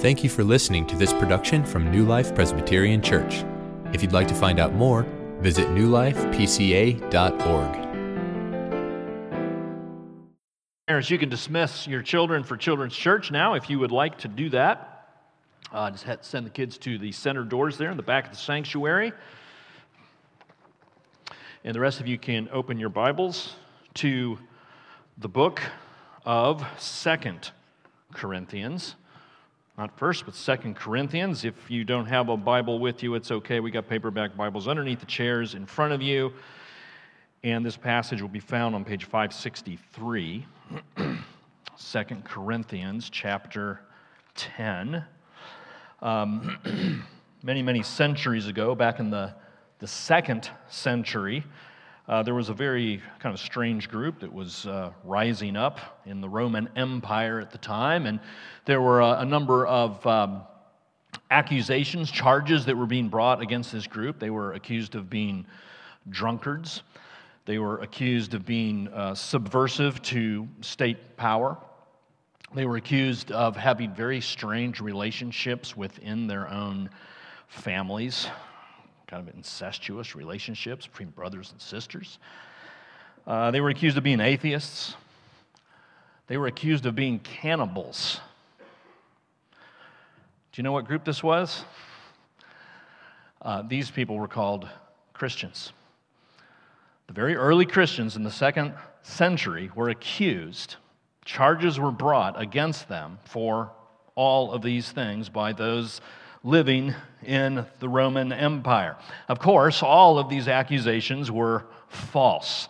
Thank 0.00 0.24
you 0.24 0.30
for 0.30 0.42
listening 0.42 0.86
to 0.86 0.96
this 0.96 1.12
production 1.12 1.62
from 1.62 1.90
New 1.90 2.06
Life 2.06 2.34
Presbyterian 2.34 3.02
Church. 3.02 3.44
If 3.92 4.00
you'd 4.00 4.12
like 4.12 4.28
to 4.28 4.34
find 4.34 4.58
out 4.58 4.72
more, 4.72 5.02
visit 5.40 5.68
newlifepca.org. 5.68 7.02
Parents, 10.88 11.10
you 11.10 11.18
can 11.18 11.28
dismiss 11.28 11.86
your 11.86 12.00
children 12.00 12.42
for 12.42 12.56
Children's 12.56 12.96
Church 12.96 13.30
now 13.30 13.52
if 13.52 13.68
you 13.68 13.78
would 13.78 13.92
like 13.92 14.16
to 14.20 14.28
do 14.28 14.48
that. 14.48 15.06
Uh, 15.70 15.90
just 15.90 16.06
send 16.24 16.46
the 16.46 16.50
kids 16.50 16.78
to 16.78 16.96
the 16.96 17.12
center 17.12 17.44
doors 17.44 17.76
there 17.76 17.90
in 17.90 17.98
the 17.98 18.02
back 18.02 18.24
of 18.24 18.30
the 18.30 18.38
sanctuary. 18.38 19.12
And 21.62 21.74
the 21.74 21.80
rest 21.80 22.00
of 22.00 22.06
you 22.06 22.16
can 22.16 22.48
open 22.52 22.78
your 22.78 22.88
Bibles 22.88 23.54
to 23.96 24.38
the 25.18 25.28
book 25.28 25.60
of 26.24 26.64
Second 26.78 27.50
Corinthians. 28.14 28.94
Not 29.80 29.96
first, 29.96 30.26
but 30.26 30.34
Second 30.34 30.76
Corinthians. 30.76 31.42
If 31.46 31.70
you 31.70 31.84
don't 31.84 32.04
have 32.04 32.28
a 32.28 32.36
Bible 32.36 32.78
with 32.78 33.02
you, 33.02 33.14
it's 33.14 33.30
okay. 33.30 33.60
We 33.60 33.70
got 33.70 33.88
paperback 33.88 34.36
Bibles 34.36 34.68
underneath 34.68 35.00
the 35.00 35.06
chairs 35.06 35.54
in 35.54 35.64
front 35.64 35.94
of 35.94 36.02
you. 36.02 36.34
And 37.44 37.64
this 37.64 37.78
passage 37.78 38.20
will 38.20 38.28
be 38.28 38.40
found 38.40 38.74
on 38.74 38.84
page 38.84 39.04
563. 39.06 40.46
2 40.98 42.04
Corinthians 42.24 43.08
chapter 43.08 43.80
10. 44.34 45.02
Um, 46.02 47.02
many, 47.42 47.62
many 47.62 47.82
centuries 47.82 48.48
ago, 48.48 48.74
back 48.74 49.00
in 49.00 49.08
the, 49.08 49.34
the 49.78 49.86
second 49.86 50.50
century, 50.68 51.42
uh, 52.10 52.24
there 52.24 52.34
was 52.34 52.48
a 52.48 52.54
very 52.54 53.00
kind 53.20 53.32
of 53.32 53.38
strange 53.38 53.88
group 53.88 54.18
that 54.18 54.32
was 54.32 54.66
uh, 54.66 54.90
rising 55.04 55.54
up 55.54 56.02
in 56.06 56.20
the 56.20 56.28
Roman 56.28 56.68
Empire 56.74 57.38
at 57.38 57.52
the 57.52 57.58
time, 57.58 58.06
and 58.06 58.18
there 58.64 58.80
were 58.80 59.00
a, 59.00 59.20
a 59.20 59.24
number 59.24 59.64
of 59.64 60.04
um, 60.04 60.42
accusations, 61.30 62.10
charges 62.10 62.64
that 62.64 62.76
were 62.76 62.86
being 62.86 63.08
brought 63.08 63.40
against 63.40 63.70
this 63.70 63.86
group. 63.86 64.18
They 64.18 64.30
were 64.30 64.54
accused 64.54 64.96
of 64.96 65.08
being 65.08 65.46
drunkards, 66.08 66.82
they 67.44 67.58
were 67.58 67.78
accused 67.78 68.34
of 68.34 68.44
being 68.44 68.88
uh, 68.88 69.14
subversive 69.14 70.02
to 70.02 70.48
state 70.62 71.16
power. 71.16 71.56
They 72.52 72.64
were 72.64 72.76
accused 72.76 73.30
of 73.30 73.56
having 73.56 73.94
very 73.94 74.20
strange 74.20 74.80
relationships 74.80 75.76
within 75.76 76.26
their 76.26 76.48
own 76.48 76.90
families 77.46 78.26
kind 79.10 79.28
of 79.28 79.34
incestuous 79.34 80.14
relationships 80.14 80.86
between 80.86 81.08
brothers 81.08 81.50
and 81.50 81.60
sisters. 81.60 82.20
Uh, 83.26 83.50
they 83.50 83.60
were 83.60 83.70
accused 83.70 83.96
of 83.96 84.04
being 84.04 84.20
atheists. 84.20 84.94
They 86.28 86.36
were 86.36 86.46
accused 86.46 86.86
of 86.86 86.94
being 86.94 87.18
cannibals. 87.18 88.20
Do 89.50 90.60
you 90.60 90.62
know 90.62 90.70
what 90.70 90.84
group 90.84 91.04
this 91.04 91.24
was? 91.24 91.64
Uh, 93.42 93.62
these 93.62 93.90
people 93.90 94.16
were 94.16 94.28
called 94.28 94.68
Christians. 95.12 95.72
The 97.08 97.12
very 97.12 97.34
early 97.34 97.66
Christians 97.66 98.14
in 98.14 98.22
the 98.22 98.30
second 98.30 98.74
century 99.02 99.72
were 99.74 99.88
accused, 99.88 100.76
charges 101.24 101.80
were 101.80 101.90
brought 101.90 102.40
against 102.40 102.88
them 102.88 103.18
for 103.24 103.72
all 104.14 104.52
of 104.52 104.62
these 104.62 104.92
things 104.92 105.28
by 105.28 105.52
those 105.52 106.00
living 106.42 106.94
in 107.22 107.66
the 107.80 107.88
Roman 107.88 108.32
Empire. 108.32 108.96
Of 109.28 109.38
course, 109.38 109.82
all 109.82 110.18
of 110.18 110.28
these 110.28 110.48
accusations 110.48 111.30
were 111.30 111.64
false. 111.88 112.68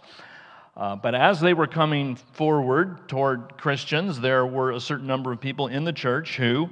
Uh, 0.76 0.96
but 0.96 1.14
as 1.14 1.40
they 1.40 1.54
were 1.54 1.66
coming 1.66 2.16
forward 2.16 3.08
toward 3.08 3.56
Christians, 3.58 4.20
there 4.20 4.46
were 4.46 4.72
a 4.72 4.80
certain 4.80 5.06
number 5.06 5.32
of 5.32 5.40
people 5.40 5.66
in 5.66 5.84
the 5.84 5.92
church 5.92 6.36
who 6.36 6.70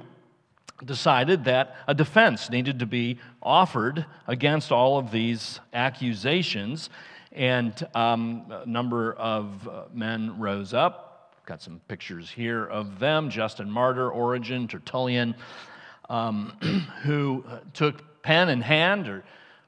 decided 0.83 1.43
that 1.45 1.75
a 1.87 1.93
defense 1.93 2.49
needed 2.49 2.79
to 2.79 2.85
be 2.85 3.19
offered 3.41 4.05
against 4.27 4.71
all 4.71 4.97
of 4.97 5.11
these 5.11 5.59
accusations. 5.73 6.89
And 7.31 7.87
um, 7.93 8.45
a 8.49 8.65
number 8.65 9.13
of 9.13 9.67
uh, 9.67 9.83
men 9.93 10.39
rose 10.39 10.73
up. 10.73 11.35
Got 11.45 11.61
some 11.61 11.81
pictures 11.87 12.29
here 12.29 12.65
of 12.65 12.99
them 12.99 13.29
Justin 13.29 13.69
Martyr, 13.69 14.09
Origen, 14.09 14.67
Tertullian 14.67 15.35
um, 16.09 16.53
who 17.03 17.43
uh, 17.47 17.59
took 17.73 18.21
pen 18.21 18.49
in 18.49 18.61
hand 18.61 19.07
or 19.07 19.23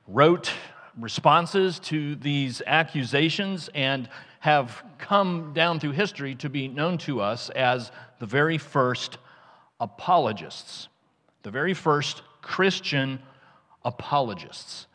wrote 0.08 0.52
responses 1.00 1.80
to 1.80 2.16
these 2.16 2.62
accusations 2.66 3.70
and 3.74 4.10
have 4.40 4.84
come 4.98 5.54
down 5.54 5.80
through 5.80 5.92
history 5.92 6.36
to 6.36 6.50
be 6.50 6.68
known 6.68 6.98
to 6.98 7.22
us 7.22 7.50
as 7.52 7.92
the 8.20 8.26
very 8.26 8.58
first 8.58 9.18
apologists, 9.80 10.88
the 11.44 11.52
very 11.52 11.74
first 11.74 12.24
Christian 12.42 13.20
apologists. 13.86 14.88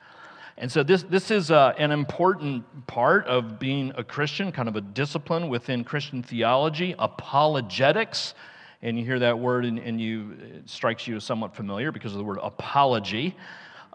And 0.58 0.72
so, 0.72 0.82
this, 0.82 1.02
this 1.02 1.30
is 1.30 1.50
uh, 1.50 1.74
an 1.78 1.90
important 1.92 2.64
part 2.86 3.26
of 3.26 3.58
being 3.58 3.92
a 3.96 4.02
Christian, 4.02 4.52
kind 4.52 4.68
of 4.68 4.76
a 4.76 4.80
discipline 4.80 5.48
within 5.48 5.84
Christian 5.84 6.22
theology, 6.22 6.94
apologetics 6.98 8.34
and 8.82 8.98
you 8.98 9.04
hear 9.04 9.19
that 9.19 9.38
word 9.38 9.64
and, 9.64 9.78
and 9.78 10.00
you, 10.00 10.37
it 10.41 10.69
strikes 10.69 11.06
you 11.06 11.16
as 11.16 11.25
somewhat 11.25 11.54
familiar 11.54 11.92
because 11.92 12.12
of 12.12 12.19
the 12.19 12.25
word 12.25 12.38
apology. 12.42 13.37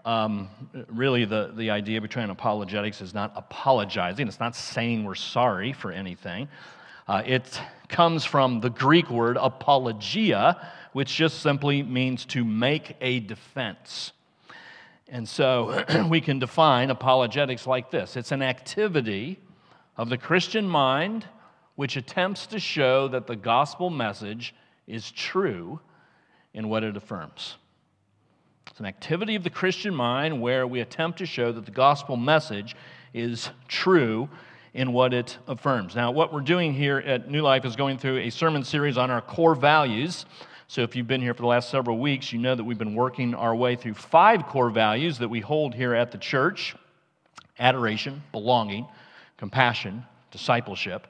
Um, 0.04 0.48
really, 0.88 1.24
the, 1.24 1.52
the 1.54 1.70
idea 1.70 2.00
between 2.00 2.28
apologetics 2.30 3.00
is 3.00 3.14
not 3.14 3.32
apologizing, 3.36 4.26
it's 4.26 4.40
not 4.40 4.56
saying 4.56 5.04
we're 5.04 5.14
sorry 5.14 5.72
for 5.72 5.92
anything. 5.92 6.48
Uh, 7.06 7.22
it 7.24 7.60
comes 7.88 8.24
from 8.24 8.60
the 8.60 8.70
Greek 8.70 9.10
word 9.10 9.36
apologia, 9.40 10.70
which 10.92 11.14
just 11.14 11.40
simply 11.40 11.82
means 11.82 12.24
to 12.26 12.44
make 12.44 12.96
a 13.00 13.20
defense. 13.20 14.12
And 15.08 15.28
so 15.28 15.84
we 16.08 16.20
can 16.20 16.38
define 16.38 16.90
apologetics 16.90 17.66
like 17.66 17.90
this 17.90 18.16
it's 18.16 18.32
an 18.32 18.42
activity 18.42 19.38
of 19.96 20.08
the 20.08 20.18
Christian 20.18 20.66
mind 20.66 21.26
which 21.74 21.96
attempts 21.96 22.46
to 22.46 22.58
show 22.58 23.08
that 23.08 23.26
the 23.26 23.36
gospel 23.36 23.90
message 23.90 24.54
is 24.86 25.10
true 25.10 25.80
in 26.54 26.68
what 26.68 26.84
it 26.84 26.96
affirms. 26.96 27.56
It's 28.70 28.80
an 28.80 28.86
activity 28.86 29.34
of 29.34 29.44
the 29.44 29.50
Christian 29.50 29.94
mind 29.94 30.40
where 30.40 30.66
we 30.66 30.80
attempt 30.80 31.18
to 31.18 31.26
show 31.26 31.52
that 31.52 31.66
the 31.66 31.70
gospel 31.70 32.16
message 32.16 32.74
is 33.12 33.50
true 33.68 34.28
in 34.74 34.92
what 34.92 35.12
it 35.12 35.36
affirms. 35.46 35.94
Now, 35.94 36.10
what 36.10 36.32
we're 36.32 36.40
doing 36.40 36.72
here 36.72 36.98
at 36.98 37.30
New 37.30 37.42
Life 37.42 37.64
is 37.64 37.76
going 37.76 37.98
through 37.98 38.18
a 38.18 38.30
sermon 38.30 38.64
series 38.64 38.96
on 38.96 39.10
our 39.10 39.20
core 39.20 39.54
values. 39.54 40.24
So, 40.68 40.80
if 40.80 40.96
you've 40.96 41.06
been 41.06 41.20
here 41.20 41.34
for 41.34 41.42
the 41.42 41.48
last 41.48 41.68
several 41.68 41.98
weeks, 41.98 42.32
you 42.32 42.38
know 42.38 42.54
that 42.54 42.64
we've 42.64 42.78
been 42.78 42.94
working 42.94 43.34
our 43.34 43.54
way 43.54 43.76
through 43.76 43.94
five 43.94 44.46
core 44.46 44.70
values 44.70 45.18
that 45.18 45.28
we 45.28 45.40
hold 45.40 45.74
here 45.74 45.94
at 45.94 46.10
the 46.10 46.18
church 46.18 46.74
adoration, 47.58 48.22
belonging, 48.32 48.86
compassion, 49.36 50.04
discipleship. 50.30 51.06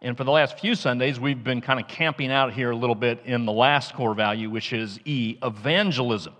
And 0.00 0.16
for 0.16 0.22
the 0.22 0.30
last 0.30 0.60
few 0.60 0.76
Sundays, 0.76 1.18
we've 1.18 1.42
been 1.42 1.60
kind 1.60 1.80
of 1.80 1.88
camping 1.88 2.30
out 2.30 2.52
here 2.52 2.70
a 2.70 2.76
little 2.76 2.94
bit 2.94 3.20
in 3.24 3.44
the 3.44 3.52
last 3.52 3.94
core 3.94 4.14
value, 4.14 4.48
which 4.48 4.72
is 4.72 5.00
E, 5.04 5.36
evangelism. 5.42 6.34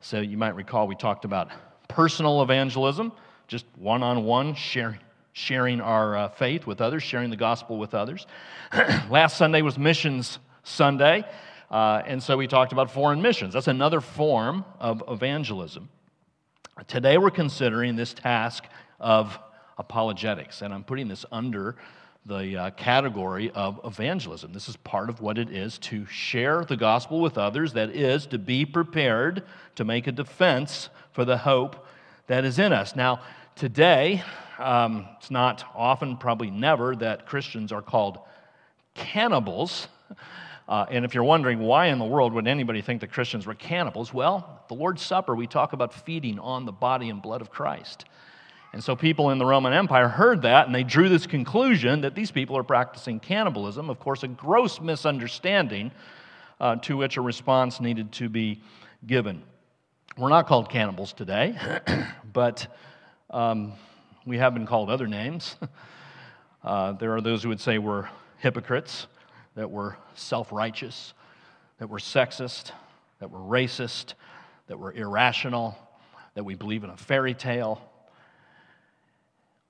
So 0.00 0.20
you 0.20 0.36
might 0.36 0.56
recall 0.56 0.88
we 0.88 0.96
talked 0.96 1.24
about 1.24 1.48
personal 1.86 2.42
evangelism, 2.42 3.12
just 3.46 3.66
one 3.76 4.02
on 4.02 4.24
one 4.24 4.54
sharing. 4.54 4.98
Our 5.80 6.16
uh, 6.16 6.28
faith 6.30 6.66
with 6.66 6.80
others, 6.80 7.04
sharing 7.04 7.30
the 7.30 7.36
gospel 7.36 7.78
with 7.78 7.94
others. 7.94 8.26
last 9.08 9.36
Sunday 9.36 9.62
was 9.62 9.78
Missions 9.78 10.40
Sunday, 10.64 11.24
uh, 11.70 12.02
and 12.04 12.20
so 12.20 12.36
we 12.36 12.48
talked 12.48 12.72
about 12.72 12.90
foreign 12.90 13.22
missions. 13.22 13.54
That's 13.54 13.68
another 13.68 14.00
form 14.00 14.64
of 14.80 15.04
evangelism. 15.06 15.88
Today 16.88 17.18
we're 17.18 17.30
considering 17.30 17.94
this 17.94 18.12
task 18.12 18.64
of 18.98 19.38
apologetics, 19.78 20.62
and 20.62 20.74
I'm 20.74 20.82
putting 20.82 21.06
this 21.06 21.24
under 21.30 21.76
the 22.28 22.56
uh, 22.56 22.70
category 22.72 23.50
of 23.52 23.80
evangelism. 23.84 24.52
This 24.52 24.68
is 24.68 24.76
part 24.76 25.08
of 25.08 25.22
what 25.22 25.38
it 25.38 25.50
is 25.50 25.78
to 25.78 26.04
share 26.06 26.62
the 26.62 26.76
gospel 26.76 27.20
with 27.20 27.38
others, 27.38 27.72
that 27.72 27.90
is, 27.90 28.26
to 28.26 28.38
be 28.38 28.66
prepared 28.66 29.44
to 29.76 29.84
make 29.84 30.06
a 30.06 30.12
defense 30.12 30.90
for 31.12 31.24
the 31.24 31.38
hope 31.38 31.86
that 32.26 32.44
is 32.44 32.58
in 32.58 32.70
us. 32.74 32.94
Now, 32.94 33.22
today, 33.56 34.22
um, 34.58 35.08
it's 35.16 35.30
not 35.30 35.64
often, 35.74 36.18
probably 36.18 36.50
never, 36.50 36.94
that 36.96 37.24
Christians 37.24 37.72
are 37.72 37.80
called 37.80 38.18
cannibals. 38.92 39.88
Uh, 40.68 40.84
and 40.90 41.06
if 41.06 41.14
you're 41.14 41.24
wondering 41.24 41.60
why 41.60 41.86
in 41.86 41.98
the 41.98 42.04
world 42.04 42.34
would 42.34 42.46
anybody 42.46 42.82
think 42.82 43.00
that 43.00 43.10
Christians 43.10 43.46
were 43.46 43.54
cannibals, 43.54 44.12
well, 44.12 44.62
the 44.68 44.74
Lord's 44.74 45.00
Supper, 45.00 45.34
we 45.34 45.46
talk 45.46 45.72
about 45.72 45.94
feeding 45.94 46.38
on 46.38 46.66
the 46.66 46.72
body 46.72 47.08
and 47.08 47.22
blood 47.22 47.40
of 47.40 47.48
Christ. 47.48 48.04
And 48.78 48.84
so 48.84 48.94
people 48.94 49.30
in 49.30 49.38
the 49.38 49.44
Roman 49.44 49.72
Empire 49.72 50.06
heard 50.06 50.42
that 50.42 50.66
and 50.66 50.72
they 50.72 50.84
drew 50.84 51.08
this 51.08 51.26
conclusion 51.26 52.02
that 52.02 52.14
these 52.14 52.30
people 52.30 52.56
are 52.56 52.62
practicing 52.62 53.18
cannibalism. 53.18 53.90
Of 53.90 53.98
course, 53.98 54.22
a 54.22 54.28
gross 54.28 54.80
misunderstanding 54.80 55.90
uh, 56.60 56.76
to 56.76 56.96
which 56.96 57.16
a 57.16 57.20
response 57.20 57.80
needed 57.80 58.12
to 58.12 58.28
be 58.28 58.62
given. 59.04 59.42
We're 60.16 60.28
not 60.28 60.46
called 60.46 60.70
cannibals 60.70 61.12
today, 61.12 61.58
but 62.32 62.72
um, 63.30 63.72
we 64.24 64.38
have 64.38 64.54
been 64.54 64.64
called 64.64 64.90
other 64.90 65.08
names. 65.08 65.56
Uh, 66.64 66.90
there 66.92 67.14
are 67.14 67.20
those 67.20 67.44
who 67.44 67.48
would 67.48 67.60
say 67.60 67.78
we're 67.78 68.08
hypocrites, 68.38 69.06
that 69.54 69.70
we're 69.70 69.94
self 70.14 70.52
righteous, 70.52 71.14
that 71.78 71.88
we're 71.88 71.98
sexist, 71.98 72.72
that 73.20 73.30
we're 73.30 73.38
racist, 73.38 74.14
that 74.66 74.76
we're 74.76 74.92
irrational, 74.92 75.78
that 76.34 76.42
we 76.42 76.56
believe 76.56 76.82
in 76.82 76.90
a 76.90 76.96
fairy 76.96 77.32
tale. 77.32 77.87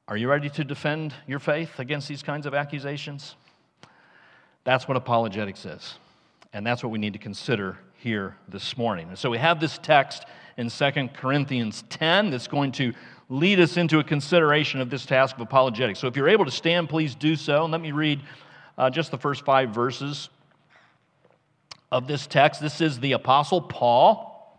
Are 0.08 0.16
you 0.16 0.31
ready 0.31 0.49
to 0.49 0.64
defend 0.64 1.12
your 1.26 1.38
faith 1.38 1.78
against 1.78 2.08
these 2.08 2.22
kinds 2.22 2.46
of 2.46 2.55
accusations? 2.55 3.37
That's 4.64 4.88
what 4.88 4.96
apologetics 4.96 5.66
is. 5.66 5.99
And 6.55 6.66
that's 6.66 6.82
what 6.82 6.90
we 6.90 6.99
need 6.99 7.12
to 7.12 7.19
consider 7.19 7.78
here 7.99 8.34
this 8.49 8.78
morning. 8.78 9.08
And 9.08 9.19
so 9.19 9.28
we 9.28 9.37
have 9.37 9.60
this 9.60 9.76
text 9.76 10.25
in 10.56 10.70
2 10.70 11.08
Corinthians 11.12 11.84
10 11.90 12.31
that's 12.31 12.46
going 12.46 12.72
to 12.72 12.94
lead 13.28 13.60
us 13.60 13.76
into 13.76 13.99
a 13.99 14.05
consideration 14.05 14.81
of 14.81 14.88
this 14.88 15.05
task 15.05 15.37
of 15.37 15.43
apologetics. 15.43 15.99
So 15.99 16.06
if 16.06 16.16
you're 16.16 16.31
able 16.31 16.46
to 16.46 16.50
stand, 16.50 16.88
please 16.88 17.14
do 17.14 17.37
so. 17.37 17.64
And 17.64 17.72
let 17.72 17.82
me 17.82 17.93
read 17.93 18.22
uh, 18.78 18.88
just 18.88 19.10
the 19.10 19.19
first 19.19 19.44
five 19.44 19.75
verses 19.75 20.31
of 21.93 22.06
this 22.06 22.26
text. 22.26 22.62
This 22.62 22.81
is 22.81 22.99
the 22.99 23.12
Apostle 23.12 23.60
Paul, 23.60 24.56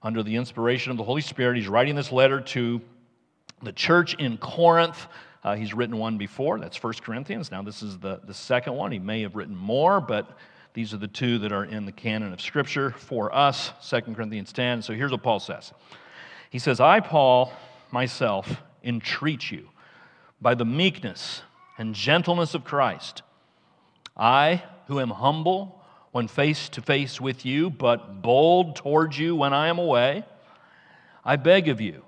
under 0.00 0.22
the 0.22 0.36
inspiration 0.36 0.92
of 0.92 0.96
the 0.96 1.04
Holy 1.04 1.22
Spirit. 1.22 1.56
He's 1.56 1.66
writing 1.66 1.96
this 1.96 2.12
letter 2.12 2.40
to 2.40 2.80
the 3.62 3.72
church 3.72 4.14
in 4.14 4.36
Corinth. 4.38 5.06
Uh, 5.44 5.56
he's 5.56 5.74
written 5.74 5.96
one 5.96 6.18
before, 6.18 6.58
that's 6.58 6.80
1 6.80 6.94
Corinthians. 7.02 7.50
Now, 7.50 7.62
this 7.62 7.82
is 7.82 7.98
the, 7.98 8.20
the 8.24 8.34
second 8.34 8.74
one. 8.74 8.92
He 8.92 8.98
may 8.98 9.22
have 9.22 9.34
written 9.34 9.56
more, 9.56 10.00
but 10.00 10.38
these 10.74 10.94
are 10.94 10.98
the 10.98 11.08
two 11.08 11.38
that 11.40 11.52
are 11.52 11.64
in 11.64 11.84
the 11.84 11.92
canon 11.92 12.32
of 12.32 12.40
Scripture 12.40 12.92
for 12.92 13.34
us, 13.34 13.72
2 13.88 14.00
Corinthians 14.14 14.52
10. 14.52 14.82
So 14.82 14.94
here's 14.94 15.10
what 15.10 15.22
Paul 15.22 15.40
says 15.40 15.72
He 16.50 16.58
says, 16.58 16.80
I, 16.80 17.00
Paul, 17.00 17.52
myself, 17.90 18.62
entreat 18.84 19.50
you 19.50 19.68
by 20.40 20.54
the 20.54 20.64
meekness 20.64 21.42
and 21.76 21.94
gentleness 21.94 22.54
of 22.54 22.64
Christ. 22.64 23.22
I, 24.16 24.62
who 24.86 25.00
am 25.00 25.10
humble 25.10 25.82
when 26.12 26.28
face 26.28 26.68
to 26.70 26.82
face 26.82 27.20
with 27.20 27.44
you, 27.46 27.70
but 27.70 28.22
bold 28.22 28.76
towards 28.76 29.18
you 29.18 29.34
when 29.34 29.52
I 29.52 29.68
am 29.68 29.78
away, 29.78 30.24
I 31.24 31.36
beg 31.36 31.68
of 31.68 31.80
you 31.80 32.04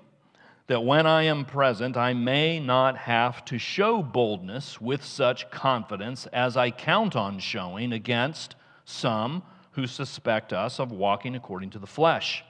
that 0.67 0.83
when 0.83 1.05
I 1.05 1.23
am 1.23 1.45
present, 1.45 1.95
I 1.95 2.13
may 2.13 2.59
not 2.59 2.97
have 2.97 3.45
to 3.45 3.59
show 3.59 4.01
boldness 4.01 4.81
with 4.81 5.03
such 5.03 5.49
confidence 5.51 6.25
as 6.27 6.57
I 6.57 6.71
count 6.71 7.15
on 7.15 7.39
showing 7.39 7.93
against 7.93 8.55
some 8.83 9.43
who 9.71 9.85
suspect 9.85 10.53
us 10.53 10.79
of 10.79 10.91
walking 10.91 11.35
according 11.35 11.71
to 11.71 11.79
the 11.79 11.87
flesh. 11.87 12.43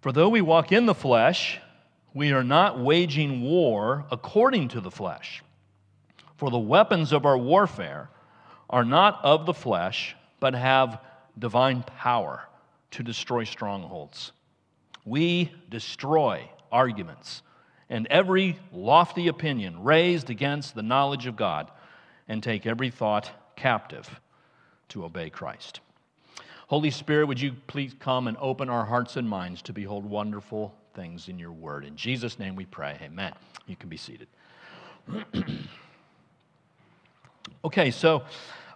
For 0.00 0.12
though 0.12 0.28
we 0.28 0.40
walk 0.40 0.72
in 0.72 0.86
the 0.86 0.94
flesh, 0.94 1.58
we 2.14 2.32
are 2.32 2.44
not 2.44 2.78
waging 2.78 3.42
war 3.42 4.06
according 4.10 4.68
to 4.68 4.80
the 4.80 4.90
flesh. 4.90 5.42
For 6.36 6.50
the 6.50 6.58
weapons 6.58 7.12
of 7.12 7.26
our 7.26 7.36
warfare 7.36 8.08
are 8.70 8.84
not 8.84 9.22
of 9.24 9.44
the 9.46 9.54
flesh, 9.54 10.16
but 10.40 10.54
have 10.54 11.00
divine 11.38 11.82
power 11.82 12.48
to 12.92 13.02
destroy 13.02 13.44
strongholds. 13.44 14.32
We 15.04 15.52
destroy 15.68 16.48
arguments 16.74 17.42
and 17.88 18.08
every 18.08 18.58
lofty 18.72 19.28
opinion 19.28 19.84
raised 19.84 20.28
against 20.28 20.74
the 20.74 20.82
knowledge 20.82 21.26
of 21.26 21.36
God 21.36 21.70
and 22.28 22.42
take 22.42 22.66
every 22.66 22.90
thought 22.90 23.30
captive 23.54 24.20
to 24.88 25.04
obey 25.04 25.30
Christ. 25.30 25.80
Holy 26.66 26.90
Spirit, 26.90 27.26
would 27.26 27.40
you 27.40 27.52
please 27.68 27.94
come 28.00 28.26
and 28.26 28.36
open 28.38 28.68
our 28.68 28.84
hearts 28.84 29.16
and 29.16 29.28
minds 29.28 29.62
to 29.62 29.72
behold 29.72 30.04
wonderful 30.04 30.74
things 30.94 31.28
in 31.28 31.38
your 31.38 31.52
word? 31.52 31.84
In 31.84 31.94
Jesus' 31.94 32.38
name 32.38 32.56
we 32.56 32.64
pray. 32.64 32.98
Amen. 33.00 33.32
You 33.66 33.76
can 33.76 33.88
be 33.88 33.96
seated. 33.96 34.26
okay, 37.64 37.92
so 37.92 38.24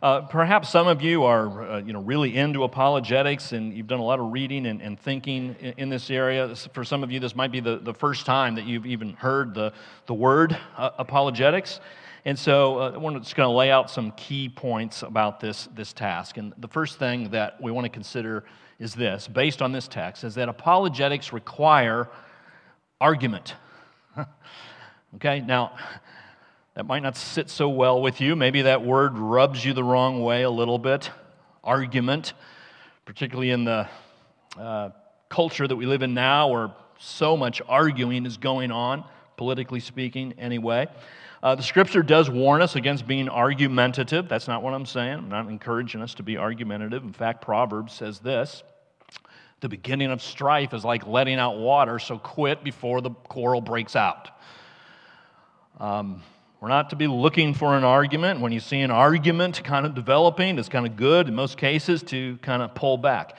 uh, 0.01 0.21
perhaps 0.21 0.69
some 0.69 0.87
of 0.87 1.03
you 1.03 1.25
are 1.25 1.63
uh, 1.63 1.79
you 1.79 1.93
know, 1.93 2.01
really 2.01 2.37
into 2.37 2.63
apologetics 2.63 3.53
and 3.53 3.73
you've 3.73 3.89
done 3.89 3.99
a 3.99 4.05
lot 4.05 4.21
of 4.21 4.31
reading 4.31 4.67
and, 4.67 4.81
and 4.81 4.99
thinking 4.99 5.57
in, 5.61 5.75
in, 5.77 5.89
this 5.89 6.09
area. 6.09 6.55
For 6.73 6.85
some 6.85 7.03
of 7.03 7.11
you, 7.11 7.19
this 7.19 7.35
might 7.35 7.51
be 7.51 7.59
the, 7.59 7.79
the 7.79 7.93
first 7.93 8.25
time 8.25 8.55
that 8.55 8.65
you've 8.65 8.87
even 8.87 9.15
heard 9.15 9.55
the, 9.55 9.73
the 10.07 10.15
word 10.15 10.57
uh, 10.77 10.91
apologetics. 10.99 11.81
And 12.25 12.39
so 12.39 12.79
uh, 12.79 12.93
I'm 12.95 13.23
just 13.23 13.35
going 13.35 13.49
to 13.49 13.57
lay 13.57 13.73
out 13.73 13.91
some 13.91 14.13
key 14.13 14.49
points 14.49 15.03
about 15.03 15.41
this, 15.41 15.69
this 15.75 15.93
task. 15.93 16.37
And 16.37 16.55
the 16.59 16.69
first 16.69 17.01
thing 17.01 17.31
that 17.31 17.61
we 17.61 17.73
want 17.73 17.85
to 17.85 17.91
consider 17.91 18.45
is 18.79 18.95
this, 18.95 19.27
based 19.27 19.61
on 19.61 19.73
this 19.73 19.89
text, 19.89 20.23
is 20.23 20.37
that 20.37 20.49
apologetics 20.49 21.33
require 21.33 22.09
argument. 23.01 23.57
okay, 25.17 25.41
now 25.41 25.77
that 26.79 26.87
might 26.87 27.03
not 27.03 27.17
sit 27.17 27.51
so 27.51 27.69
well 27.69 28.01
with 28.01 28.21
you. 28.21 28.37
Maybe 28.37 28.63
that 28.63 28.85
word 28.85 29.19
rubs 29.19 29.65
you 29.65 29.73
the 29.73 29.83
wrong 29.83 30.23
way 30.23 30.45
a 30.45 30.51
little 30.51 30.79
bit. 30.79 31.11
Argument, 31.65 32.35
particularly 33.05 33.51
in 33.51 33.65
the 33.65 33.89
uh, 34.57 34.91
culture 35.29 35.67
that 35.67 35.75
we 35.75 35.87
live 35.87 36.03
in 36.03 36.15
now 36.15 36.47
where 36.47 36.71
so 36.97 37.37
much 37.37 37.61
arguing 37.69 38.27
is 38.27 38.37
going 38.37 38.71
on, 38.71 39.03
politically 39.37 39.81
speaking, 39.81 40.35
anyway. 40.39 40.87
Uh, 41.43 41.57
the 41.57 41.65
scripture 41.65 42.01
does 42.01 42.31
warn 42.31 42.63
us 42.63 42.77
against 42.77 43.09
being 43.09 43.29
argumentative. 43.29 44.29
That's 44.29 44.47
not 44.47 44.63
what 44.63 44.73
I'm 44.73 44.87
saying. 44.87 45.15
I'm 45.15 45.29
not 45.29 45.49
encouraging 45.49 46.01
us 46.01 46.15
to 46.15 46.23
be 46.23 46.37
argumentative. 46.37 47.03
In 47.03 47.13
fact, 47.13 47.43
Proverbs 47.43 47.93
says 47.93 48.21
this 48.21 48.63
The 49.63 49.69
beginning 49.69 50.13
of 50.13 50.23
strife 50.23 50.73
is 50.73 50.85
like 50.85 51.09
letting 51.09 51.41
out 51.41 51.59
water, 51.59 51.99
so 51.99 52.19
quit 52.19 52.63
before 52.63 53.01
the 53.01 53.11
quarrel 53.11 53.61
breaks 53.61 53.97
out. 53.97 54.31
Um, 55.81 56.23
we're 56.61 56.69
not 56.69 56.91
to 56.91 56.97
be 56.97 57.07
looking 57.07 57.55
for 57.55 57.77
an 57.77 57.85
argument. 57.85 58.41
When 58.41 58.51
you 58.51 58.59
see 58.59 58.81
an 58.81 58.91
argument 58.91 59.63
kind 59.63 59.87
of 59.87 59.95
developing, 59.95 60.59
it's 60.59 60.69
kind 60.69 60.87
of 60.87 60.97
good 60.97 61.29
in 61.29 61.35
most 61.35 61.57
cases 61.57 62.03
to 62.05 62.37
kind 62.39 62.63
of 62.63 62.75
pull 62.75 62.97
back. 62.97 63.37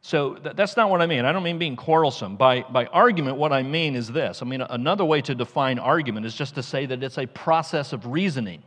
So 0.00 0.34
th- 0.34 0.56
that's 0.56 0.76
not 0.76 0.88
what 0.88 1.02
I 1.02 1.06
mean. 1.06 1.26
I 1.26 1.32
don't 1.32 1.42
mean 1.42 1.58
being 1.58 1.76
quarrelsome. 1.76 2.36
By, 2.36 2.62
by 2.62 2.86
argument, 2.86 3.36
what 3.36 3.52
I 3.52 3.62
mean 3.62 3.94
is 3.94 4.08
this. 4.08 4.40
I 4.40 4.46
mean, 4.46 4.62
another 4.62 5.04
way 5.04 5.20
to 5.22 5.34
define 5.34 5.78
argument 5.78 6.24
is 6.24 6.34
just 6.34 6.54
to 6.54 6.62
say 6.62 6.86
that 6.86 7.02
it's 7.02 7.18
a 7.18 7.26
process 7.26 7.92
of 7.92 8.06
reasoning. 8.06 8.62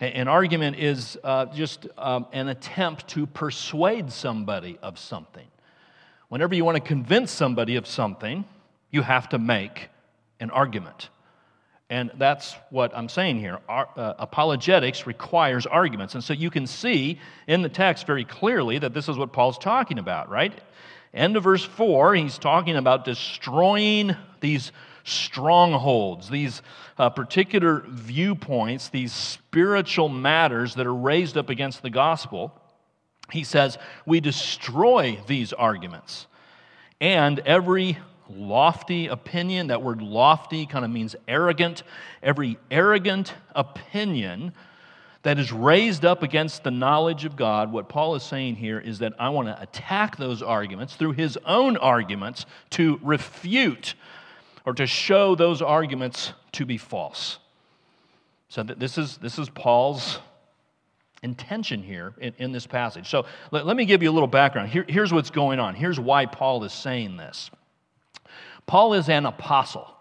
An 0.00 0.28
argument 0.28 0.76
is 0.76 1.18
uh, 1.22 1.46
just 1.46 1.86
um, 1.98 2.26
an 2.32 2.48
attempt 2.48 3.08
to 3.08 3.26
persuade 3.26 4.10
somebody 4.10 4.78
of 4.82 4.98
something. 4.98 5.46
Whenever 6.28 6.54
you 6.54 6.64
want 6.64 6.76
to 6.76 6.82
convince 6.82 7.30
somebody 7.30 7.76
of 7.76 7.86
something, 7.86 8.46
you 8.90 9.02
have 9.02 9.28
to 9.30 9.38
make 9.38 9.90
an 10.38 10.50
argument. 10.50 11.10
And 11.90 12.12
that's 12.14 12.54
what 12.70 12.96
I'm 12.96 13.08
saying 13.08 13.40
here. 13.40 13.58
Our, 13.68 13.88
uh, 13.96 14.14
apologetics 14.18 15.08
requires 15.08 15.66
arguments. 15.66 16.14
And 16.14 16.22
so 16.22 16.32
you 16.32 16.48
can 16.48 16.66
see 16.66 17.18
in 17.48 17.62
the 17.62 17.68
text 17.68 18.06
very 18.06 18.24
clearly 18.24 18.78
that 18.78 18.94
this 18.94 19.08
is 19.08 19.18
what 19.18 19.32
Paul's 19.32 19.58
talking 19.58 19.98
about, 19.98 20.30
right? 20.30 20.58
End 21.12 21.36
of 21.36 21.42
verse 21.42 21.64
4, 21.64 22.14
he's 22.14 22.38
talking 22.38 22.76
about 22.76 23.04
destroying 23.04 24.14
these 24.40 24.70
strongholds, 25.02 26.30
these 26.30 26.62
uh, 26.96 27.10
particular 27.10 27.84
viewpoints, 27.88 28.88
these 28.90 29.12
spiritual 29.12 30.08
matters 30.08 30.76
that 30.76 30.86
are 30.86 30.94
raised 30.94 31.36
up 31.36 31.50
against 31.50 31.82
the 31.82 31.90
gospel. 31.90 32.54
He 33.32 33.42
says, 33.42 33.76
We 34.06 34.20
destroy 34.20 35.18
these 35.26 35.52
arguments 35.52 36.28
and 37.00 37.38
every 37.40 37.98
lofty 38.36 39.08
opinion. 39.08 39.68
That 39.68 39.82
word 39.82 40.02
lofty 40.02 40.66
kind 40.66 40.84
of 40.84 40.90
means 40.90 41.16
arrogant. 41.28 41.82
Every 42.22 42.58
arrogant 42.70 43.34
opinion 43.54 44.52
that 45.22 45.38
is 45.38 45.52
raised 45.52 46.04
up 46.04 46.22
against 46.22 46.64
the 46.64 46.70
knowledge 46.70 47.24
of 47.24 47.36
God, 47.36 47.72
what 47.72 47.88
Paul 47.88 48.14
is 48.14 48.22
saying 48.22 48.56
here 48.56 48.78
is 48.78 49.00
that 49.00 49.12
I 49.18 49.28
want 49.28 49.48
to 49.48 49.60
attack 49.60 50.16
those 50.16 50.42
arguments 50.42 50.96
through 50.96 51.12
his 51.12 51.38
own 51.44 51.76
arguments 51.76 52.46
to 52.70 52.98
refute 53.02 53.94
or 54.64 54.72
to 54.74 54.86
show 54.86 55.34
those 55.34 55.60
arguments 55.60 56.32
to 56.52 56.64
be 56.64 56.78
false. 56.78 57.38
So 58.48 58.62
this 58.62 58.98
is, 58.98 59.18
this 59.18 59.38
is 59.38 59.48
Paul's 59.50 60.18
intention 61.22 61.82
here 61.82 62.14
in, 62.18 62.32
in 62.38 62.52
this 62.52 62.66
passage. 62.66 63.08
So 63.08 63.26
let, 63.50 63.66
let, 63.66 63.76
me 63.76 63.84
give 63.84 64.02
you 64.02 64.10
a 64.10 64.12
little 64.12 64.26
background. 64.26 64.70
Here, 64.70 64.84
here's 64.88 65.12
what's 65.12 65.30
going 65.30 65.60
on. 65.60 65.74
Here's 65.74 66.00
why 66.00 66.26
Paul 66.26 66.64
is 66.64 66.72
saying 66.72 67.16
this. 67.16 67.50
Paul 68.70 68.92
is 68.92 69.08
an 69.08 69.26
apostle. 69.26 69.92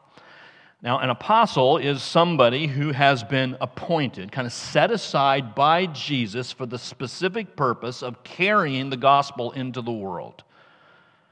Now, 0.83 0.99
an 0.99 1.09
apostle 1.09 1.79
is 1.79 2.03
somebody 2.03 2.67
who 2.67 2.91
has 2.91 3.23
been 3.23 3.57
appointed, 3.59 4.31
kind 4.31 4.45
of 4.45 4.53
set 4.53 4.91
aside 4.91 5.55
by 5.55 5.87
Jesus 5.87 6.51
for 6.51 6.67
the 6.67 6.77
specific 6.77 7.55
purpose 7.55 8.03
of 8.03 8.23
carrying 8.23 8.91
the 8.91 8.95
gospel 8.95 9.53
into 9.53 9.81
the 9.81 9.91
world. 9.91 10.43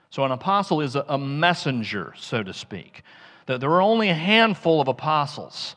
So, 0.10 0.26
an 0.26 0.32
apostle 0.32 0.82
is 0.82 0.96
a 0.96 1.20
messenger, 1.20 2.16
so 2.18 2.42
to 2.42 2.56
speak. 2.56 3.04
There 3.46 3.70
were 3.70 3.84
only 3.84 4.10
a 4.10 4.16
handful 4.16 4.82
of 4.82 4.88
apostles, 4.88 5.76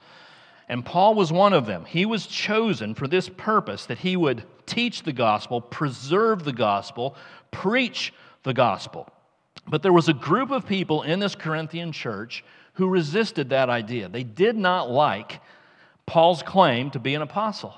and 0.67 0.83
Paul 0.83 1.15
was 1.15 1.31
one 1.31 1.53
of 1.53 1.67
them. 1.67 1.85
He 1.85 2.07
was 2.07 2.27
chosen 2.27 2.95
for 2.95 3.07
this 3.07 3.29
purpose 3.29 3.85
that 3.85 3.99
he 3.99 4.17
would 4.17 4.45
teach 4.65 5.03
the 5.03 5.13
gospel, 5.13 5.61
preserve 5.61 6.43
the 6.43 6.55
gospel, 6.55 7.17
preach 7.51 8.15
the 8.45 8.55
gospel. 8.55 9.13
But 9.69 9.83
there 9.83 9.93
was 9.93 10.09
a 10.09 10.15
group 10.15 10.51
of 10.51 10.67
people 10.67 11.03
in 11.03 11.21
this 11.21 11.35
Corinthian 11.35 11.93
church 11.93 12.45
who 12.75 12.89
resisted 12.89 13.51
that 13.51 13.69
idea. 13.69 14.09
They 14.09 14.23
did 14.23 14.57
not 14.57 14.91
like 14.91 15.41
Paul's 16.07 16.43
claim 16.43 16.91
to 16.93 16.99
be 16.99 17.15
an 17.15 17.23
apostle 17.23 17.75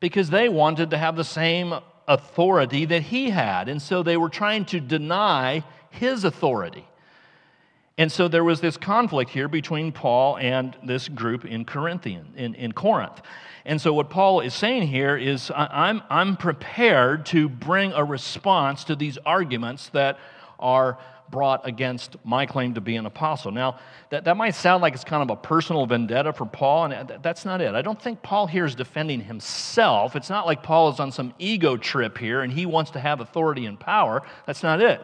because 0.00 0.30
they 0.30 0.48
wanted 0.48 0.90
to 0.90 0.98
have 0.98 1.16
the 1.16 1.24
same 1.24 1.74
authority 2.08 2.84
that 2.86 3.02
he 3.02 3.30
had. 3.30 3.68
And 3.68 3.80
so 3.80 4.02
they 4.02 4.16
were 4.16 4.28
trying 4.28 4.64
to 4.66 4.80
deny 4.80 5.62
his 5.90 6.24
authority. 6.24 6.86
And 7.98 8.10
so 8.10 8.28
there 8.28 8.44
was 8.44 8.60
this 8.60 8.76
conflict 8.76 9.30
here 9.30 9.46
between 9.46 9.92
Paul 9.92 10.38
and 10.38 10.76
this 10.82 11.06
group 11.06 11.44
in 11.44 11.64
Corinthian, 11.64 12.32
in, 12.34 12.54
in 12.54 12.72
Corinth. 12.72 13.20
And 13.66 13.78
so 13.78 13.92
what 13.92 14.08
Paul 14.08 14.40
is 14.40 14.54
saying 14.54 14.88
here 14.88 15.16
is 15.16 15.52
I'm, 15.54 16.02
I'm 16.08 16.36
prepared 16.36 17.26
to 17.26 17.48
bring 17.48 17.92
a 17.92 18.02
response 18.02 18.84
to 18.84 18.96
these 18.96 19.18
arguments 19.18 19.90
that 19.90 20.18
are 20.60 20.98
brought 21.30 21.66
against 21.66 22.16
my 22.24 22.44
claim 22.44 22.74
to 22.74 22.80
be 22.80 22.96
an 22.96 23.06
apostle. 23.06 23.52
Now, 23.52 23.78
that, 24.10 24.24
that 24.24 24.36
might 24.36 24.54
sound 24.54 24.82
like 24.82 24.94
it's 24.94 25.04
kind 25.04 25.22
of 25.22 25.30
a 25.30 25.40
personal 25.40 25.86
vendetta 25.86 26.32
for 26.32 26.44
Paul, 26.44 26.86
and 26.86 27.22
that's 27.22 27.44
not 27.44 27.60
it. 27.60 27.74
I 27.74 27.82
don't 27.82 28.00
think 28.00 28.22
Paul 28.22 28.46
here 28.46 28.64
is 28.64 28.74
defending 28.74 29.20
himself. 29.20 30.16
It's 30.16 30.30
not 30.30 30.46
like 30.46 30.62
Paul 30.62 30.90
is 30.90 31.00
on 31.00 31.12
some 31.12 31.32
ego 31.38 31.76
trip 31.76 32.18
here 32.18 32.42
and 32.42 32.52
he 32.52 32.66
wants 32.66 32.90
to 32.92 33.00
have 33.00 33.20
authority 33.20 33.66
and 33.66 33.78
power. 33.78 34.22
That's 34.46 34.62
not 34.62 34.80
it. 34.80 35.00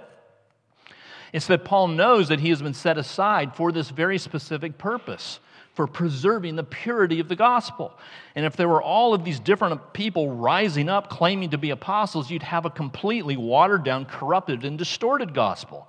It's 1.33 1.47
that 1.47 1.65
Paul 1.65 1.89
knows 1.89 2.29
that 2.29 2.41
he 2.41 2.51
has 2.51 2.63
been 2.63 2.75
set 2.75 2.99
aside 2.99 3.55
for 3.55 3.71
this 3.71 3.91
very 3.91 4.19
specific 4.19 4.79
purpose 4.79 5.41
for 5.77 5.87
preserving 5.87 6.57
the 6.57 6.65
purity 6.65 7.21
of 7.21 7.29
the 7.29 7.37
gospel. 7.37 7.97
And 8.35 8.47
if 8.47 8.57
there 8.57 8.67
were 8.67 8.83
all 8.83 9.13
of 9.13 9.25
these 9.25 9.39
different 9.39 9.93
people 9.93 10.35
rising 10.35 10.89
up 10.89 11.11
claiming 11.11 11.51
to 11.51 11.59
be 11.59 11.69
apostles, 11.69 12.31
you'd 12.31 12.43
have 12.43 12.65
a 12.65 12.71
completely 12.71 13.37
watered 13.37 13.85
down, 13.85 14.07
corrupted, 14.07 14.65
and 14.65 14.79
distorted 14.79 15.35
gospel. 15.35 15.87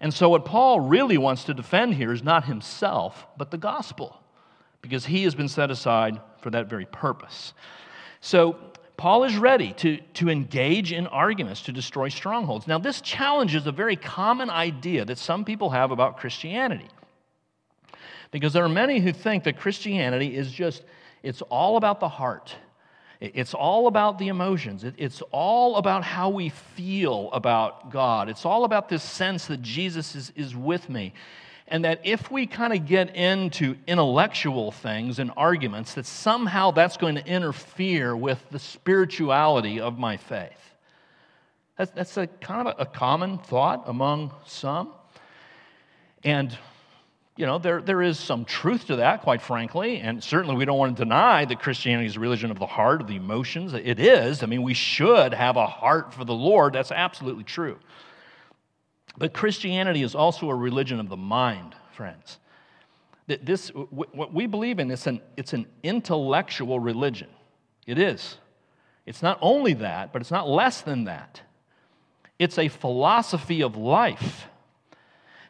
And 0.00 0.14
so, 0.14 0.28
what 0.28 0.44
Paul 0.44 0.80
really 0.80 1.18
wants 1.18 1.44
to 1.44 1.54
defend 1.54 1.94
here 1.94 2.12
is 2.12 2.22
not 2.22 2.44
himself, 2.44 3.26
but 3.36 3.50
the 3.50 3.58
gospel, 3.58 4.20
because 4.82 5.06
he 5.06 5.24
has 5.24 5.34
been 5.34 5.48
set 5.48 5.70
aside 5.70 6.20
for 6.40 6.50
that 6.50 6.70
very 6.70 6.86
purpose. 6.86 7.54
So, 8.20 8.56
Paul 8.96 9.24
is 9.24 9.36
ready 9.36 9.72
to, 9.78 9.96
to 10.14 10.28
engage 10.28 10.92
in 10.92 11.08
arguments 11.08 11.62
to 11.62 11.72
destroy 11.72 12.08
strongholds. 12.08 12.68
Now, 12.68 12.78
this 12.78 13.00
challenges 13.00 13.66
a 13.66 13.72
very 13.72 13.96
common 13.96 14.48
idea 14.48 15.04
that 15.04 15.18
some 15.18 15.44
people 15.44 15.70
have 15.70 15.90
about 15.90 16.18
Christianity. 16.18 16.86
Because 18.32 18.52
there 18.52 18.64
are 18.64 18.68
many 18.68 18.98
who 18.98 19.12
think 19.12 19.44
that 19.44 19.58
Christianity 19.58 20.34
is 20.34 20.50
just, 20.50 20.82
it's 21.22 21.42
all 21.42 21.76
about 21.76 22.00
the 22.00 22.08
heart. 22.08 22.56
It's 23.20 23.54
all 23.54 23.86
about 23.86 24.18
the 24.18 24.26
emotions. 24.28 24.84
It's 24.84 25.22
all 25.30 25.76
about 25.76 26.02
how 26.02 26.30
we 26.30 26.48
feel 26.48 27.30
about 27.32 27.92
God. 27.92 28.28
It's 28.28 28.44
all 28.44 28.64
about 28.64 28.88
this 28.88 29.04
sense 29.04 29.46
that 29.46 29.62
Jesus 29.62 30.16
is, 30.16 30.32
is 30.34 30.56
with 30.56 30.88
me. 30.88 31.12
And 31.68 31.84
that 31.84 32.00
if 32.04 32.32
we 32.32 32.46
kind 32.46 32.72
of 32.72 32.86
get 32.86 33.14
into 33.14 33.76
intellectual 33.86 34.72
things 34.72 35.20
and 35.20 35.30
arguments, 35.36 35.94
that 35.94 36.06
somehow 36.06 36.72
that's 36.72 36.96
going 36.96 37.14
to 37.14 37.26
interfere 37.26 38.16
with 38.16 38.42
the 38.50 38.58
spirituality 38.58 39.78
of 39.78 39.98
my 39.98 40.16
faith. 40.16 40.50
That's, 41.78 41.92
that's 41.92 42.16
a 42.16 42.26
kind 42.26 42.66
of 42.66 42.74
a, 42.78 42.82
a 42.82 42.86
common 42.86 43.38
thought 43.38 43.84
among 43.86 44.32
some. 44.46 44.92
And 46.24 46.58
you 47.36 47.46
know, 47.46 47.58
there, 47.58 47.80
there 47.80 48.02
is 48.02 48.18
some 48.18 48.44
truth 48.44 48.88
to 48.88 48.96
that, 48.96 49.22
quite 49.22 49.40
frankly, 49.40 49.98
and 49.98 50.22
certainly 50.22 50.54
we 50.54 50.66
don't 50.66 50.78
want 50.78 50.96
to 50.96 51.02
deny 51.02 51.44
that 51.46 51.60
Christianity 51.60 52.06
is 52.06 52.16
a 52.16 52.20
religion 52.20 52.50
of 52.50 52.58
the 52.58 52.66
heart, 52.66 53.00
of 53.00 53.06
the 53.06 53.16
emotions. 53.16 53.72
It 53.72 53.98
is. 53.98 54.42
I 54.42 54.46
mean, 54.46 54.62
we 54.62 54.74
should 54.74 55.32
have 55.32 55.56
a 55.56 55.66
heart 55.66 56.12
for 56.12 56.24
the 56.24 56.34
Lord. 56.34 56.74
That's 56.74 56.92
absolutely 56.92 57.44
true. 57.44 57.78
But 59.16 59.32
Christianity 59.32 60.02
is 60.02 60.14
also 60.14 60.50
a 60.50 60.54
religion 60.54 61.00
of 61.00 61.08
the 61.08 61.16
mind, 61.16 61.74
friends. 61.92 62.38
That 63.28 63.46
This, 63.46 63.68
what 63.68 64.34
we 64.34 64.46
believe 64.46 64.78
in, 64.78 64.90
is 64.90 65.06
an, 65.06 65.22
it's 65.36 65.54
an 65.54 65.66
intellectual 65.82 66.80
religion. 66.80 67.28
It 67.86 67.98
is. 67.98 68.36
It's 69.06 69.22
not 69.22 69.38
only 69.40 69.72
that, 69.74 70.12
but 70.12 70.20
it's 70.20 70.30
not 70.30 70.48
less 70.48 70.82
than 70.82 71.04
that. 71.04 71.40
It's 72.38 72.58
a 72.58 72.68
philosophy 72.68 73.62
of 73.62 73.76
life. 73.76 74.48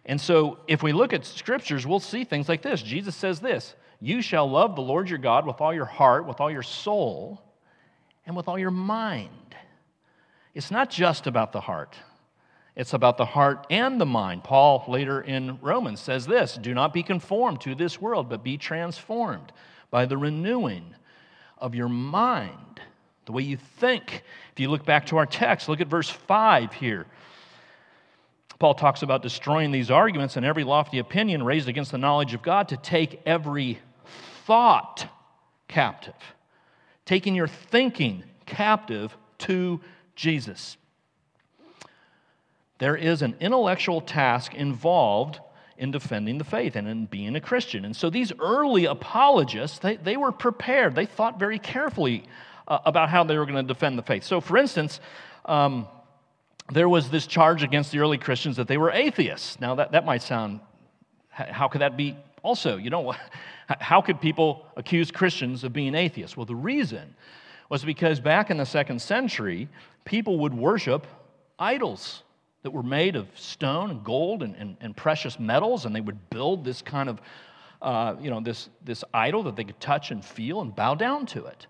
And 0.04 0.20
so, 0.20 0.58
if 0.66 0.82
we 0.82 0.92
look 0.92 1.12
at 1.12 1.24
scriptures, 1.24 1.86
we'll 1.86 2.00
see 2.00 2.24
things 2.24 2.48
like 2.48 2.62
this. 2.62 2.82
Jesus 2.82 3.14
says 3.14 3.40
this 3.40 3.74
You 4.00 4.20
shall 4.20 4.50
love 4.50 4.74
the 4.74 4.82
Lord 4.82 5.08
your 5.08 5.18
God 5.18 5.46
with 5.46 5.60
all 5.60 5.72
your 5.72 5.84
heart, 5.84 6.26
with 6.26 6.40
all 6.40 6.50
your 6.50 6.62
soul, 6.62 7.40
and 8.26 8.36
with 8.36 8.48
all 8.48 8.58
your 8.58 8.70
mind. 8.70 9.28
It's 10.54 10.70
not 10.70 10.90
just 10.90 11.26
about 11.26 11.52
the 11.52 11.60
heart, 11.60 11.96
it's 12.74 12.94
about 12.94 13.16
the 13.16 13.24
heart 13.24 13.66
and 13.70 14.00
the 14.00 14.06
mind. 14.06 14.44
Paul 14.44 14.84
later 14.88 15.20
in 15.20 15.58
Romans 15.60 16.00
says 16.00 16.26
this 16.26 16.56
Do 16.56 16.74
not 16.74 16.92
be 16.92 17.02
conformed 17.02 17.60
to 17.62 17.74
this 17.74 18.00
world, 18.00 18.28
but 18.28 18.42
be 18.42 18.58
transformed 18.58 19.52
by 19.90 20.06
the 20.06 20.16
renewing 20.16 20.94
of 21.58 21.74
your 21.76 21.88
mind, 21.88 22.80
the 23.26 23.32
way 23.32 23.42
you 23.42 23.56
think. 23.56 24.24
If 24.52 24.58
you 24.58 24.68
look 24.68 24.84
back 24.84 25.06
to 25.06 25.16
our 25.18 25.26
text, 25.26 25.68
look 25.68 25.80
at 25.80 25.86
verse 25.86 26.10
5 26.10 26.72
here. 26.72 27.06
Paul 28.62 28.74
talks 28.74 29.02
about 29.02 29.22
destroying 29.22 29.72
these 29.72 29.90
arguments 29.90 30.36
and 30.36 30.46
every 30.46 30.62
lofty 30.62 31.00
opinion 31.00 31.42
raised 31.42 31.68
against 31.68 31.90
the 31.90 31.98
knowledge 31.98 32.32
of 32.32 32.42
God 32.42 32.68
to 32.68 32.76
take 32.76 33.20
every 33.26 33.80
thought 34.44 35.04
captive, 35.66 36.14
taking 37.04 37.34
your 37.34 37.48
thinking 37.48 38.22
captive 38.46 39.16
to 39.38 39.80
Jesus. 40.14 40.76
There 42.78 42.94
is 42.94 43.22
an 43.22 43.34
intellectual 43.40 44.00
task 44.00 44.54
involved 44.54 45.40
in 45.76 45.90
defending 45.90 46.38
the 46.38 46.44
faith 46.44 46.76
and 46.76 46.86
in 46.86 47.06
being 47.06 47.34
a 47.34 47.40
Christian. 47.40 47.84
And 47.84 47.96
so 47.96 48.10
these 48.10 48.32
early 48.38 48.84
apologists, 48.84 49.80
they, 49.80 49.96
they 49.96 50.16
were 50.16 50.30
prepared. 50.30 50.94
They 50.94 51.06
thought 51.06 51.36
very 51.36 51.58
carefully 51.58 52.26
uh, 52.68 52.78
about 52.86 53.08
how 53.08 53.24
they 53.24 53.36
were 53.36 53.44
going 53.44 53.56
to 53.56 53.74
defend 53.74 53.98
the 53.98 54.04
faith. 54.04 54.22
So, 54.22 54.40
for 54.40 54.56
instance, 54.56 55.00
um, 55.46 55.88
there 56.70 56.88
was 56.88 57.10
this 57.10 57.26
charge 57.26 57.62
against 57.62 57.92
the 57.92 57.98
early 57.98 58.18
Christians 58.18 58.56
that 58.56 58.68
they 58.68 58.78
were 58.78 58.90
atheists. 58.90 59.60
Now, 59.60 59.74
that, 59.74 59.92
that 59.92 60.04
might 60.04 60.22
sound, 60.22 60.60
how 61.30 61.68
could 61.68 61.80
that 61.80 61.96
be 61.96 62.16
also? 62.42 62.76
You 62.76 62.90
know, 62.90 63.14
how 63.80 64.00
could 64.00 64.20
people 64.20 64.66
accuse 64.76 65.10
Christians 65.10 65.64
of 65.64 65.72
being 65.72 65.94
atheists? 65.94 66.36
Well, 66.36 66.46
the 66.46 66.54
reason 66.54 67.14
was 67.68 67.84
because 67.84 68.20
back 68.20 68.50
in 68.50 68.58
the 68.58 68.66
second 68.66 69.00
century, 69.00 69.68
people 70.04 70.38
would 70.40 70.54
worship 70.54 71.06
idols 71.58 72.22
that 72.62 72.70
were 72.70 72.82
made 72.82 73.16
of 73.16 73.26
stone 73.34 73.90
and 73.90 74.04
gold 74.04 74.42
and, 74.42 74.54
and, 74.56 74.76
and 74.80 74.96
precious 74.96 75.38
metals, 75.40 75.84
and 75.84 75.94
they 75.94 76.00
would 76.00 76.30
build 76.30 76.64
this 76.64 76.80
kind 76.80 77.08
of, 77.08 77.20
uh, 77.80 78.14
you 78.20 78.30
know, 78.30 78.40
this, 78.40 78.68
this 78.84 79.02
idol 79.12 79.42
that 79.44 79.56
they 79.56 79.64
could 79.64 79.80
touch 79.80 80.10
and 80.10 80.24
feel 80.24 80.60
and 80.60 80.74
bow 80.76 80.94
down 80.94 81.26
to 81.26 81.44
it. 81.46 81.66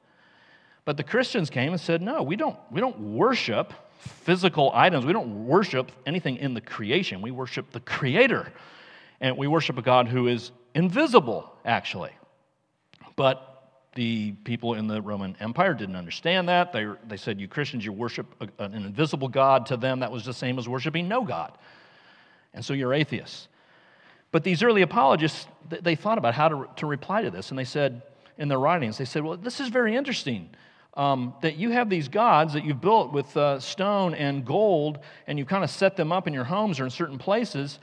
But 0.84 0.96
the 0.96 1.04
Christians 1.04 1.48
came 1.48 1.72
and 1.72 1.80
said, 1.80 2.02
no, 2.02 2.22
we 2.22 2.36
don't, 2.36 2.58
we 2.70 2.80
don't 2.80 2.98
worship 2.98 3.72
physical 4.02 4.70
items. 4.74 5.06
We 5.06 5.12
don't 5.12 5.46
worship 5.46 5.92
anything 6.06 6.36
in 6.36 6.54
the 6.54 6.60
creation. 6.60 7.22
We 7.22 7.30
worship 7.30 7.70
the 7.70 7.80
Creator. 7.80 8.52
And 9.20 9.36
we 9.36 9.46
worship 9.46 9.78
a 9.78 9.82
God 9.82 10.08
who 10.08 10.26
is 10.26 10.50
invisible, 10.74 11.52
actually. 11.64 12.10
But 13.14 13.48
the 13.94 14.32
people 14.44 14.74
in 14.74 14.88
the 14.88 15.00
Roman 15.00 15.36
Empire 15.38 15.74
didn't 15.74 15.96
understand 15.96 16.48
that. 16.48 16.72
They, 16.72 16.86
they 17.06 17.16
said, 17.16 17.40
You 17.40 17.46
Christians, 17.46 17.84
you 17.84 17.92
worship 17.92 18.26
an 18.58 18.74
invisible 18.74 19.28
God. 19.28 19.66
To 19.66 19.76
them, 19.76 20.00
that 20.00 20.10
was 20.10 20.24
the 20.24 20.34
same 20.34 20.58
as 20.58 20.68
worshiping 20.68 21.06
no 21.06 21.24
God. 21.24 21.56
And 22.54 22.64
so 22.64 22.74
you're 22.74 22.92
atheists. 22.92 23.48
But 24.32 24.44
these 24.44 24.62
early 24.62 24.82
apologists, 24.82 25.46
they 25.68 25.94
thought 25.94 26.18
about 26.18 26.34
how 26.34 26.48
to, 26.48 26.68
to 26.76 26.86
reply 26.86 27.22
to 27.22 27.30
this. 27.30 27.50
And 27.50 27.58
they 27.58 27.64
said, 27.64 28.02
in 28.38 28.48
their 28.48 28.58
writings, 28.58 28.98
they 28.98 29.04
said, 29.04 29.22
Well, 29.22 29.36
this 29.36 29.60
is 29.60 29.68
very 29.68 29.94
interesting 29.94 30.50
um, 30.94 31.34
that 31.40 31.56
you 31.56 31.70
have 31.70 31.88
these 31.88 32.08
gods 32.08 32.52
that 32.52 32.64
you've 32.64 32.80
built 32.80 33.12
with 33.12 33.34
uh, 33.36 33.58
stone 33.60 34.14
and 34.14 34.44
gold, 34.44 34.98
and 35.26 35.38
you 35.38 35.44
kind 35.44 35.64
of 35.64 35.70
set 35.70 35.96
them 35.96 36.12
up 36.12 36.26
in 36.26 36.34
your 36.34 36.44
homes 36.44 36.80
or 36.80 36.84
in 36.84 36.90
certain 36.90 37.18
places, 37.18 37.78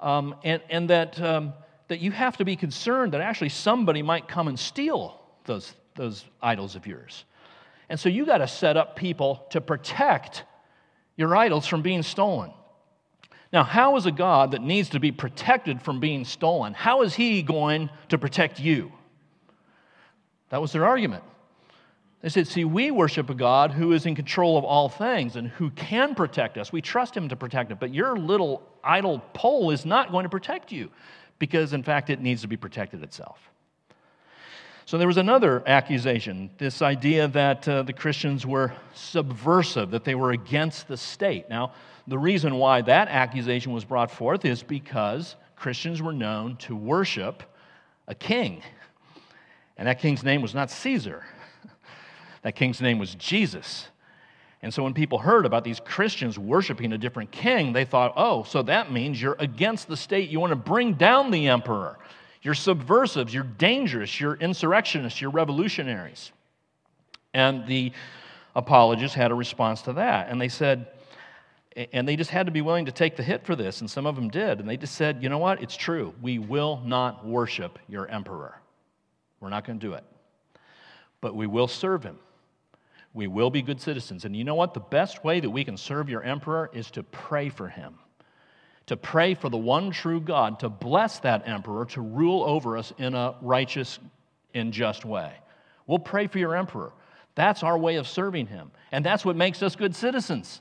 um, 0.00 0.34
and, 0.44 0.62
and 0.70 0.90
that, 0.90 1.20
um, 1.20 1.52
that 1.88 2.00
you 2.00 2.10
have 2.10 2.36
to 2.38 2.44
be 2.44 2.56
concerned 2.56 3.12
that 3.12 3.20
actually 3.20 3.50
somebody 3.50 4.02
might 4.02 4.28
come 4.28 4.48
and 4.48 4.58
steal 4.58 5.20
those, 5.44 5.74
those 5.94 6.24
idols 6.42 6.74
of 6.74 6.86
yours. 6.86 7.24
And 7.88 8.00
so 8.00 8.08
you 8.08 8.24
got 8.24 8.38
to 8.38 8.48
set 8.48 8.76
up 8.76 8.96
people 8.96 9.46
to 9.50 9.60
protect 9.60 10.44
your 11.16 11.36
idols 11.36 11.66
from 11.66 11.82
being 11.82 12.02
stolen. 12.02 12.50
Now, 13.52 13.62
how 13.62 13.96
is 13.96 14.06
a 14.06 14.10
God 14.10 14.50
that 14.50 14.62
needs 14.62 14.88
to 14.90 15.00
be 15.00 15.12
protected 15.12 15.80
from 15.80 16.00
being 16.00 16.24
stolen, 16.24 16.74
how 16.74 17.02
is 17.02 17.14
he 17.14 17.42
going 17.42 17.90
to 18.08 18.18
protect 18.18 18.58
you? 18.58 18.90
That 20.48 20.60
was 20.60 20.72
their 20.72 20.86
argument. 20.86 21.22
They 22.24 22.30
said, 22.30 22.48
See, 22.48 22.64
we 22.64 22.90
worship 22.90 23.28
a 23.28 23.34
God 23.34 23.70
who 23.70 23.92
is 23.92 24.06
in 24.06 24.14
control 24.14 24.56
of 24.56 24.64
all 24.64 24.88
things 24.88 25.36
and 25.36 25.46
who 25.46 25.68
can 25.68 26.14
protect 26.14 26.56
us. 26.56 26.72
We 26.72 26.80
trust 26.80 27.14
him 27.14 27.28
to 27.28 27.36
protect 27.36 27.70
us. 27.70 27.76
But 27.78 27.92
your 27.92 28.16
little 28.16 28.62
idol 28.82 29.18
pole 29.34 29.70
is 29.70 29.84
not 29.84 30.10
going 30.10 30.22
to 30.22 30.30
protect 30.30 30.72
you 30.72 30.90
because, 31.38 31.74
in 31.74 31.82
fact, 31.82 32.08
it 32.08 32.22
needs 32.22 32.40
to 32.40 32.48
be 32.48 32.56
protected 32.56 33.02
itself. 33.02 33.50
So 34.86 34.96
there 34.96 35.06
was 35.06 35.18
another 35.18 35.62
accusation 35.66 36.48
this 36.56 36.80
idea 36.80 37.28
that 37.28 37.68
uh, 37.68 37.82
the 37.82 37.92
Christians 37.92 38.46
were 38.46 38.72
subversive, 38.94 39.90
that 39.90 40.04
they 40.04 40.14
were 40.14 40.30
against 40.30 40.88
the 40.88 40.96
state. 40.96 41.50
Now, 41.50 41.72
the 42.06 42.18
reason 42.18 42.54
why 42.54 42.80
that 42.80 43.08
accusation 43.08 43.74
was 43.74 43.84
brought 43.84 44.10
forth 44.10 44.46
is 44.46 44.62
because 44.62 45.36
Christians 45.56 46.00
were 46.00 46.14
known 46.14 46.56
to 46.56 46.74
worship 46.74 47.42
a 48.08 48.14
king. 48.14 48.62
And 49.76 49.88
that 49.88 49.98
king's 49.98 50.22
name 50.22 50.40
was 50.40 50.54
not 50.54 50.70
Caesar, 50.70 51.24
that 52.44 52.54
king's 52.54 52.80
name 52.80 52.98
was 52.98 53.16
Jesus. 53.16 53.88
And 54.62 54.72
so 54.72 54.82
when 54.82 54.94
people 54.94 55.18
heard 55.18 55.44
about 55.44 55.64
these 55.64 55.80
Christians 55.80 56.38
worshiping 56.38 56.92
a 56.92 56.98
different 56.98 57.32
king, 57.32 57.72
they 57.72 57.84
thought, 57.84 58.12
oh, 58.16 58.44
so 58.44 58.62
that 58.62 58.92
means 58.92 59.20
you're 59.20 59.36
against 59.38 59.88
the 59.88 59.96
state. 59.96 60.30
You 60.30 60.40
want 60.40 60.52
to 60.52 60.56
bring 60.56 60.94
down 60.94 61.30
the 61.30 61.48
emperor. 61.48 61.98
You're 62.42 62.54
subversives. 62.54 63.34
You're 63.34 63.42
dangerous. 63.42 64.20
You're 64.20 64.36
insurrectionists. 64.36 65.20
You're 65.20 65.30
revolutionaries. 65.30 66.32
And 67.32 67.66
the 67.66 67.92
apologists 68.54 69.16
had 69.16 69.30
a 69.30 69.34
response 69.34 69.82
to 69.82 69.94
that. 69.94 70.28
And 70.28 70.40
they 70.40 70.48
said, 70.48 70.86
and 71.92 72.06
they 72.06 72.16
just 72.16 72.30
had 72.30 72.46
to 72.46 72.52
be 72.52 72.60
willing 72.60 72.86
to 72.86 72.92
take 72.92 73.16
the 73.16 73.22
hit 73.22 73.44
for 73.44 73.56
this, 73.56 73.80
and 73.80 73.90
some 73.90 74.06
of 74.06 74.14
them 74.14 74.28
did. 74.28 74.60
And 74.60 74.68
they 74.68 74.76
just 74.76 74.94
said, 74.94 75.22
you 75.22 75.28
know 75.28 75.38
what? 75.38 75.60
It's 75.60 75.76
true. 75.76 76.14
We 76.22 76.38
will 76.38 76.80
not 76.84 77.26
worship 77.26 77.78
your 77.88 78.06
emperor. 78.08 78.60
We're 79.40 79.48
not 79.48 79.66
going 79.66 79.80
to 79.80 79.86
do 79.86 79.94
it. 79.94 80.04
But 81.20 81.34
we 81.34 81.46
will 81.46 81.68
serve 81.68 82.04
him. 82.04 82.18
We 83.14 83.28
will 83.28 83.50
be 83.50 83.62
good 83.62 83.80
citizens. 83.80 84.24
And 84.24 84.36
you 84.36 84.44
know 84.44 84.56
what? 84.56 84.74
The 84.74 84.80
best 84.80 85.24
way 85.24 85.40
that 85.40 85.48
we 85.48 85.64
can 85.64 85.76
serve 85.76 86.10
your 86.10 86.22
emperor 86.22 86.68
is 86.74 86.90
to 86.90 87.04
pray 87.04 87.48
for 87.48 87.68
him, 87.68 87.94
to 88.86 88.96
pray 88.96 89.34
for 89.34 89.48
the 89.48 89.56
one 89.56 89.92
true 89.92 90.20
God, 90.20 90.58
to 90.60 90.68
bless 90.68 91.20
that 91.20 91.46
emperor, 91.48 91.86
to 91.86 92.00
rule 92.00 92.42
over 92.42 92.76
us 92.76 92.92
in 92.98 93.14
a 93.14 93.36
righteous 93.40 94.00
and 94.52 94.72
just 94.72 95.04
way. 95.04 95.32
We'll 95.86 96.00
pray 96.00 96.26
for 96.26 96.38
your 96.38 96.56
emperor. 96.56 96.92
That's 97.36 97.62
our 97.62 97.78
way 97.78 97.96
of 97.96 98.08
serving 98.08 98.48
him. 98.48 98.72
And 98.90 99.04
that's 99.04 99.24
what 99.24 99.36
makes 99.36 99.62
us 99.62 99.76
good 99.76 99.94
citizens. 99.94 100.60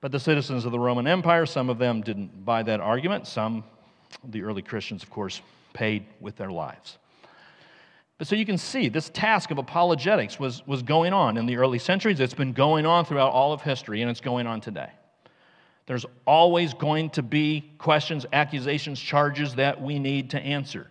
But 0.00 0.12
the 0.12 0.20
citizens 0.20 0.64
of 0.64 0.72
the 0.72 0.78
Roman 0.78 1.06
Empire, 1.06 1.44
some 1.44 1.68
of 1.68 1.78
them 1.78 2.00
didn't 2.00 2.44
buy 2.44 2.62
that 2.62 2.80
argument. 2.80 3.26
Some, 3.26 3.64
the 4.24 4.42
early 4.42 4.62
Christians, 4.62 5.02
of 5.02 5.10
course, 5.10 5.42
paid 5.74 6.06
with 6.20 6.36
their 6.36 6.50
lives. 6.50 6.98
But 8.20 8.26
so 8.26 8.36
you 8.36 8.44
can 8.44 8.58
see 8.58 8.90
this 8.90 9.08
task 9.08 9.50
of 9.50 9.56
apologetics 9.56 10.38
was, 10.38 10.62
was 10.66 10.82
going 10.82 11.14
on 11.14 11.38
in 11.38 11.46
the 11.46 11.56
early 11.56 11.78
centuries. 11.78 12.20
It's 12.20 12.34
been 12.34 12.52
going 12.52 12.84
on 12.84 13.06
throughout 13.06 13.32
all 13.32 13.54
of 13.54 13.62
history, 13.62 14.02
and 14.02 14.10
it's 14.10 14.20
going 14.20 14.46
on 14.46 14.60
today. 14.60 14.90
There's 15.86 16.04
always 16.26 16.74
going 16.74 17.08
to 17.12 17.22
be 17.22 17.72
questions, 17.78 18.26
accusations, 18.30 19.00
charges 19.00 19.54
that 19.54 19.80
we 19.80 19.98
need 19.98 20.28
to 20.32 20.38
answer. 20.38 20.90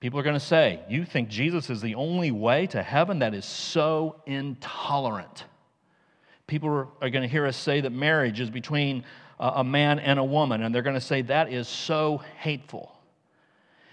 People 0.00 0.18
are 0.18 0.24
going 0.24 0.34
to 0.34 0.40
say, 0.40 0.80
You 0.88 1.04
think 1.04 1.28
Jesus 1.28 1.70
is 1.70 1.80
the 1.80 1.94
only 1.94 2.32
way 2.32 2.66
to 2.66 2.82
heaven? 2.82 3.20
That 3.20 3.32
is 3.32 3.44
so 3.44 4.20
intolerant. 4.26 5.44
People 6.48 6.90
are 7.00 7.10
going 7.10 7.22
to 7.22 7.28
hear 7.28 7.46
us 7.46 7.56
say 7.56 7.80
that 7.82 7.90
marriage 7.90 8.40
is 8.40 8.50
between 8.50 9.04
a 9.38 9.62
man 9.62 10.00
and 10.00 10.18
a 10.18 10.24
woman, 10.24 10.64
and 10.64 10.74
they're 10.74 10.82
going 10.82 10.94
to 10.94 11.00
say 11.00 11.22
that 11.22 11.52
is 11.52 11.68
so 11.68 12.22
hateful. 12.40 12.97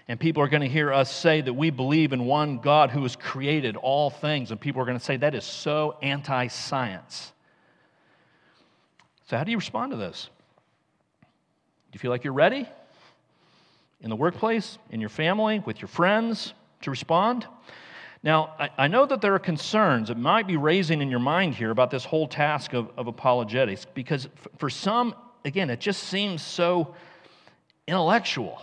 And 0.08 0.20
people 0.20 0.42
are 0.42 0.48
going 0.48 0.62
to 0.62 0.68
hear 0.68 0.92
us 0.92 1.12
say 1.12 1.40
that 1.40 1.52
we 1.52 1.70
believe 1.70 2.12
in 2.12 2.26
one 2.26 2.58
God 2.58 2.90
who 2.90 3.02
has 3.02 3.16
created 3.16 3.76
all 3.76 4.08
things, 4.08 4.52
and 4.52 4.60
people 4.60 4.80
are 4.80 4.84
going 4.84 4.98
to 4.98 5.04
say 5.04 5.16
that 5.16 5.34
is 5.34 5.44
so 5.44 5.96
anti 6.00 6.46
science. 6.46 7.32
So, 9.28 9.36
how 9.36 9.42
do 9.42 9.50
you 9.50 9.56
respond 9.56 9.90
to 9.90 9.96
this? 9.96 10.30
Do 11.22 11.96
you 11.96 11.98
feel 11.98 12.12
like 12.12 12.22
you're 12.22 12.32
ready 12.32 12.68
in 14.00 14.10
the 14.10 14.16
workplace, 14.16 14.78
in 14.90 15.00
your 15.00 15.08
family, 15.08 15.58
with 15.60 15.80
your 15.80 15.88
friends 15.88 16.54
to 16.82 16.90
respond? 16.90 17.46
Now, 18.22 18.54
I, 18.58 18.70
I, 18.78 18.88
know 18.88 19.06
that 19.06 19.20
there 19.20 19.34
are 19.34 19.40
concerns 19.40 20.08
that 20.08 20.18
might 20.18 20.46
be 20.46 20.56
raising 20.56 21.00
in 21.00 21.10
your 21.10 21.20
mind 21.20 21.54
here 21.54 21.70
about 21.70 21.90
this 21.90 22.04
whole 22.04 22.26
task 22.26 22.72
of, 22.72 22.90
of 22.96 23.06
apologetics, 23.08 23.86
because 23.94 24.26
f- 24.26 24.48
for 24.58 24.70
some, 24.70 25.14
again, 25.44 25.70
it 25.70 25.80
just 25.80 26.04
seems 26.04 26.42
so 26.42 26.94
intellectual. 27.86 28.60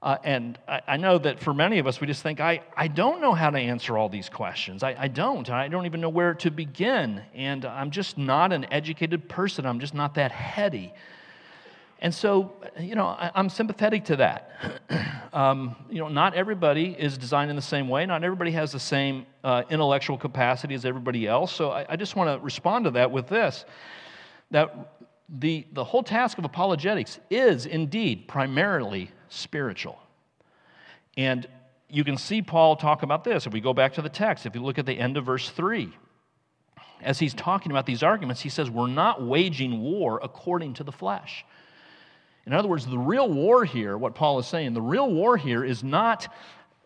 Uh, 0.00 0.16
and 0.22 0.58
I, 0.68 0.80
I, 0.86 0.96
know 0.96 1.18
that 1.18 1.40
for 1.40 1.52
many 1.52 1.80
of 1.80 1.88
us, 1.88 2.00
we 2.00 2.06
just 2.06 2.22
think, 2.22 2.38
I, 2.38 2.62
I 2.76 2.86
don't 2.86 3.20
know 3.20 3.34
how 3.34 3.50
to 3.50 3.58
answer 3.58 3.98
all 3.98 4.08
these 4.08 4.28
questions. 4.28 4.84
I, 4.84 4.94
I 4.96 5.08
don't. 5.08 5.50
I 5.50 5.66
don't 5.66 5.86
even 5.86 6.00
know 6.00 6.08
where 6.08 6.34
to 6.34 6.52
begin. 6.52 7.20
And 7.34 7.64
I'm 7.64 7.90
just 7.90 8.16
not 8.16 8.52
an 8.52 8.66
educated 8.70 9.28
person. 9.28 9.66
I'm 9.66 9.80
just 9.80 9.94
not 9.94 10.14
that 10.14 10.30
heady. 10.30 10.94
And 12.00 12.14
so, 12.14 12.52
you 12.78 12.94
know, 12.94 13.06
I, 13.06 13.32
am 13.34 13.50
sympathetic 13.50 14.04
to 14.04 14.16
that. 14.16 14.52
um, 15.32 15.74
you 15.90 15.98
know, 15.98 16.06
not 16.06 16.34
everybody 16.34 16.94
is 16.96 17.18
designed 17.18 17.50
in 17.50 17.56
the 17.56 17.62
same 17.62 17.88
way. 17.88 18.06
Not 18.06 18.22
everybody 18.22 18.52
has 18.52 18.70
the 18.70 18.78
same 18.78 19.26
uh, 19.42 19.64
intellectual 19.68 20.16
capacity 20.16 20.74
as 20.74 20.84
everybody 20.84 21.26
else. 21.26 21.52
So 21.52 21.72
I, 21.72 21.86
I 21.88 21.96
just 21.96 22.14
want 22.14 22.38
to 22.38 22.44
respond 22.44 22.84
to 22.84 22.92
that 22.92 23.10
with 23.10 23.26
this 23.26 23.64
that 24.52 24.92
the, 25.40 25.66
the 25.72 25.84
whole 25.84 26.04
task 26.04 26.38
of 26.38 26.44
apologetics 26.44 27.18
is 27.30 27.66
indeed 27.66 28.28
primarily 28.28 29.10
spiritual. 29.28 29.98
And 31.16 31.46
you 31.88 32.04
can 32.04 32.16
see 32.16 32.42
Paul 32.42 32.76
talk 32.76 33.02
about 33.02 33.24
this. 33.24 33.46
If 33.46 33.52
we 33.52 33.60
go 33.60 33.72
back 33.72 33.94
to 33.94 34.02
the 34.02 34.08
text, 34.08 34.46
if 34.46 34.54
you 34.54 34.62
look 34.62 34.78
at 34.78 34.86
the 34.86 34.98
end 34.98 35.16
of 35.16 35.24
verse 35.24 35.48
3, 35.50 35.92
as 37.00 37.18
he's 37.18 37.34
talking 37.34 37.70
about 37.72 37.86
these 37.86 38.02
arguments, 38.02 38.40
he 38.40 38.48
says, 38.48 38.70
We're 38.70 38.88
not 38.88 39.22
waging 39.22 39.80
war 39.80 40.20
according 40.22 40.74
to 40.74 40.84
the 40.84 40.92
flesh. 40.92 41.44
In 42.46 42.52
other 42.52 42.68
words, 42.68 42.86
the 42.86 42.98
real 42.98 43.28
war 43.28 43.64
here, 43.64 43.98
what 43.98 44.14
Paul 44.14 44.38
is 44.38 44.46
saying, 44.46 44.72
the 44.72 44.80
real 44.80 45.10
war 45.10 45.36
here 45.36 45.64
is 45.64 45.84
not 45.84 46.32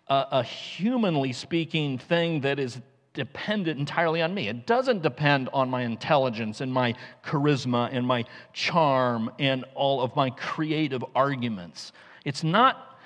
a, 0.09 0.26
a 0.33 0.42
humanly 0.42 1.33
speaking 1.33 1.98
thing 1.98 2.40
that 2.40 2.59
is 2.59 2.81
dependent 3.14 3.78
entirely 3.78 4.22
on 4.22 4.35
me. 4.35 4.48
It 4.48 4.66
doesn't 4.66 5.02
depend 5.02 5.48
on 5.52 5.68
my 5.68 5.83
intelligence 5.83 6.61
and 6.61 6.72
my 6.72 6.94
charisma 7.24 7.90
and 7.92 8.07
my 8.07 8.24
charm 8.52 9.31
and 9.38 9.64
all 9.74 10.00
of 10.00 10.16
my 10.16 10.31
creative 10.31 11.05
arguments. 11.14 11.92
It's 12.24 12.44
not, 12.44 12.98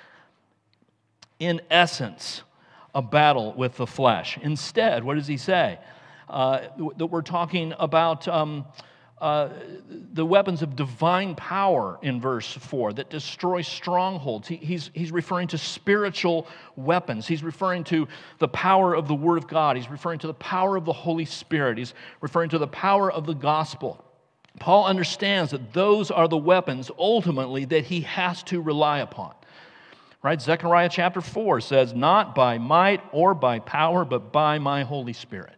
in 1.39 1.61
essence, 1.69 2.43
a 2.93 3.01
battle 3.01 3.53
with 3.53 3.77
the 3.77 3.87
flesh. 3.87 4.37
Instead, 4.41 5.03
what 5.03 5.15
does 5.15 5.27
he 5.27 5.37
say? 5.37 5.79
Uh, 6.29 6.61
that 6.97 7.07
we're 7.07 7.21
talking 7.21 7.73
about. 7.77 8.27
Um, 8.27 8.65
uh, 9.19 9.49
the 10.13 10.25
weapons 10.25 10.61
of 10.61 10.75
divine 10.75 11.33
power 11.33 11.97
in 12.03 12.21
verse 12.21 12.51
4 12.51 12.93
that 12.93 13.09
destroy 13.09 13.63
strongholds. 13.63 14.47
He, 14.47 14.57
he's, 14.57 14.91
he's 14.93 15.11
referring 15.11 15.47
to 15.49 15.57
spiritual 15.57 16.47
weapons. 16.75 17.25
He's 17.27 17.41
referring 17.41 17.83
to 17.85 18.07
the 18.37 18.47
power 18.47 18.93
of 18.93 19.07
the 19.07 19.15
Word 19.15 19.37
of 19.37 19.47
God. 19.47 19.75
He's 19.75 19.89
referring 19.89 20.19
to 20.19 20.27
the 20.27 20.35
power 20.35 20.75
of 20.75 20.85
the 20.85 20.93
Holy 20.93 21.25
Spirit. 21.25 21.79
He's 21.79 21.95
referring 22.21 22.51
to 22.51 22.59
the 22.59 22.67
power 22.67 23.11
of 23.11 23.25
the 23.25 23.33
gospel. 23.33 24.03
Paul 24.59 24.85
understands 24.85 25.51
that 25.51 25.73
those 25.73 26.11
are 26.11 26.27
the 26.27 26.37
weapons 26.37 26.89
ultimately 26.97 27.65
that 27.65 27.85
he 27.85 28.01
has 28.01 28.43
to 28.43 28.61
rely 28.61 28.99
upon. 28.99 29.33
Right? 30.23 30.41
Zechariah 30.41 30.89
chapter 30.89 31.21
4 31.21 31.61
says, 31.61 31.93
Not 31.93 32.33
by 32.33 32.57
might 32.57 33.01
or 33.11 33.33
by 33.33 33.59
power, 33.59 34.03
but 34.03 34.31
by 34.31 34.59
my 34.59 34.83
Holy 34.83 35.13
Spirit. 35.13 35.53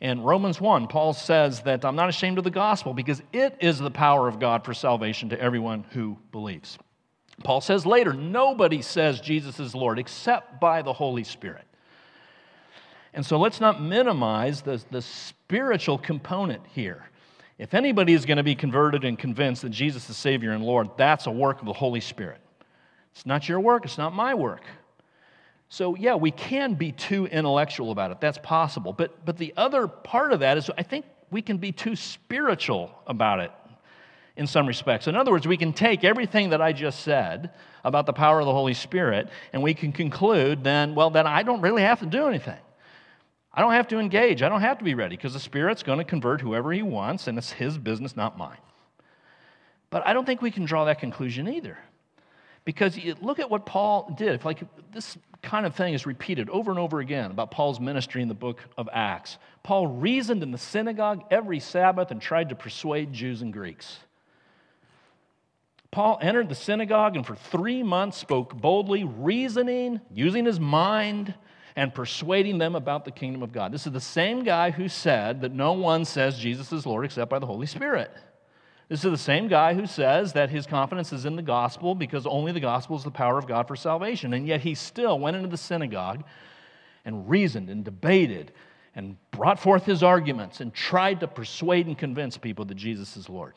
And 0.00 0.26
Romans 0.26 0.60
1, 0.60 0.88
Paul 0.88 1.14
says 1.14 1.62
that 1.62 1.84
I'm 1.84 1.96
not 1.96 2.08
ashamed 2.08 2.36
of 2.38 2.44
the 2.44 2.50
gospel 2.50 2.92
because 2.92 3.22
it 3.32 3.56
is 3.60 3.78
the 3.78 3.90
power 3.90 4.28
of 4.28 4.38
God 4.38 4.64
for 4.64 4.74
salvation 4.74 5.30
to 5.30 5.40
everyone 5.40 5.84
who 5.90 6.18
believes. 6.32 6.76
Paul 7.42 7.60
says 7.60 7.86
later, 7.86 8.12
nobody 8.12 8.82
says 8.82 9.20
Jesus 9.20 9.58
is 9.58 9.74
Lord 9.74 9.98
except 9.98 10.60
by 10.60 10.82
the 10.82 10.92
Holy 10.92 11.24
Spirit. 11.24 11.64
And 13.14 13.24
so 13.24 13.38
let's 13.38 13.60
not 13.60 13.80
minimize 13.80 14.62
the, 14.62 14.82
the 14.90 15.00
spiritual 15.00 15.98
component 15.98 16.66
here. 16.66 17.08
If 17.58 17.72
anybody 17.72 18.12
is 18.12 18.26
going 18.26 18.38
to 18.38 18.42
be 18.42 18.54
converted 18.54 19.04
and 19.04 19.18
convinced 19.18 19.62
that 19.62 19.70
Jesus 19.70 20.10
is 20.10 20.16
Savior 20.16 20.52
and 20.52 20.64
Lord, 20.64 20.90
that's 20.96 21.26
a 21.26 21.30
work 21.30 21.60
of 21.60 21.66
the 21.66 21.72
Holy 21.72 22.00
Spirit. 22.00 22.40
It's 23.12 23.26
not 23.26 23.48
your 23.48 23.60
work, 23.60 23.84
it's 23.84 23.98
not 23.98 24.12
my 24.12 24.34
work. 24.34 24.62
So, 25.68 25.94
yeah, 25.94 26.14
we 26.14 26.30
can 26.30 26.74
be 26.74 26.92
too 26.92 27.26
intellectual 27.26 27.90
about 27.90 28.10
it. 28.10 28.20
That's 28.20 28.38
possible. 28.38 28.92
But, 28.92 29.24
but 29.24 29.36
the 29.36 29.54
other 29.56 29.88
part 29.88 30.32
of 30.32 30.40
that 30.40 30.58
is 30.58 30.70
I 30.76 30.82
think 30.82 31.04
we 31.30 31.42
can 31.42 31.58
be 31.58 31.72
too 31.72 31.96
spiritual 31.96 32.92
about 33.06 33.40
it 33.40 33.50
in 34.36 34.46
some 34.46 34.66
respects. 34.66 35.06
In 35.06 35.16
other 35.16 35.30
words, 35.30 35.46
we 35.46 35.56
can 35.56 35.72
take 35.72 36.04
everything 36.04 36.50
that 36.50 36.60
I 36.60 36.72
just 36.72 37.00
said 37.00 37.50
about 37.84 38.06
the 38.06 38.12
power 38.12 38.40
of 38.40 38.46
the 38.46 38.52
Holy 38.52 38.74
Spirit 38.74 39.28
and 39.52 39.62
we 39.62 39.74
can 39.74 39.92
conclude 39.92 40.64
then, 40.64 40.94
well, 40.94 41.10
then 41.10 41.26
I 41.26 41.42
don't 41.42 41.60
really 41.60 41.82
have 41.82 42.00
to 42.00 42.06
do 42.06 42.26
anything. 42.26 42.58
I 43.54 43.60
don't 43.60 43.72
have 43.72 43.88
to 43.88 43.98
engage. 43.98 44.42
I 44.42 44.48
don't 44.48 44.60
have 44.60 44.78
to 44.78 44.84
be 44.84 44.94
ready 44.94 45.16
because 45.16 45.32
the 45.32 45.40
Spirit's 45.40 45.82
going 45.82 45.98
to 45.98 46.04
convert 46.04 46.40
whoever 46.40 46.72
He 46.72 46.82
wants 46.82 47.28
and 47.28 47.38
it's 47.38 47.52
His 47.52 47.78
business, 47.78 48.16
not 48.16 48.36
mine. 48.36 48.58
But 49.90 50.04
I 50.06 50.12
don't 50.12 50.26
think 50.26 50.42
we 50.42 50.50
can 50.50 50.64
draw 50.64 50.84
that 50.86 50.98
conclusion 50.98 51.48
either. 51.48 51.78
Because 52.64 52.98
look 53.20 53.38
at 53.38 53.48
what 53.48 53.64
Paul 53.64 54.12
did. 54.16 54.34
If 54.34 54.44
like 54.44 54.62
this 54.92 55.16
kind 55.42 55.66
of 55.66 55.76
thing 55.76 55.94
is 55.94 56.06
repeated 56.06 56.48
over 56.50 56.70
and 56.70 56.80
over 56.80 56.98
again 56.98 57.30
about 57.30 57.50
Paul's 57.50 57.78
ministry 57.78 58.22
in 58.22 58.28
the 58.28 58.34
book 58.34 58.60
of 58.76 58.88
Acts. 58.92 59.38
Paul 59.62 59.86
reasoned 59.86 60.42
in 60.42 60.50
the 60.50 60.58
synagogue 60.58 61.22
every 61.30 61.60
Sabbath 61.60 62.10
and 62.10 62.20
tried 62.20 62.48
to 62.48 62.54
persuade 62.54 63.12
Jews 63.12 63.42
and 63.42 63.52
Greeks. 63.52 63.98
Paul 65.90 66.18
entered 66.20 66.48
the 66.48 66.56
synagogue 66.56 67.14
and 67.14 67.24
for 67.24 67.36
three 67.36 67.84
months 67.84 68.16
spoke 68.16 68.52
boldly, 68.56 69.04
reasoning, 69.04 70.00
using 70.12 70.44
his 70.44 70.58
mind, 70.58 71.34
and 71.76 71.94
persuading 71.94 72.58
them 72.58 72.76
about 72.76 73.04
the 73.04 73.10
kingdom 73.10 73.42
of 73.42 73.52
God. 73.52 73.72
This 73.72 73.86
is 73.86 73.92
the 73.92 74.00
same 74.00 74.44
guy 74.44 74.70
who 74.70 74.88
said 74.88 75.40
that 75.40 75.52
no 75.52 75.72
one 75.72 76.04
says 76.04 76.38
Jesus 76.38 76.72
is 76.72 76.86
Lord 76.86 77.04
except 77.04 77.30
by 77.30 77.38
the 77.38 77.46
Holy 77.46 77.66
Spirit. 77.66 78.10
This 78.88 79.04
is 79.04 79.10
the 79.10 79.18
same 79.18 79.48
guy 79.48 79.74
who 79.74 79.86
says 79.86 80.34
that 80.34 80.50
his 80.50 80.66
confidence 80.66 81.12
is 81.12 81.24
in 81.24 81.36
the 81.36 81.42
gospel 81.42 81.94
because 81.94 82.26
only 82.26 82.52
the 82.52 82.60
gospel 82.60 82.96
is 82.96 83.02
the 83.02 83.10
power 83.10 83.38
of 83.38 83.46
God 83.46 83.66
for 83.66 83.76
salvation. 83.76 84.34
And 84.34 84.46
yet 84.46 84.60
he 84.60 84.74
still 84.74 85.18
went 85.18 85.36
into 85.36 85.48
the 85.48 85.56
synagogue 85.56 86.22
and 87.04 87.28
reasoned 87.28 87.70
and 87.70 87.84
debated 87.84 88.52
and 88.94 89.16
brought 89.30 89.58
forth 89.58 89.84
his 89.84 90.02
arguments 90.02 90.60
and 90.60 90.72
tried 90.72 91.20
to 91.20 91.26
persuade 91.26 91.86
and 91.86 91.98
convince 91.98 92.36
people 92.36 92.64
that 92.66 92.76
Jesus 92.76 93.16
is 93.16 93.28
Lord. 93.28 93.54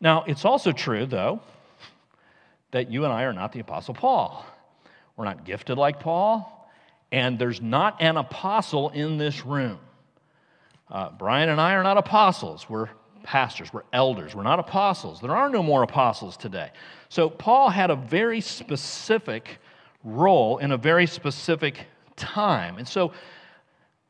Now, 0.00 0.24
it's 0.24 0.44
also 0.44 0.72
true, 0.72 1.06
though, 1.06 1.40
that 2.70 2.90
you 2.90 3.04
and 3.04 3.12
I 3.12 3.22
are 3.22 3.32
not 3.32 3.52
the 3.52 3.60
Apostle 3.60 3.94
Paul. 3.94 4.44
We're 5.16 5.24
not 5.24 5.44
gifted 5.44 5.78
like 5.78 6.00
Paul, 6.00 6.70
and 7.10 7.38
there's 7.38 7.60
not 7.60 8.02
an 8.02 8.16
apostle 8.16 8.90
in 8.90 9.16
this 9.16 9.46
room. 9.46 9.78
Uh, 10.90 11.10
Brian 11.10 11.48
and 11.48 11.60
I 11.60 11.74
are 11.74 11.82
not 11.82 11.96
apostles. 11.96 12.68
We're 12.68 12.90
pastors, 13.22 13.72
we're 13.72 13.82
elders, 13.92 14.34
we're 14.34 14.44
not 14.44 14.60
apostles. 14.60 15.20
There 15.20 15.34
are 15.34 15.48
no 15.48 15.62
more 15.62 15.82
apostles 15.82 16.36
today. 16.36 16.70
So, 17.08 17.28
Paul 17.28 17.70
had 17.70 17.90
a 17.90 17.96
very 17.96 18.40
specific 18.40 19.58
role 20.04 20.58
in 20.58 20.70
a 20.70 20.76
very 20.76 21.06
specific 21.06 21.86
time. 22.14 22.78
And 22.78 22.86
so, 22.86 23.12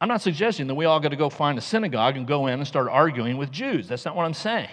I'm 0.00 0.08
not 0.08 0.20
suggesting 0.20 0.66
that 0.66 0.74
we 0.74 0.84
all 0.84 1.00
got 1.00 1.08
to 1.08 1.16
go 1.16 1.30
find 1.30 1.56
a 1.56 1.62
synagogue 1.62 2.16
and 2.16 2.26
go 2.26 2.48
in 2.48 2.54
and 2.54 2.66
start 2.66 2.88
arguing 2.88 3.38
with 3.38 3.50
Jews. 3.50 3.88
That's 3.88 4.04
not 4.04 4.14
what 4.14 4.26
I'm 4.26 4.34
saying. 4.34 4.68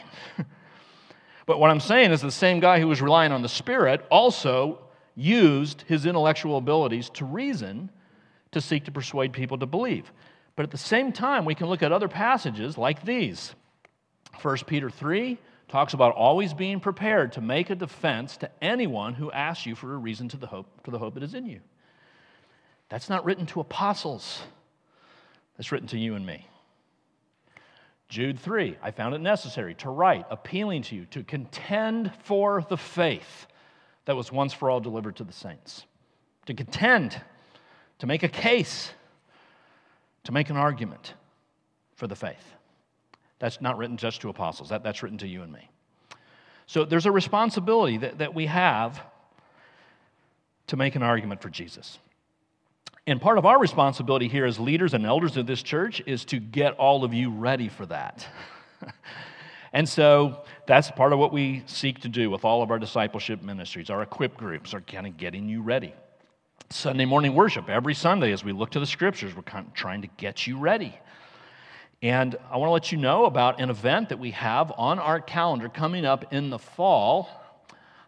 but 1.45 1.59
what 1.59 1.71
I'm 1.71 1.79
saying 1.79 2.11
is 2.11 2.21
the 2.21 2.31
same 2.31 2.59
guy 2.59 2.81
who 2.81 2.87
was 2.87 3.01
relying 3.01 3.31
on 3.31 3.41
the 3.41 3.49
Spirit 3.49 4.05
also 4.11 4.82
used 5.15 5.83
his 5.83 6.05
intellectual 6.05 6.57
abilities 6.57 7.09
to 7.11 7.25
reason 7.25 7.89
to 8.51 8.61
seek 8.61 8.85
to 8.85 8.91
persuade 8.91 9.33
people 9.33 9.57
to 9.57 9.65
believe. 9.65 10.11
But 10.55 10.63
at 10.63 10.71
the 10.71 10.77
same 10.77 11.11
time, 11.11 11.45
we 11.45 11.55
can 11.55 11.67
look 11.67 11.83
at 11.83 11.91
other 11.91 12.07
passages 12.07 12.77
like 12.77 13.03
these. 13.03 13.53
1 14.41 14.57
Peter 14.67 14.89
3 14.89 15.37
talks 15.67 15.93
about 15.93 16.13
always 16.15 16.53
being 16.53 16.79
prepared 16.79 17.31
to 17.33 17.41
make 17.41 17.69
a 17.69 17.75
defense 17.75 18.37
to 18.37 18.49
anyone 18.61 19.13
who 19.13 19.31
asks 19.31 19.65
you 19.65 19.75
for 19.75 19.93
a 19.93 19.97
reason 19.97 20.27
to 20.29 20.37
the 20.37 20.47
hope, 20.47 20.67
for 20.83 20.91
the 20.91 20.99
hope 20.99 21.15
that 21.15 21.23
is 21.23 21.33
in 21.33 21.45
you. 21.45 21.59
That's 22.89 23.09
not 23.09 23.25
written 23.25 23.45
to 23.47 23.59
apostles, 23.59 24.43
that's 25.57 25.71
written 25.71 25.87
to 25.89 25.97
you 25.97 26.15
and 26.15 26.25
me. 26.25 26.47
Jude 28.09 28.37
3, 28.37 28.77
I 28.83 28.91
found 28.91 29.15
it 29.15 29.21
necessary 29.21 29.73
to 29.75 29.89
write, 29.89 30.25
appealing 30.29 30.83
to 30.83 30.95
you 30.95 31.05
to 31.05 31.23
contend 31.23 32.11
for 32.23 32.63
the 32.69 32.77
faith 32.77 33.47
that 34.05 34.15
was 34.15 34.31
once 34.31 34.53
for 34.53 34.69
all 34.69 34.79
delivered 34.79 35.15
to 35.17 35.23
the 35.23 35.33
saints. 35.33 35.85
To 36.47 36.53
contend, 36.53 37.19
to 37.99 38.07
make 38.07 38.23
a 38.23 38.27
case, 38.27 38.91
to 40.25 40.31
make 40.31 40.49
an 40.49 40.57
argument 40.57 41.13
for 41.95 42.07
the 42.07 42.15
faith. 42.15 42.53
That's 43.39 43.61
not 43.61 43.77
written 43.77 43.97
just 43.97 44.21
to 44.21 44.29
apostles, 44.29 44.69
that, 44.69 44.83
that's 44.83 45.03
written 45.03 45.17
to 45.19 45.27
you 45.27 45.41
and 45.41 45.51
me. 45.51 45.69
So 46.65 46.85
there's 46.85 47.05
a 47.05 47.11
responsibility 47.11 47.97
that, 47.97 48.19
that 48.19 48.33
we 48.33 48.45
have 48.45 49.01
to 50.67 50.77
make 50.77 50.95
an 50.95 51.03
argument 51.03 51.41
for 51.41 51.49
Jesus. 51.49 51.99
And 53.05 53.19
part 53.19 53.37
of 53.37 53.45
our 53.45 53.59
responsibility 53.59 54.29
here 54.29 54.45
as 54.45 54.59
leaders 54.59 54.93
and 54.93 55.05
elders 55.05 55.35
of 55.35 55.45
this 55.45 55.61
church 55.61 56.01
is 56.05 56.23
to 56.25 56.39
get 56.39 56.73
all 56.75 57.03
of 57.03 57.13
you 57.13 57.29
ready 57.29 57.67
for 57.67 57.85
that. 57.87 58.25
and 59.73 59.89
so 59.89 60.43
that's 60.67 60.91
part 60.91 61.13
of 61.13 61.19
what 61.19 61.33
we 61.33 61.63
seek 61.65 62.01
to 62.01 62.07
do 62.07 62.29
with 62.29 62.45
all 62.45 62.61
of 62.61 62.69
our 62.69 62.77
discipleship 62.77 63.41
ministries. 63.41 63.89
Our 63.89 64.03
equip 64.03 64.37
groups 64.37 64.73
are 64.73 64.81
kind 64.81 65.07
of 65.07 65.17
getting 65.17 65.49
you 65.49 65.61
ready. 65.61 65.93
Sunday 66.69 67.05
morning 67.05 67.33
worship 67.33 67.69
every 67.69 67.95
Sunday 67.95 68.31
as 68.31 68.43
we 68.43 68.51
look 68.51 68.71
to 68.71 68.79
the 68.79 68.85
scriptures, 68.85 69.35
we're 69.35 69.41
kind 69.41 69.67
of 69.67 69.73
trying 69.73 70.03
to 70.03 70.07
get 70.17 70.45
you 70.45 70.57
ready. 70.57 70.95
And 72.03 72.35
I 72.51 72.57
want 72.57 72.67
to 72.67 72.73
let 72.73 72.91
you 72.91 72.97
know 72.99 73.25
about 73.25 73.61
an 73.61 73.69
event 73.69 74.09
that 74.09 74.19
we 74.19 74.31
have 74.31 74.71
on 74.77 74.99
our 74.99 75.19
calendar 75.19 75.69
coming 75.69 76.05
up 76.05 76.33
in 76.33 76.49
the 76.49 76.59
fall, 76.59 77.29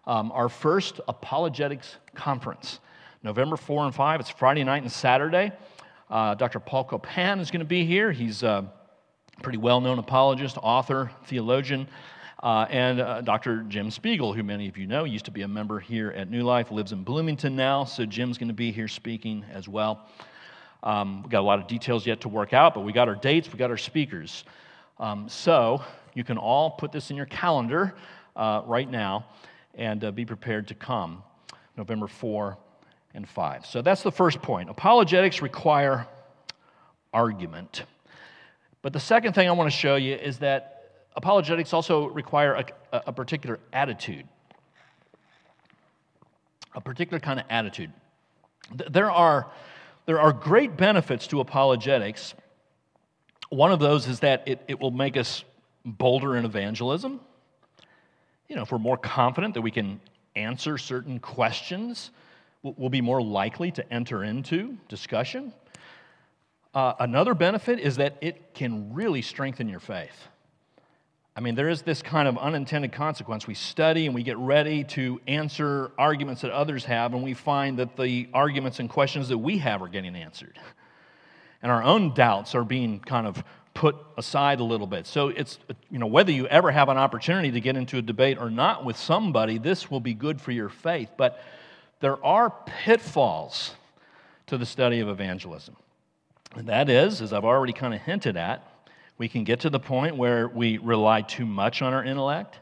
um, 0.06 0.32
our 0.34 0.50
first 0.50 1.00
apologetics 1.08 1.96
conference. 2.14 2.80
November 3.24 3.58
4 3.58 3.86
and 3.86 3.96
5, 3.96 4.20
it's 4.20 4.30
Friday 4.30 4.64
night 4.64 4.84
and 4.84 4.92
Saturday. 4.92 5.52
Uh, 6.10 6.36
Dr. 6.36 6.60
Paul 6.60 6.84
Copan 6.84 7.40
is 7.40 7.50
going 7.50 7.62
to 7.62 7.66
be 7.66 7.86
here. 7.86 8.12
He's 8.12 8.44
a 8.44 8.72
pretty 9.42 9.58
well 9.58 9.82
known 9.82 10.00
apologist, 10.00 10.58
author, 10.62 11.12
theologian. 11.26 11.88
Uh, 12.44 12.68
and 12.70 13.00
uh, 13.02 13.22
Dr. 13.22 13.64
Jim 13.64 13.90
Spiegel, 13.90 14.34
who 14.34 14.44
many 14.44 14.68
of 14.68 14.78
you 14.78 14.86
know, 14.86 15.04
used 15.04 15.26
to 15.26 15.32
be 15.32 15.42
a 15.42 15.48
member 15.48 15.80
here 15.80 16.12
at 16.12 16.30
New 16.30 16.44
Life, 16.44 16.70
lives 16.70 16.92
in 16.92 17.04
Bloomington 17.04 17.56
now. 17.56 17.86
So 17.86 18.06
Jim's 18.06 18.38
going 18.38 18.50
to 18.50 18.54
be 18.54 18.72
here 18.72 18.88
speaking 18.88 19.44
as 19.52 19.68
well. 19.68 20.08
Um, 20.84 21.24
we 21.24 21.30
got 21.30 21.40
a 21.40 21.48
lot 21.48 21.60
of 21.60 21.68
details 21.68 22.06
yet 22.06 22.22
to 22.22 22.30
work 22.30 22.54
out, 22.54 22.76
but 22.76 22.82
we 22.82 22.94
got 22.94 23.08
our 23.08 23.16
dates, 23.16 23.52
we 23.52 23.58
got 23.58 23.72
our 23.72 23.78
speakers. 23.78 24.44
Um, 25.00 25.28
so 25.28 25.84
you 26.14 26.24
can 26.24 26.38
all 26.38 26.72
put 26.72 26.92
this 26.92 27.10
in 27.10 27.18
your 27.18 27.26
calendar 27.26 27.96
uh, 28.36 28.62
right 28.66 28.90
now 28.90 29.26
and 29.74 30.04
uh, 30.04 30.12
be 30.12 30.26
prepared 30.26 30.68
to 30.68 30.76
come 30.76 31.24
November 31.78 32.08
4 32.08 32.58
and 33.16 33.28
5. 33.28 33.66
So 33.66 33.82
that's 33.82 34.04
the 34.04 34.12
first 34.12 34.42
point. 34.42 34.70
Apologetics 34.70 35.42
require 35.42 36.06
argument. 37.14 37.84
But 38.86 38.94
the 38.94 39.00
second 39.00 39.34
thing 39.34 39.48
I 39.48 39.52
want 39.52 39.66
to 39.68 39.76
show 39.76 39.96
you 39.96 40.14
is 40.14 40.38
that 40.38 40.92
apologetics 41.16 41.74
also 41.74 42.06
require 42.06 42.54
a, 42.54 43.02
a 43.08 43.12
particular 43.12 43.60
attitude. 43.74 44.28
A 46.76 46.82
particular 46.82 47.20
kind 47.20 47.40
of 47.40 47.48
attitude. 47.50 47.92
There 48.92 49.10
are 49.10 49.48
there 50.06 50.20
are 50.20 50.32
great 50.32 50.78
benefits 50.78 51.26
to 51.30 51.40
apologetics. 51.40 52.36
One 53.50 53.72
of 53.72 53.80
those 53.80 54.08
is 54.08 54.20
that 54.20 54.48
it, 54.48 54.62
it 54.68 54.80
will 54.80 54.92
make 54.92 55.18
us 55.18 55.44
bolder 55.84 56.36
in 56.36 56.46
evangelism. 56.46 57.20
You 58.48 58.56
know, 58.56 58.62
if 58.62 58.72
we're 58.72 58.78
more 58.78 58.98
confident 58.98 59.56
that 59.56 59.64
we 59.64 59.72
can 59.72 60.00
answer 60.36 60.78
certain 60.78 61.18
questions, 61.18 62.12
we'll 62.62 62.90
be 62.90 63.02
more 63.02 63.24
likely 63.24 63.72
to 63.72 63.92
enter 63.92 64.24
into 64.24 64.78
discussion. 64.90 65.54
Uh, 66.76 66.94
another 67.00 67.34
benefit 67.34 67.80
is 67.80 67.96
that 67.96 68.18
it 68.20 68.54
can 68.54 68.94
really 68.94 69.22
strengthen 69.22 69.70
your 69.70 69.80
faith. 69.80 70.28
I 71.38 71.40
mean, 71.40 71.56
there 71.56 71.70
is 71.70 71.82
this 71.84 72.02
kind 72.02 72.28
of 72.28 72.38
unintended 72.38 72.92
consequence. 72.92 73.48
We 73.48 73.54
study 73.56 74.06
and 74.06 74.14
we 74.14 74.24
get 74.24 74.38
ready 74.38 74.84
to 74.86 75.22
answer 75.26 75.92
arguments 75.98 76.42
that 76.42 76.52
others 76.52 76.84
have, 76.86 77.14
and 77.14 77.24
we 77.24 77.34
find 77.34 77.80
that 77.80 77.96
the 77.96 78.28
arguments 78.34 78.80
and 78.80 78.90
questions 78.90 79.30
that 79.30 79.38
we 79.38 79.58
have 79.60 79.82
are 79.82 79.88
getting 79.88 80.16
answered. 80.16 80.60
And 81.62 81.72
our 81.72 81.82
own 81.82 82.14
doubts 82.14 82.56
are 82.56 82.66
being 82.66 83.00
kind 83.00 83.26
of 83.26 83.42
put 83.74 83.96
aside 84.18 84.60
a 84.60 84.64
little 84.64 84.88
bit. 84.88 85.08
So 85.08 85.30
it's, 85.30 85.60
you 85.90 86.00
know, 86.00 86.08
whether 86.08 86.32
you 86.32 86.46
ever 86.48 86.72
have 86.72 86.90
an 86.90 86.98
opportunity 86.98 87.52
to 87.52 87.62
get 87.62 87.78
into 87.78 87.98
a 87.98 88.02
debate 88.02 88.38
or 88.38 88.50
not 88.50 88.84
with 88.84 88.98
somebody, 88.98 89.58
this 89.58 89.90
will 89.90 90.02
be 90.02 90.14
good 90.14 90.42
for 90.42 90.52
your 90.52 90.70
faith. 90.70 91.10
But 91.18 91.42
there 92.02 92.24
are 92.24 92.54
pitfalls 92.66 93.76
to 94.48 94.58
the 94.58 94.66
study 94.66 95.00
of 95.00 95.08
evangelism. 95.08 95.76
And 96.56 96.68
that 96.68 96.90
is, 96.90 97.22
as 97.22 97.34
I've 97.34 97.46
already 97.46 97.74
kind 97.74 97.94
of 97.94 98.02
hinted 98.02 98.38
at, 98.38 98.66
we 99.18 99.28
can 99.28 99.44
get 99.44 99.62
to 99.62 99.70
the 99.70 99.80
point 99.80 100.18
where 100.18 100.48
we 100.48 100.78
rely 100.78 101.22
too 101.22 101.46
much 101.46 101.82
on 101.82 101.94
our 101.94 102.04
intellect. 102.04 102.60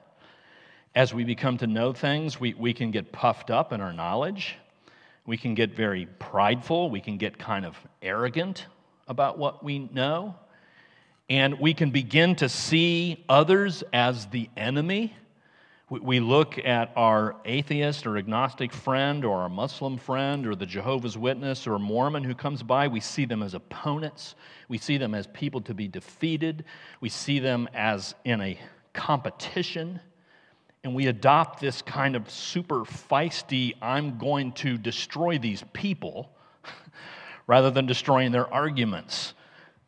As 0.96 1.14
we 1.14 1.24
become 1.24 1.58
to 1.58 1.68
know 1.68 1.94
things, 1.94 2.40
we, 2.40 2.54
we 2.54 2.74
can 2.74 2.92
get 2.92 3.12
puffed 3.12 3.50
up 3.50 3.74
in 3.74 3.82
our 3.82 3.94
knowledge. 3.94 4.56
We 5.26 5.38
can 5.38 5.56
get 5.56 5.76
very 5.76 6.06
prideful. 6.20 6.90
We 6.90 7.02
can 7.02 7.18
get 7.18 7.40
kind 7.40 7.66
of 7.66 7.76
arrogant 8.02 8.68
about 9.08 9.38
what 9.38 9.64
we 9.64 9.80
know. 9.80 10.36
And 11.30 11.60
we 11.60 11.74
can 11.74 11.90
begin 11.90 12.36
to 12.36 12.50
see 12.50 13.24
others 13.28 13.84
as 13.94 14.28
the 14.28 14.50
enemy 14.56 15.16
we 16.00 16.20
look 16.20 16.58
at 16.58 16.92
our 16.96 17.36
atheist 17.46 18.08
or 18.08 18.18
agnostic 18.18 18.72
friend 18.72 19.26
or 19.26 19.42
our 19.42 19.50
Muslim 19.50 19.98
friend 19.98 20.48
or 20.48 20.56
the 20.56 20.66
Jehovah's 20.66 21.18
Witness 21.18 21.68
or 21.68 21.76
a 21.76 21.80
Mormon 21.80 22.24
who 22.24 22.34
comes 22.34 22.64
by. 22.64 22.88
We 22.88 23.00
see 23.00 23.26
them 23.26 23.44
as 23.44 23.54
opponents. 23.54 24.36
We 24.70 24.78
see 24.78 24.98
them 24.98 25.14
as 25.14 25.28
people 25.28 25.62
to 25.62 25.74
be 25.74 25.88
defeated. 25.88 26.66
We 27.02 27.10
see 27.10 27.40
them 27.40 27.70
as 27.74 28.16
in 28.24 28.42
a 28.42 28.58
competition. 28.94 30.00
And 30.84 30.96
we 30.96 31.08
adopt 31.08 31.60
this 31.60 31.82
kind 31.82 32.16
of 32.16 32.30
super 32.30 32.82
feisty, 32.82 33.74
I'm 33.82 34.18
going 34.18 34.52
to 34.54 34.78
destroy 34.78 35.38
these 35.38 35.64
people, 35.74 36.30
rather 37.48 37.72
than 37.72 37.86
destroying 37.86 38.32
their 38.32 38.52
arguments 38.54 39.34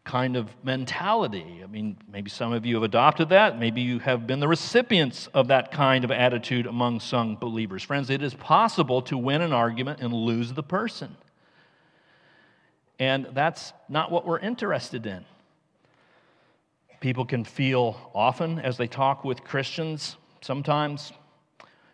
kind 0.06 0.38
of 0.38 0.50
mentality. 0.64 1.62
I 1.64 1.68
mean, 1.68 1.98
maybe 2.10 2.30
some 2.30 2.54
of 2.54 2.66
you 2.66 2.76
have 2.76 2.84
adopted 2.84 3.30
that. 3.30 3.60
Maybe 3.60 3.82
you 3.82 4.00
have 4.00 4.28
been 4.28 4.40
the 4.40 4.48
recipients 4.48 5.28
of 5.34 5.48
that 5.48 5.72
kind 5.72 6.06
of 6.06 6.12
attitude 6.12 6.68
among 6.68 7.00
some 7.00 7.36
believers. 7.36 7.82
Friends, 7.82 8.12
it 8.12 8.22
is 8.22 8.36
possible 8.36 9.02
to 9.02 9.18
win 9.18 9.42
an 9.42 9.52
argument 9.52 10.00
and 10.02 10.14
lose 10.14 10.54
the 10.54 10.64
person. 10.64 11.18
And 13.00 13.28
that's 13.34 13.74
not 13.90 14.12
what 14.12 14.26
we're 14.26 14.40
interested 14.40 15.06
in. 15.08 15.26
People 17.00 17.26
can 17.26 17.44
feel 17.44 18.12
often 18.14 18.60
as 18.60 18.78
they 18.78 18.88
talk 18.88 19.26
with 19.26 19.44
Christians, 19.44 20.18
sometimes 20.42 21.12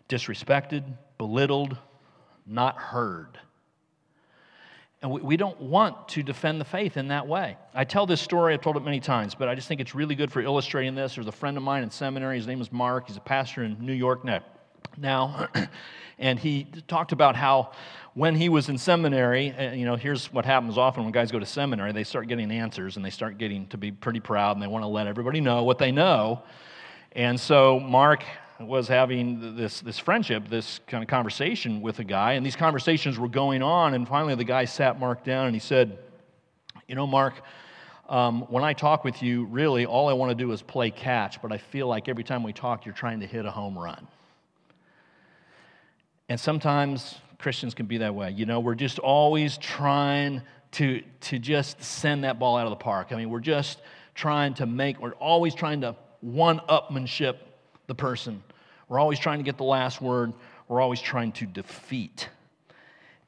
disrespected, 0.08 0.84
belittled, 1.16 1.78
not 2.46 2.76
heard. 2.76 3.38
And 5.02 5.10
we, 5.10 5.20
we 5.20 5.36
don't 5.36 5.60
want 5.60 6.08
to 6.10 6.22
defend 6.22 6.60
the 6.60 6.64
faith 6.64 6.96
in 6.96 7.08
that 7.08 7.26
way. 7.26 7.56
I 7.74 7.84
tell 7.84 8.06
this 8.06 8.20
story, 8.20 8.54
I've 8.54 8.62
told 8.62 8.76
it 8.76 8.84
many 8.84 9.00
times, 9.00 9.34
but 9.34 9.48
I 9.48 9.54
just 9.54 9.66
think 9.66 9.80
it's 9.80 9.94
really 9.94 10.14
good 10.14 10.30
for 10.30 10.40
illustrating 10.40 10.94
this. 10.94 11.16
There's 11.16 11.26
a 11.26 11.32
friend 11.32 11.56
of 11.56 11.62
mine 11.62 11.82
in 11.82 11.90
seminary, 11.90 12.36
his 12.36 12.46
name 12.46 12.60
is 12.60 12.70
Mark, 12.72 13.08
he's 13.08 13.16
a 13.16 13.20
pastor 13.20 13.64
in 13.64 13.84
New 13.84 13.92
York 13.92 14.24
now. 14.24 14.42
now, 14.96 15.48
and 16.18 16.38
he 16.38 16.68
talked 16.86 17.10
about 17.10 17.34
how 17.34 17.72
when 18.14 18.36
he 18.36 18.48
was 18.48 18.68
in 18.68 18.78
seminary, 18.78 19.52
uh, 19.52 19.72
you 19.72 19.84
know, 19.84 19.96
here's 19.96 20.32
what 20.32 20.44
happens 20.44 20.78
often 20.78 21.02
when 21.02 21.12
guys 21.12 21.32
go 21.32 21.38
to 21.38 21.46
seminary 21.46 21.92
they 21.92 22.04
start 22.04 22.28
getting 22.28 22.50
answers 22.52 22.96
and 22.96 23.04
they 23.04 23.10
start 23.10 23.38
getting 23.38 23.66
to 23.68 23.76
be 23.76 23.90
pretty 23.90 24.20
proud 24.20 24.54
and 24.54 24.62
they 24.62 24.68
want 24.68 24.84
to 24.84 24.88
let 24.88 25.08
everybody 25.08 25.40
know 25.40 25.64
what 25.64 25.78
they 25.78 25.90
know. 25.90 26.42
And 27.12 27.38
so 27.38 27.80
Mark 27.80 28.24
was 28.66 28.88
having 28.88 29.56
this, 29.56 29.80
this 29.80 29.98
friendship, 29.98 30.48
this 30.48 30.80
kind 30.86 31.02
of 31.02 31.08
conversation 31.08 31.80
with 31.80 31.98
a 31.98 32.04
guy, 32.04 32.32
and 32.32 32.44
these 32.44 32.56
conversations 32.56 33.18
were 33.18 33.28
going 33.28 33.62
on. 33.62 33.94
And 33.94 34.06
finally, 34.06 34.34
the 34.34 34.44
guy 34.44 34.64
sat 34.64 34.98
Mark 34.98 35.24
down 35.24 35.46
and 35.46 35.54
he 35.54 35.60
said, 35.60 35.98
You 36.88 36.94
know, 36.94 37.06
Mark, 37.06 37.34
um, 38.08 38.42
when 38.42 38.64
I 38.64 38.72
talk 38.72 39.04
with 39.04 39.22
you, 39.22 39.44
really 39.44 39.86
all 39.86 40.08
I 40.08 40.12
want 40.12 40.30
to 40.30 40.34
do 40.34 40.52
is 40.52 40.60
play 40.62 40.90
catch, 40.90 41.40
but 41.40 41.52
I 41.52 41.58
feel 41.58 41.86
like 41.86 42.08
every 42.08 42.24
time 42.24 42.42
we 42.42 42.52
talk, 42.52 42.84
you're 42.84 42.94
trying 42.94 43.20
to 43.20 43.26
hit 43.26 43.46
a 43.46 43.50
home 43.50 43.78
run. 43.78 44.06
And 46.28 46.38
sometimes 46.38 47.16
Christians 47.38 47.74
can 47.74 47.86
be 47.86 47.98
that 47.98 48.14
way. 48.14 48.30
You 48.30 48.46
know, 48.46 48.60
we're 48.60 48.74
just 48.74 48.98
always 48.98 49.58
trying 49.58 50.42
to, 50.72 51.02
to 51.20 51.38
just 51.38 51.82
send 51.82 52.24
that 52.24 52.38
ball 52.38 52.56
out 52.56 52.66
of 52.66 52.70
the 52.70 52.76
park. 52.76 53.08
I 53.10 53.16
mean, 53.16 53.30
we're 53.30 53.40
just 53.40 53.80
trying 54.14 54.54
to 54.54 54.66
make, 54.66 55.00
we're 55.00 55.12
always 55.12 55.54
trying 55.54 55.82
to 55.82 55.96
one 56.20 56.60
upmanship 56.68 57.36
the 57.86 57.94
person. 57.94 58.42
We're 58.92 59.00
always 59.00 59.18
trying 59.18 59.38
to 59.38 59.42
get 59.42 59.56
the 59.56 59.64
last 59.64 60.02
word. 60.02 60.34
We're 60.68 60.82
always 60.82 61.00
trying 61.00 61.32
to 61.32 61.46
defeat. 61.46 62.28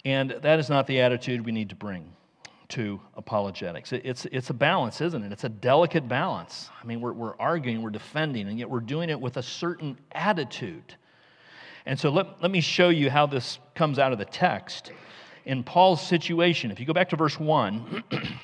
And 0.05 0.33
that 0.43 0.59
is 0.59 0.69
not 0.69 0.87
the 0.87 1.01
attitude 1.01 1.43
we 1.43 1.53
need 1.53 1.71
to 1.71 1.75
bring 1.75 2.13
to 2.69 3.01
apologetics. 3.17 3.91
It's, 3.91 4.27
it's 4.27 4.51
a 4.51 4.55
balance, 4.55 5.01
isn't 5.01 5.23
it? 5.23 5.33
It's 5.33 5.45
a 5.45 5.49
delicate 5.49 6.07
balance. 6.07 6.69
I 6.83 6.85
mean, 6.85 7.01
we're, 7.01 7.15
we're 7.15 7.35
arguing, 7.39 7.81
we're 7.81 7.89
defending, 7.89 8.47
and 8.49 8.59
yet 8.59 8.69
we're 8.69 8.81
doing 8.81 9.09
it 9.09 9.19
with 9.19 9.39
a 9.39 9.43
certain 9.43 9.97
attitude. 10.13 10.97
And 11.87 11.99
so 11.99 12.11
let, 12.11 12.43
let 12.43 12.51
me 12.51 12.61
show 12.61 12.91
you 12.91 13.09
how 13.09 13.25
this 13.25 13.59
comes 13.75 13.99
out 13.99 14.13
of 14.13 14.19
the 14.19 14.27
text. 14.27 14.93
In 15.47 15.65
Paul's 15.65 16.07
situation, 16.07 16.73
if 16.73 16.79
you 16.79 16.85
go 16.85 16.93
back 16.93 17.09
to 17.09 17.17
verse 17.17 17.41
1, 17.41 18.05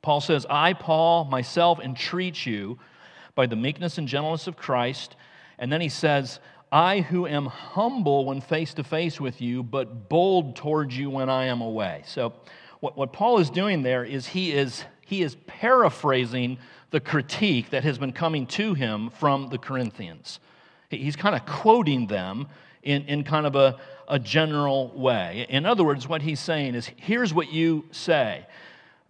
Paul 0.00 0.20
says, 0.20 0.46
I, 0.48 0.74
Paul, 0.74 1.24
myself 1.24 1.80
entreat 1.80 2.46
you 2.46 2.78
by 3.38 3.46
the 3.46 3.54
meekness 3.54 3.98
and 3.98 4.08
gentleness 4.08 4.48
of 4.48 4.56
Christ. 4.56 5.14
And 5.60 5.70
then 5.70 5.80
he 5.80 5.88
says, 5.88 6.40
I 6.72 7.02
who 7.02 7.24
am 7.24 7.46
humble 7.46 8.24
when 8.24 8.40
face 8.40 8.74
to 8.74 8.82
face 8.82 9.20
with 9.20 9.40
you, 9.40 9.62
but 9.62 10.08
bold 10.08 10.56
towards 10.56 10.98
you 10.98 11.08
when 11.08 11.30
I 11.30 11.44
am 11.44 11.60
away. 11.60 12.02
So, 12.04 12.32
what, 12.80 12.96
what 12.96 13.12
Paul 13.12 13.38
is 13.38 13.48
doing 13.48 13.82
there 13.82 14.02
is 14.02 14.26
he 14.26 14.50
is, 14.50 14.84
he 15.06 15.22
is 15.22 15.36
paraphrasing 15.46 16.58
the 16.90 16.98
critique 16.98 17.70
that 17.70 17.84
has 17.84 17.96
been 17.96 18.12
coming 18.12 18.44
to 18.48 18.74
him 18.74 19.08
from 19.08 19.50
the 19.50 19.58
Corinthians. 19.58 20.40
He's 20.90 21.14
kind 21.14 21.36
of 21.36 21.46
quoting 21.46 22.08
them 22.08 22.48
in, 22.82 23.02
in 23.02 23.22
kind 23.22 23.46
of 23.46 23.54
a, 23.54 23.78
a 24.08 24.18
general 24.18 24.88
way. 24.96 25.46
In 25.48 25.64
other 25.64 25.84
words, 25.84 26.08
what 26.08 26.22
he's 26.22 26.40
saying 26.40 26.74
is 26.74 26.90
here's 26.96 27.32
what 27.32 27.52
you 27.52 27.84
say. 27.92 28.46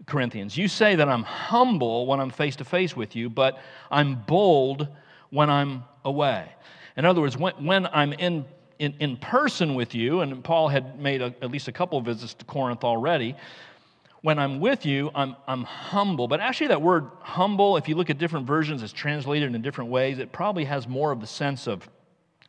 Corinthians. 0.07 0.57
You 0.57 0.69
say 0.69 0.97
that 0.97 1.09
I'm 1.09 1.23
humble 1.23 2.07
when 2.07 2.21
I'm 2.21 2.31
face 2.31 2.57
to 2.57 2.65
face 2.65 2.97
with 2.97 3.17
you, 3.17 3.29
but 3.29 3.59
I'm 3.91 4.17
bold 4.17 4.89
when 5.31 5.51
I'm 5.51 5.85
away. 6.05 6.51
In 6.97 7.05
other 7.05 7.21
words, 7.21 7.37
when, 7.37 7.55
when 7.65 7.87
I'm 7.87 8.13
in, 8.13 8.45
in, 8.79 8.95
in, 9.01 9.17
person 9.17 9.75
with 9.75 9.95
you, 9.95 10.21
and 10.21 10.43
Paul 10.43 10.69
had 10.69 10.99
made 11.01 11.23
a, 11.23 11.35
at 11.43 11.51
least 11.51 11.69
a 11.69 11.73
couple 11.73 12.01
visits 12.01 12.35
to 12.35 12.45
Corinth 12.45 12.85
already, 12.85 13.37
when 14.23 14.39
I'm 14.39 14.59
with 14.59 14.85
you, 14.85 15.11
I'm, 15.15 15.37
I'm 15.47 15.63
humble. 15.63 16.27
But 16.27 16.41
actually, 16.41 16.69
that 16.69 16.83
word 16.83 17.09
humble, 17.21 17.77
if 17.77 17.89
you 17.89 17.95
look 17.95 18.11
at 18.11 18.19
different 18.19 18.47
versions, 18.47 18.83
it's 18.83 18.93
translated 18.93 19.55
in 19.55 19.63
different 19.63 19.91
ways. 19.91 20.19
It 20.19 20.33
probably 20.33 20.65
has 20.65 20.89
more 20.89 21.13
of 21.13 21.21
the 21.21 21.27
sense 21.27 21.69
of, 21.69 21.89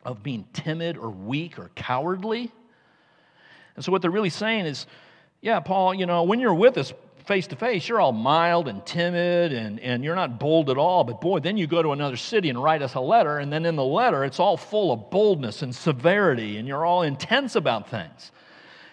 of 0.04 0.22
being 0.22 0.46
timid 0.52 0.96
or 0.96 1.10
weak 1.10 1.58
or 1.58 1.70
cowardly. 1.76 2.50
And 3.76 3.84
so, 3.84 3.92
what 3.92 4.02
they're 4.02 4.10
really 4.10 4.30
saying 4.30 4.66
is, 4.66 4.86
yeah, 5.40 5.60
Paul, 5.60 5.94
you 5.94 6.06
know, 6.06 6.24
when 6.24 6.40
you're 6.40 6.54
with 6.54 6.76
us, 6.76 6.92
face 7.30 7.46
to 7.46 7.54
face, 7.54 7.88
you're 7.88 8.00
all 8.00 8.10
mild 8.10 8.66
and 8.66 8.84
timid 8.84 9.52
and, 9.52 9.78
and 9.78 10.02
you're 10.02 10.16
not 10.16 10.40
bold 10.40 10.68
at 10.68 10.76
all. 10.76 11.04
But 11.04 11.20
boy, 11.20 11.38
then 11.38 11.56
you 11.56 11.68
go 11.68 11.80
to 11.80 11.92
another 11.92 12.16
city 12.16 12.50
and 12.50 12.60
write 12.60 12.82
us 12.82 12.94
a 12.94 13.00
letter, 13.00 13.38
and 13.38 13.52
then 13.52 13.64
in 13.66 13.76
the 13.76 13.84
letter, 13.84 14.24
it's 14.24 14.40
all 14.40 14.56
full 14.56 14.90
of 14.90 15.10
boldness 15.10 15.62
and 15.62 15.72
severity, 15.72 16.56
and 16.56 16.66
you're 16.66 16.84
all 16.84 17.02
intense 17.02 17.54
about 17.54 17.88
things. 17.88 18.32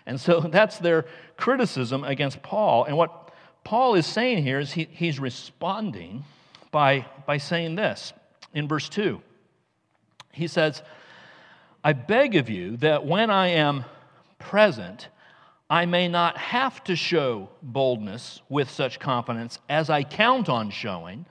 And 0.06 0.22
so 0.22 0.40
that's 0.52 0.78
their 0.78 1.08
criticism 1.36 2.04
against 2.04 2.44
Paul. 2.44 2.84
And 2.84 2.96
what 2.96 3.32
Paul 3.64 3.96
is 3.96 4.06
saying 4.06 4.44
here 4.44 4.60
is 4.60 4.72
he, 4.72 4.88
he's 4.92 5.20
responding 5.20 6.24
by, 6.70 7.08
by 7.26 7.40
saying 7.40 7.74
this 7.74 8.14
in 8.54 8.68
verse 8.68 8.88
2. 8.88 9.20
He 10.32 10.46
says, 10.46 10.84
I 11.84 11.94
beg 11.94 12.36
of 12.36 12.52
you 12.52 12.78
that 12.78 13.04
when 13.04 13.32
I 13.32 13.48
am 13.48 13.84
present, 14.38 15.08
I 15.70 15.86
may 15.86 16.08
not 16.08 16.38
have 16.38 16.84
to 16.86 16.96
show 16.96 17.50
boldness 17.62 18.42
with 18.48 18.70
such 18.70 19.00
confidence 19.00 19.60
as 19.68 19.90
I 19.90 20.04
count 20.04 20.48
on 20.48 20.70
showing 20.70 21.26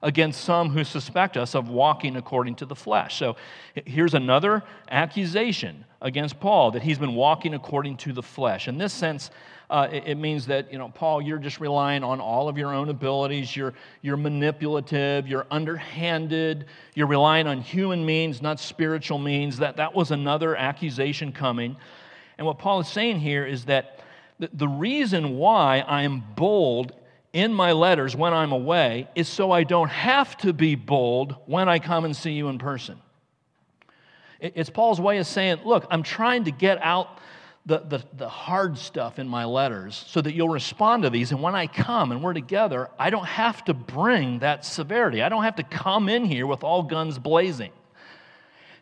against 0.00 0.42
some 0.42 0.70
who 0.70 0.84
suspect 0.84 1.36
us 1.36 1.54
of 1.54 1.68
walking 1.68 2.16
according 2.16 2.54
to 2.56 2.66
the 2.66 2.76
flesh. 2.76 3.16
So 3.16 3.36
here's 3.74 4.14
another 4.14 4.62
accusation 4.90 5.84
against 6.02 6.38
Paul 6.38 6.70
that 6.72 6.82
he's 6.82 6.98
been 6.98 7.14
walking 7.14 7.54
according 7.54 7.96
to 7.98 8.12
the 8.12 8.22
flesh. 8.22 8.68
In 8.68 8.76
this 8.78 8.92
sense, 8.92 9.30
uh, 9.70 9.88
it, 9.90 10.04
it, 10.06 10.18
means 10.18 10.46
that, 10.46 10.70
you 10.70 10.78
know, 10.78 10.90
Paul, 10.90 11.22
you're 11.22 11.38
just 11.38 11.58
relying 11.58 12.04
on 12.04 12.20
all 12.20 12.50
of 12.50 12.58
your 12.58 12.72
own 12.72 12.90
abilities. 12.90 13.56
You're, 13.56 13.72
you're 14.02 14.18
manipulative. 14.18 15.26
You're 15.26 15.46
underhanded. 15.50 16.66
You're 16.94 17.06
relying 17.06 17.46
on 17.46 17.62
human 17.62 18.04
means, 18.04 18.42
not 18.42 18.60
spiritual 18.60 19.18
means. 19.18 19.56
That, 19.56 19.78
that 19.78 19.94
was 19.94 20.10
another 20.10 20.54
accusation 20.54 21.32
coming. 21.32 21.76
And 22.38 22.46
what 22.46 22.58
Paul 22.58 22.80
is 22.80 22.88
saying 22.88 23.20
here 23.20 23.44
is 23.44 23.66
that 23.66 24.00
the 24.38 24.68
reason 24.68 25.36
why 25.36 25.80
I 25.80 26.02
am 26.02 26.24
bold 26.34 26.92
in 27.32 27.52
my 27.52 27.72
letters 27.72 28.14
when 28.14 28.32
I'm 28.32 28.52
away 28.52 29.08
is 29.14 29.28
so 29.28 29.50
I 29.50 29.64
don't 29.64 29.90
have 29.90 30.36
to 30.38 30.52
be 30.52 30.74
bold 30.74 31.36
when 31.46 31.68
I 31.68 31.78
come 31.78 32.04
and 32.04 32.16
see 32.16 32.32
you 32.32 32.48
in 32.48 32.58
person. 32.58 32.98
It's 34.40 34.70
Paul's 34.70 35.00
way 35.00 35.18
of 35.18 35.26
saying, 35.26 35.60
look, 35.64 35.86
I'm 35.90 36.02
trying 36.02 36.44
to 36.44 36.50
get 36.50 36.82
out 36.82 37.18
the, 37.66 37.78
the, 37.78 38.04
the, 38.12 38.28
hard 38.28 38.76
stuff 38.76 39.18
in 39.18 39.26
my 39.26 39.46
letters 39.46 40.04
so 40.06 40.20
that 40.20 40.34
you'll 40.34 40.50
respond 40.50 41.04
to 41.04 41.10
these. 41.10 41.32
And 41.32 41.40
when 41.40 41.54
I 41.54 41.66
come 41.66 42.12
and 42.12 42.22
we're 42.22 42.34
together, 42.34 42.90
I 42.98 43.08
don't 43.08 43.24
have 43.24 43.64
to 43.64 43.74
bring 43.74 44.40
that 44.40 44.66
severity. 44.66 45.22
I 45.22 45.30
don't 45.30 45.44
have 45.44 45.56
to 45.56 45.62
come 45.62 46.10
in 46.10 46.26
here 46.26 46.46
with 46.46 46.62
all 46.62 46.82
guns 46.82 47.18
blazing. 47.18 47.72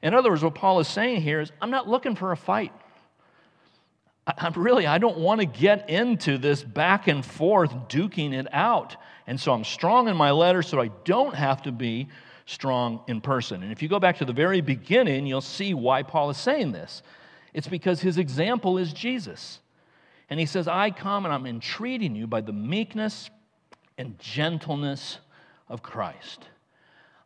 In 0.03 0.15
other 0.15 0.31
words, 0.31 0.43
what 0.43 0.57
Paul 0.57 0.81
is 0.81 0.89
saying 0.89 1.21
here 1.21 1.41
is, 1.41 1.53
I'm 1.61 1.71
not 1.71 1.89
looking 1.89 2.17
for 2.17 2.33
a 2.33 2.37
fight. 2.37 2.73
I'm 4.27 4.53
really, 4.53 4.87
I 4.87 4.99
don't 4.99 5.19
want 5.19 5.41
to 5.41 5.47
get 5.47 5.91
into 5.91 6.39
this 6.39 6.63
back 6.63 7.09
and 7.09 7.25
forth 7.25 7.73
duking 7.89 8.33
it 8.33 8.47
out. 8.53 8.97
And 9.27 9.41
so 9.41 9.53
I'm 9.53 9.65
strong 9.65 10.09
in 10.09 10.17
my 10.17 10.31
letter 10.31 10.63
so 10.63 10.81
I 10.81 10.91
don't 11.05 11.35
have 11.35 11.63
to 11.63 11.73
be 11.73 12.09
strong 12.47 13.03
in 13.09 13.21
person. 13.21 13.63
And 13.63 13.73
if 13.73 13.83
you 13.83 13.89
go 13.89 13.99
back 13.99 14.19
to 14.19 14.25
the 14.25 14.33
very 14.33 14.61
beginning, 14.61 15.27
you'll 15.27 15.41
see 15.41 15.75
why 15.75 16.03
Paul 16.03 16.31
is 16.31 16.37
saying 16.37 16.73
this. 16.73 17.03
It's 17.53 17.69
because 17.69 18.01
his 18.01 18.19
example 18.19 18.79
is 18.79 18.93
Jesus. 18.93 19.61
And 20.31 20.39
he 20.39 20.47
says, 20.47 20.69
I 20.69 20.91
come 20.91 21.25
and 21.25 21.35
I'm 21.35 21.47
entreating 21.47 22.15
you 22.15 22.27
by 22.27 22.41
the 22.41 22.53
meekness 22.53 23.29
and 23.99 24.19
gentleness 24.19 25.19
of 25.69 25.83
Christ. 25.83 26.49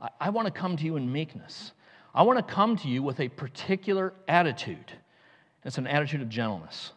I, 0.01 0.09
I 0.21 0.31
want 0.31 0.47
to 0.47 0.53
come 0.53 0.77
to 0.77 0.85
you 0.85 0.97
in 0.97 1.13
meekness. 1.13 1.73
I 2.15 2.23
want 2.23 2.39
to 2.39 2.55
come 2.55 2.77
to 2.79 2.89
you 2.89 3.03
with 3.03 3.21
a 3.21 3.29
particular 3.29 4.15
attitude. 4.27 4.93
It's 5.67 5.79
an 5.79 5.89
attitude 5.89 6.23
of 6.23 6.29
gentleness, 6.29 6.93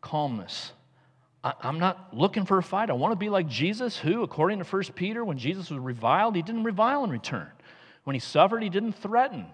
calmness. 0.00 0.72
I, 1.42 1.52
am 1.64 1.80
not 1.80 2.16
looking 2.16 2.46
for 2.46 2.56
a 2.56 2.62
fight. 2.62 2.88
I 2.88 2.92
want 2.92 3.10
to 3.10 3.16
be 3.16 3.28
like 3.28 3.48
Jesus, 3.48 3.98
who, 3.98 4.22
according 4.22 4.60
to 4.60 4.64
1 4.64 4.82
Peter, 4.94 5.24
when 5.24 5.36
Jesus 5.36 5.68
was 5.68 5.80
reviled, 5.80 6.36
he 6.36 6.42
didn't 6.42 6.62
revile 6.62 7.02
in 7.02 7.10
return. 7.10 7.48
When 8.04 8.14
he 8.14 8.20
suffered, 8.20 8.62
he 8.62 8.68
didn't 8.68 8.92
threaten. 8.92 9.46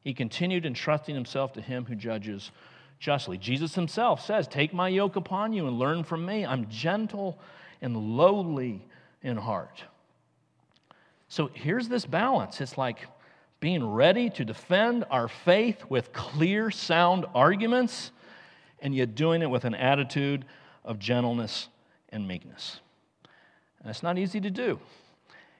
He 0.00 0.14
continued 0.14 0.64
entrusting 0.64 1.14
himself 1.14 1.54
to 1.54 1.60
him 1.60 1.84
who 1.86 1.96
judges 1.96 2.52
justly. 3.00 3.36
Jesus 3.36 3.74
himself 3.74 4.24
says, 4.24 4.46
Take 4.46 4.72
my 4.72 4.88
yoke 4.88 5.16
upon 5.16 5.52
you 5.52 5.66
and 5.66 5.78
learn 5.78 6.04
from 6.04 6.24
me. 6.24 6.46
I'm 6.46 6.68
gentle 6.68 7.36
and 7.82 7.96
lowly 7.96 8.86
in 9.22 9.36
heart. 9.36 9.82
So 11.28 11.50
here's 11.52 11.88
this 11.88 12.06
balance. 12.06 12.60
It's 12.60 12.78
like 12.78 13.06
being 13.60 13.84
ready 13.84 14.30
to 14.30 14.44
defend 14.44 15.04
our 15.10 15.28
faith 15.28 15.84
with 15.88 16.12
clear, 16.12 16.70
sound 16.70 17.26
arguments, 17.34 18.12
and 18.80 18.94
yet 18.94 19.14
doing 19.14 19.42
it 19.42 19.50
with 19.50 19.64
an 19.64 19.74
attitude 19.74 20.44
of 20.84 20.98
gentleness 20.98 21.68
and 22.10 22.26
meekness. 22.28 22.80
And 23.80 23.90
it's 23.90 24.02
not 24.02 24.18
easy 24.18 24.40
to 24.40 24.50
do. 24.50 24.78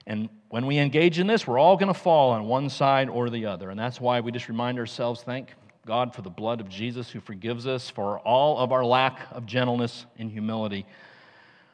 And 0.07 0.29
when 0.49 0.67
we 0.67 0.79
engage 0.79 1.19
in 1.19 1.27
this, 1.27 1.47
we're 1.47 1.59
all 1.59 1.77
going 1.77 1.93
to 1.93 1.99
fall 1.99 2.31
on 2.31 2.47
one 2.47 2.71
side 2.71 3.11
or 3.11 3.29
the 3.29 3.47
other. 3.47 3.71
And 3.71 3.79
that's 3.79 4.01
why 4.01 4.21
we 4.21 4.33
just 4.33 4.49
remind 4.49 4.79
ourselves 4.79 5.23
thank 5.23 5.53
God 5.85 6.15
for 6.15 6.23
the 6.23 6.31
blood 6.31 6.61
of 6.61 6.69
Jesus 6.69 7.11
who 7.11 7.21
forgives 7.21 7.67
us 7.67 7.91
for 7.91 8.19
all 8.21 8.59
of 8.59 8.73
our 8.73 8.85
lack 8.85 9.21
of 9.33 9.45
gentleness 9.45 10.07
and 10.19 10.31
humility 10.31 10.87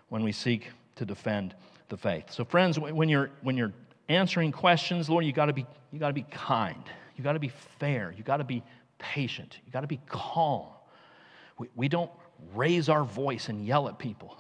when 0.09 0.25
we 0.25 0.33
seek 0.33 0.71
to 0.97 1.05
defend 1.05 1.55
the 1.89 1.97
faith. 1.97 2.31
So, 2.31 2.45
friends, 2.45 2.79
when 2.79 3.09
you're, 3.09 3.31
when 3.43 3.57
you're 3.57 3.73
answering 4.09 4.53
questions, 4.53 5.09
Lord, 5.09 5.25
you 5.25 5.33
got 5.33 5.47
to 5.47 5.53
be 5.53 5.67
you 5.93 5.99
got 5.99 6.09
to 6.09 6.14
be 6.14 6.27
kind. 6.31 6.83
You 7.17 7.23
got 7.23 7.35
to 7.35 7.38
be 7.38 7.53
fair. 7.79 8.12
You 8.17 8.25
got 8.25 8.38
to 8.38 8.45
be 8.45 8.62
patient. 8.99 9.59
You 9.64 9.73
got 9.73 9.83
to 9.83 9.87
be 9.87 10.01
calm. 10.09 10.67
We, 11.59 11.69
we 11.77 11.88
don't 11.88 12.11
raise 12.55 12.88
our 12.88 13.05
voice 13.05 13.49
and 13.49 13.64
yell 13.64 13.88
at 13.88 13.99
people. 13.99 14.37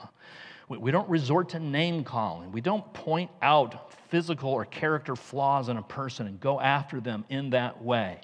We, 0.68 0.78
we 0.78 0.90
don't 0.90 1.08
resort 1.08 1.50
to 1.50 1.60
name 1.60 2.04
calling. 2.04 2.50
We 2.50 2.60
don't 2.60 2.92
point 2.92 3.30
out 3.42 3.92
physical 4.08 4.50
or 4.50 4.64
character 4.64 5.14
flaws 5.14 5.68
in 5.68 5.76
a 5.76 5.82
person 5.82 6.26
and 6.26 6.40
go 6.40 6.60
after 6.60 7.00
them 7.00 7.24
in 7.28 7.50
that 7.50 7.82
way. 7.82 8.20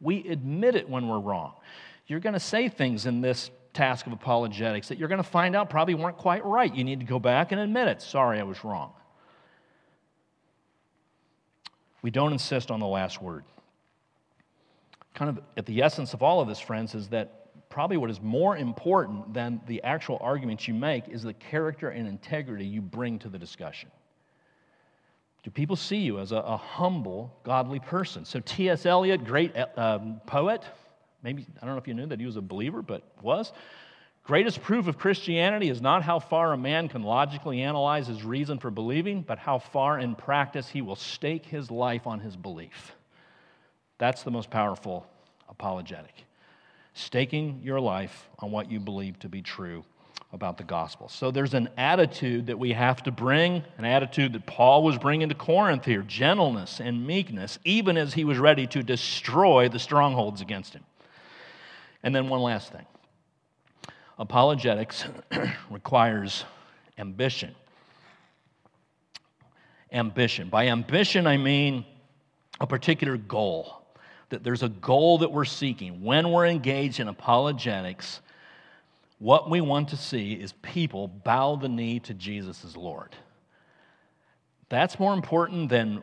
We 0.00 0.28
admit 0.28 0.74
it 0.74 0.88
when 0.88 1.08
we're 1.08 1.20
wrong. 1.20 1.54
You're 2.06 2.20
going 2.20 2.34
to 2.34 2.40
say 2.40 2.68
things 2.68 3.06
in 3.06 3.20
this 3.20 3.50
task 3.72 4.06
of 4.06 4.12
apologetics 4.12 4.88
that 4.88 4.98
you're 4.98 5.08
going 5.08 5.22
to 5.22 5.28
find 5.28 5.56
out 5.56 5.70
probably 5.70 5.94
weren't 5.94 6.18
quite 6.18 6.44
right. 6.44 6.72
You 6.74 6.84
need 6.84 7.00
to 7.00 7.06
go 7.06 7.18
back 7.18 7.52
and 7.52 7.60
admit 7.60 7.88
it. 7.88 8.02
Sorry, 8.02 8.38
I 8.38 8.42
was 8.42 8.62
wrong. 8.64 8.92
We 12.04 12.10
don't 12.10 12.32
insist 12.34 12.70
on 12.70 12.80
the 12.80 12.86
last 12.86 13.22
word. 13.22 13.44
Kind 15.14 15.30
of 15.30 15.42
at 15.56 15.64
the 15.64 15.80
essence 15.80 16.12
of 16.12 16.22
all 16.22 16.42
of 16.42 16.46
this, 16.46 16.60
friends, 16.60 16.94
is 16.94 17.08
that 17.08 17.70
probably 17.70 17.96
what 17.96 18.10
is 18.10 18.20
more 18.20 18.58
important 18.58 19.32
than 19.32 19.58
the 19.66 19.82
actual 19.84 20.18
arguments 20.20 20.68
you 20.68 20.74
make 20.74 21.08
is 21.08 21.22
the 21.22 21.32
character 21.32 21.88
and 21.88 22.06
integrity 22.06 22.66
you 22.66 22.82
bring 22.82 23.18
to 23.20 23.30
the 23.30 23.38
discussion. 23.38 23.90
Do 25.44 25.50
people 25.50 25.76
see 25.76 25.96
you 25.96 26.18
as 26.18 26.32
a, 26.32 26.36
a 26.36 26.58
humble, 26.58 27.34
godly 27.42 27.80
person? 27.80 28.26
So, 28.26 28.38
T.S. 28.40 28.84
Eliot, 28.84 29.24
great 29.24 29.56
uh, 29.56 29.66
um, 29.78 30.20
poet, 30.26 30.62
maybe, 31.22 31.46
I 31.62 31.64
don't 31.64 31.74
know 31.74 31.80
if 31.80 31.88
you 31.88 31.94
knew 31.94 32.06
that 32.08 32.20
he 32.20 32.26
was 32.26 32.36
a 32.36 32.42
believer, 32.42 32.82
but 32.82 33.02
was. 33.22 33.54
Greatest 34.24 34.62
proof 34.62 34.88
of 34.88 34.96
Christianity 34.96 35.68
is 35.68 35.82
not 35.82 36.02
how 36.02 36.18
far 36.18 36.54
a 36.54 36.56
man 36.56 36.88
can 36.88 37.02
logically 37.02 37.60
analyze 37.60 38.06
his 38.06 38.24
reason 38.24 38.58
for 38.58 38.70
believing, 38.70 39.20
but 39.20 39.38
how 39.38 39.58
far 39.58 39.98
in 39.98 40.14
practice 40.14 40.68
he 40.68 40.80
will 40.80 40.96
stake 40.96 41.44
his 41.44 41.70
life 41.70 42.06
on 42.06 42.20
his 42.20 42.34
belief. 42.34 42.96
That's 43.98 44.22
the 44.22 44.30
most 44.30 44.50
powerful 44.50 45.06
apologetic 45.48 46.24
staking 46.94 47.60
your 47.62 47.80
life 47.80 48.28
on 48.38 48.52
what 48.52 48.70
you 48.70 48.78
believe 48.78 49.18
to 49.18 49.28
be 49.28 49.42
true 49.42 49.84
about 50.32 50.56
the 50.56 50.64
gospel. 50.64 51.08
So 51.08 51.30
there's 51.30 51.54
an 51.54 51.68
attitude 51.76 52.46
that 52.46 52.58
we 52.58 52.72
have 52.72 53.02
to 53.02 53.10
bring, 53.10 53.62
an 53.78 53.84
attitude 53.84 54.32
that 54.32 54.46
Paul 54.46 54.84
was 54.84 54.96
bringing 54.96 55.28
to 55.28 55.34
Corinth 55.34 55.84
here 55.84 56.02
gentleness 56.02 56.80
and 56.80 57.06
meekness, 57.06 57.58
even 57.64 57.96
as 57.96 58.14
he 58.14 58.24
was 58.24 58.38
ready 58.38 58.66
to 58.68 58.82
destroy 58.82 59.68
the 59.68 59.78
strongholds 59.78 60.40
against 60.40 60.72
him. 60.72 60.84
And 62.02 62.14
then 62.14 62.28
one 62.28 62.40
last 62.40 62.72
thing 62.72 62.86
apologetics 64.18 65.04
requires 65.70 66.44
ambition. 66.98 67.54
Ambition. 69.92 70.48
By 70.48 70.68
ambition, 70.68 71.26
I 71.26 71.36
mean 71.36 71.84
a 72.60 72.66
particular 72.66 73.16
goal 73.16 73.84
that 74.30 74.42
there's 74.42 74.62
a 74.62 74.68
goal 74.68 75.18
that 75.18 75.30
we're 75.30 75.44
seeking. 75.44 76.02
When 76.02 76.30
we're 76.30 76.46
engaged 76.46 76.98
in 76.98 77.08
apologetics, 77.08 78.20
what 79.18 79.48
we 79.48 79.60
want 79.60 79.88
to 79.90 79.96
see 79.96 80.32
is 80.32 80.52
people 80.62 81.08
bow 81.08 81.56
the 81.56 81.68
knee 81.68 82.00
to 82.00 82.14
Jesus 82.14 82.64
as 82.64 82.76
Lord. 82.76 83.14
That's 84.68 84.98
more 84.98 85.14
important 85.14 85.68
than 85.68 86.02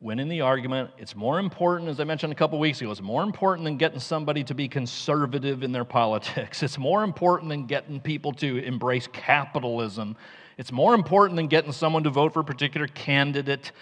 winning 0.00 0.28
the 0.28 0.42
argument. 0.42 0.90
It's 0.96 1.16
more 1.16 1.40
important, 1.40 1.90
as 1.90 1.98
I 1.98 2.04
mentioned 2.04 2.32
a 2.32 2.36
couple 2.36 2.58
weeks 2.58 2.80
ago, 2.80 2.90
it's 2.90 3.02
more 3.02 3.22
important 3.22 3.64
than 3.64 3.76
getting 3.76 3.98
somebody 3.98 4.44
to 4.44 4.54
be 4.54 4.68
conservative 4.68 5.62
in 5.62 5.72
their 5.72 5.84
politics. 5.84 6.62
It's 6.68 6.78
more 6.78 7.02
important 7.02 7.48
than 7.48 7.66
getting 7.66 8.00
people 8.00 8.32
to 8.34 8.62
embrace 8.62 9.08
capitalism. 9.12 10.16
It's 10.56 10.70
more 10.70 10.94
important 10.94 11.36
than 11.36 11.48
getting 11.48 11.72
someone 11.72 12.04
to 12.04 12.10
vote 12.10 12.32
for 12.32 12.40
a 12.40 12.44
particular 12.44 12.86
candidate. 12.86 13.72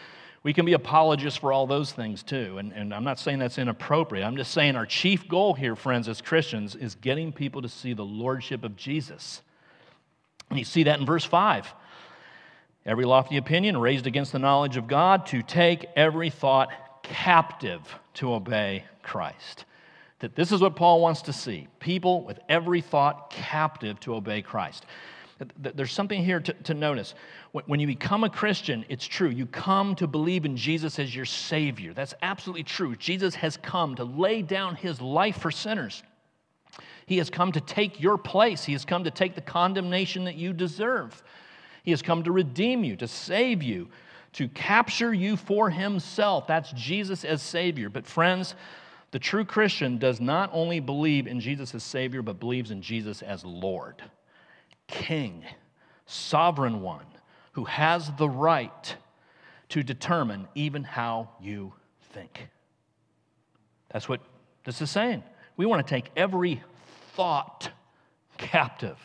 We 0.43 0.53
can 0.53 0.65
be 0.65 0.75
apologists 0.75 1.39
for 1.39 1.53
all 1.53 1.67
those 1.67 1.93
things 1.93 2.23
too. 2.23 2.59
And, 2.59 2.73
and 2.73 2.95
I'm 2.95 3.05
not 3.05 3.19
saying 3.19 3.41
that's 3.41 3.59
inappropriate. 3.59 4.25
I'm 4.25 4.37
just 4.37 4.53
saying 4.53 4.77
our 4.77 4.87
chief 4.87 5.27
goal 5.29 5.55
here, 5.55 5.75
friends, 5.75 6.09
as 6.09 6.21
Christians, 6.21 6.77
is 6.77 6.95
getting 6.95 7.33
people 7.33 7.61
to 7.63 7.69
see 7.69 7.93
the 7.93 8.05
lordship 8.05 8.63
of 8.65 8.77
Jesus. 8.77 9.43
And 10.49 10.59
you 10.59 10.65
see 10.65 10.85
that 10.85 11.01
in 11.01 11.05
verse 11.05 11.25
5. 11.25 11.75
Every 12.87 13.05
lofty 13.05 13.37
opinion 13.37 13.77
raised 13.79 14.07
against 14.07 14.31
the 14.31 14.39
knowledge 14.39 14.77
of 14.77 14.87
God, 14.87 15.27
to 15.27 15.43
take 15.43 15.87
every 15.97 16.31
thought 16.31 16.71
captive 17.03 17.83
to 18.15 18.33
obey 18.33 18.85
Christ. 19.03 19.65
That 20.21 20.37
this 20.37 20.53
is 20.53 20.61
what 20.61 20.77
Paul 20.77 21.01
wants 21.01 21.23
to 21.23 21.33
see 21.33 21.67
people 21.81 22.23
with 22.23 22.39
every 22.49 22.81
thought 22.81 23.31
captive 23.31 23.99
to 24.01 24.15
obey 24.15 24.41
Christ. 24.41 24.87
There's 25.59 25.93
something 25.93 26.25
here 26.25 26.41
to, 26.41 26.53
to 26.53 26.75
notice. 26.75 27.15
When 27.53 27.81
you 27.81 27.87
become 27.87 28.25
a 28.25 28.31
Christian, 28.31 28.87
it's 28.89 29.05
true. 29.05 29.29
You 29.29 29.47
come 29.47 29.95
to 29.97 30.07
believe 30.07 30.47
in 30.47 30.57
Jesus 30.57 30.99
as 30.99 31.15
your 31.15 31.27
Savior. 31.27 31.93
That's 31.93 32.15
absolutely 32.23 32.63
true. 32.63 32.97
Jesus 32.97 33.35
has 33.35 33.57
come 33.59 33.97
to 33.97 34.05
lay 34.05 34.43
down 34.43 34.77
his 34.77 35.01
life 35.01 35.39
for 35.39 35.51
sinners. 35.51 36.03
He 37.05 37.19
has 37.19 37.31
come 37.31 37.53
to 37.53 37.61
take 37.61 38.01
your 38.01 38.17
place. 38.17 38.65
He 38.65 38.73
has 38.73 38.85
come 38.85 39.05
to 39.05 39.11
take 39.11 39.35
the 39.35 39.41
condemnation 39.43 40.25
that 40.25 40.37
you 40.37 40.53
deserve. 40.53 41.23
He 41.87 41.93
has 41.93 42.03
come 42.03 42.25
to 42.25 42.33
redeem 42.33 42.83
you, 42.83 42.97
to 42.97 43.07
save 43.07 43.63
you, 43.63 43.89
to 44.33 44.49
capture 44.49 45.15
you 45.15 45.37
for 45.37 45.71
himself. 45.71 46.49
That's 46.49 46.73
Jesus 46.73 47.25
as 47.25 47.41
Savior. 47.41 47.89
But, 47.89 48.07
friends, 48.07 48.57
the 49.13 49.21
true 49.21 49.45
Christian 49.45 49.97
does 49.97 50.21
not 50.21 50.51
only 50.53 50.81
believe 50.81 51.29
in 51.29 51.39
Jesus 51.39 51.77
as 51.77 51.85
Savior, 51.85 52.23
but 52.23 52.41
believes 52.41 52.73
in 52.73 52.83
Jesus 52.83 53.23
as 53.23 53.45
Lord, 53.45 54.03
King, 54.89 55.45
Sovereign 56.07 56.83
One 56.83 57.07
who 57.53 57.65
has 57.65 58.11
the 58.19 58.29
right 58.29 58.97
to 59.69 59.85
determine 59.85 60.49
even 60.57 60.83
how 60.83 61.29
you 61.41 61.73
think. 62.13 62.49
That's 63.93 64.09
what 64.09 64.21
this 64.65 64.83
is 64.83 64.91
saying. 64.91 65.23
We 65.57 65.67
want 65.67 65.87
to 65.87 65.89
take 65.89 66.11
every 66.17 66.61
thought 67.15 67.71
captive 68.39 68.99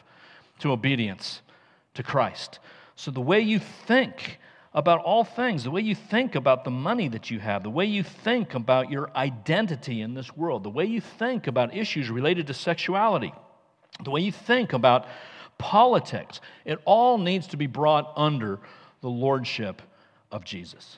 to 0.59 0.71
obedience 0.71 1.43
to 1.95 2.03
Christ. 2.03 2.59
So, 2.95 3.11
the 3.11 3.21
way 3.21 3.41
you 3.41 3.59
think 3.59 4.39
about 4.73 5.01
all 5.01 5.23
things, 5.23 5.63
the 5.63 5.71
way 5.71 5.81
you 5.81 5.95
think 5.95 6.35
about 6.35 6.63
the 6.63 6.71
money 6.71 7.07
that 7.09 7.29
you 7.29 7.39
have, 7.39 7.63
the 7.63 7.69
way 7.69 7.85
you 7.85 8.03
think 8.03 8.53
about 8.53 8.89
your 8.89 9.09
identity 9.15 10.01
in 10.01 10.13
this 10.13 10.35
world, 10.35 10.63
the 10.63 10.69
way 10.69 10.85
you 10.85 11.01
think 11.01 11.47
about 11.47 11.75
issues 11.75 12.09
related 12.09 12.47
to 12.47 12.53
sexuality, 12.53 13.33
the 14.03 14.11
way 14.11 14.21
you 14.21 14.31
think 14.31 14.73
about 14.73 15.07
politics. 15.57 16.39
It 16.63 16.79
all 16.85 17.17
needs 17.17 17.47
to 17.47 17.57
be 17.57 17.67
brought 17.67 18.13
under 18.15 18.59
the 19.01 19.09
lordship 19.09 19.81
of 20.31 20.45
Jesus. 20.45 20.97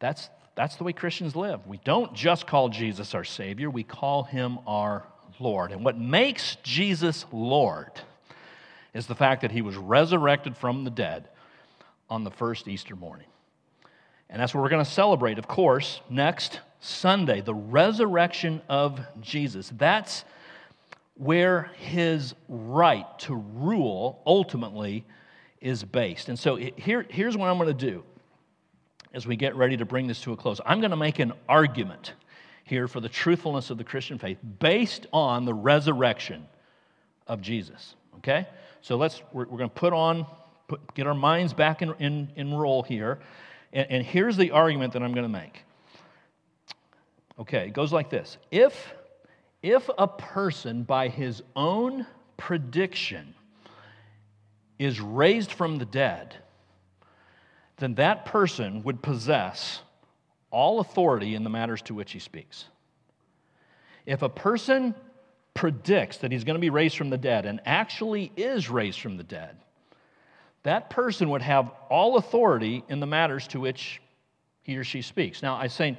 That's, 0.00 0.28
that's 0.56 0.76
the 0.76 0.84
way 0.84 0.92
Christians 0.92 1.36
live. 1.36 1.66
We 1.66 1.80
don't 1.84 2.14
just 2.14 2.46
call 2.46 2.68
Jesus 2.68 3.14
our 3.14 3.24
Savior, 3.24 3.70
we 3.70 3.84
call 3.84 4.24
him 4.24 4.58
our 4.66 5.06
Lord. 5.38 5.70
And 5.70 5.84
what 5.84 5.98
makes 5.98 6.56
Jesus 6.64 7.24
Lord 7.32 7.92
is 8.94 9.06
the 9.06 9.14
fact 9.14 9.42
that 9.42 9.50
he 9.50 9.62
was 9.62 9.76
resurrected 9.76 10.56
from 10.56 10.84
the 10.84 10.90
dead 10.90 11.28
on 12.10 12.24
the 12.24 12.30
first 12.30 12.68
Easter 12.68 12.96
morning. 12.96 13.26
And 14.30 14.40
that's 14.40 14.54
what 14.54 14.62
we're 14.62 14.68
going 14.68 14.84
to 14.84 14.90
celebrate, 14.90 15.38
of 15.38 15.48
course, 15.48 16.00
next 16.10 16.60
Sunday, 16.80 17.40
the 17.40 17.54
resurrection 17.54 18.60
of 18.68 19.00
Jesus. 19.20 19.72
That's 19.76 20.24
where 21.14 21.70
his 21.78 22.34
right 22.48 23.06
to 23.20 23.34
rule 23.34 24.22
ultimately 24.26 25.04
is 25.60 25.82
based. 25.82 26.28
And 26.28 26.38
so 26.38 26.56
here, 26.56 27.04
here's 27.08 27.36
what 27.36 27.48
I'm 27.48 27.58
going 27.58 27.76
to 27.76 27.86
do 27.90 28.04
as 29.12 29.26
we 29.26 29.36
get 29.36 29.56
ready 29.56 29.76
to 29.76 29.84
bring 29.84 30.06
this 30.06 30.20
to 30.22 30.32
a 30.32 30.36
close. 30.36 30.60
I'm 30.64 30.80
going 30.80 30.90
to 30.90 30.96
make 30.96 31.18
an 31.18 31.32
argument 31.48 32.12
here 32.64 32.86
for 32.86 33.00
the 33.00 33.08
truthfulness 33.08 33.70
of 33.70 33.78
the 33.78 33.84
Christian 33.84 34.18
faith 34.18 34.38
based 34.60 35.06
on 35.12 35.44
the 35.44 35.54
resurrection 35.54 36.46
of 37.26 37.40
Jesus. 37.40 37.94
Okay? 38.18 38.46
So 38.80 38.96
let's, 38.96 39.22
we're, 39.32 39.46
we're 39.46 39.58
going 39.58 39.70
to 39.70 39.74
put 39.74 39.92
on, 39.92 40.26
put, 40.68 40.94
get 40.94 41.06
our 41.06 41.14
minds 41.14 41.52
back 41.52 41.82
in, 41.82 41.94
in, 41.98 42.30
in 42.36 42.54
roll 42.54 42.82
here. 42.82 43.18
And, 43.72 43.90
and 43.90 44.06
here's 44.06 44.36
the 44.36 44.50
argument 44.52 44.92
that 44.94 45.02
I'm 45.02 45.12
going 45.12 45.30
to 45.30 45.40
make. 45.40 45.64
Okay, 47.38 47.68
it 47.68 47.72
goes 47.72 47.92
like 47.92 48.10
this 48.10 48.38
If 48.50 48.94
if 49.62 49.90
a 49.98 50.06
person, 50.06 50.84
by 50.84 51.08
his 51.08 51.42
own 51.56 52.06
prediction, 52.36 53.34
is 54.78 55.00
raised 55.00 55.52
from 55.52 55.78
the 55.78 55.84
dead, 55.84 56.36
then 57.78 57.94
that 57.96 58.24
person 58.24 58.82
would 58.84 59.02
possess 59.02 59.80
all 60.50 60.80
authority 60.80 61.34
in 61.34 61.42
the 61.42 61.50
matters 61.50 61.82
to 61.82 61.94
which 61.94 62.12
he 62.12 62.18
speaks. 62.18 62.66
If 64.06 64.22
a 64.22 64.28
person 64.28 64.94
predicts 65.58 66.18
that 66.18 66.30
he's 66.30 66.44
going 66.44 66.54
to 66.54 66.60
be 66.60 66.70
raised 66.70 66.96
from 66.96 67.10
the 67.10 67.18
dead 67.18 67.44
and 67.44 67.60
actually 67.66 68.30
is 68.36 68.70
raised 68.70 69.00
from 69.00 69.16
the 69.16 69.24
dead, 69.24 69.56
that 70.62 70.88
person 70.88 71.30
would 71.30 71.42
have 71.42 71.72
all 71.90 72.16
authority 72.16 72.84
in 72.88 73.00
the 73.00 73.06
matters 73.06 73.48
to 73.48 73.58
which 73.58 74.00
he 74.62 74.76
or 74.76 74.84
she 74.84 75.02
speaks. 75.02 75.42
Now, 75.42 75.56
I'm 75.56 75.68
saying 75.68 75.96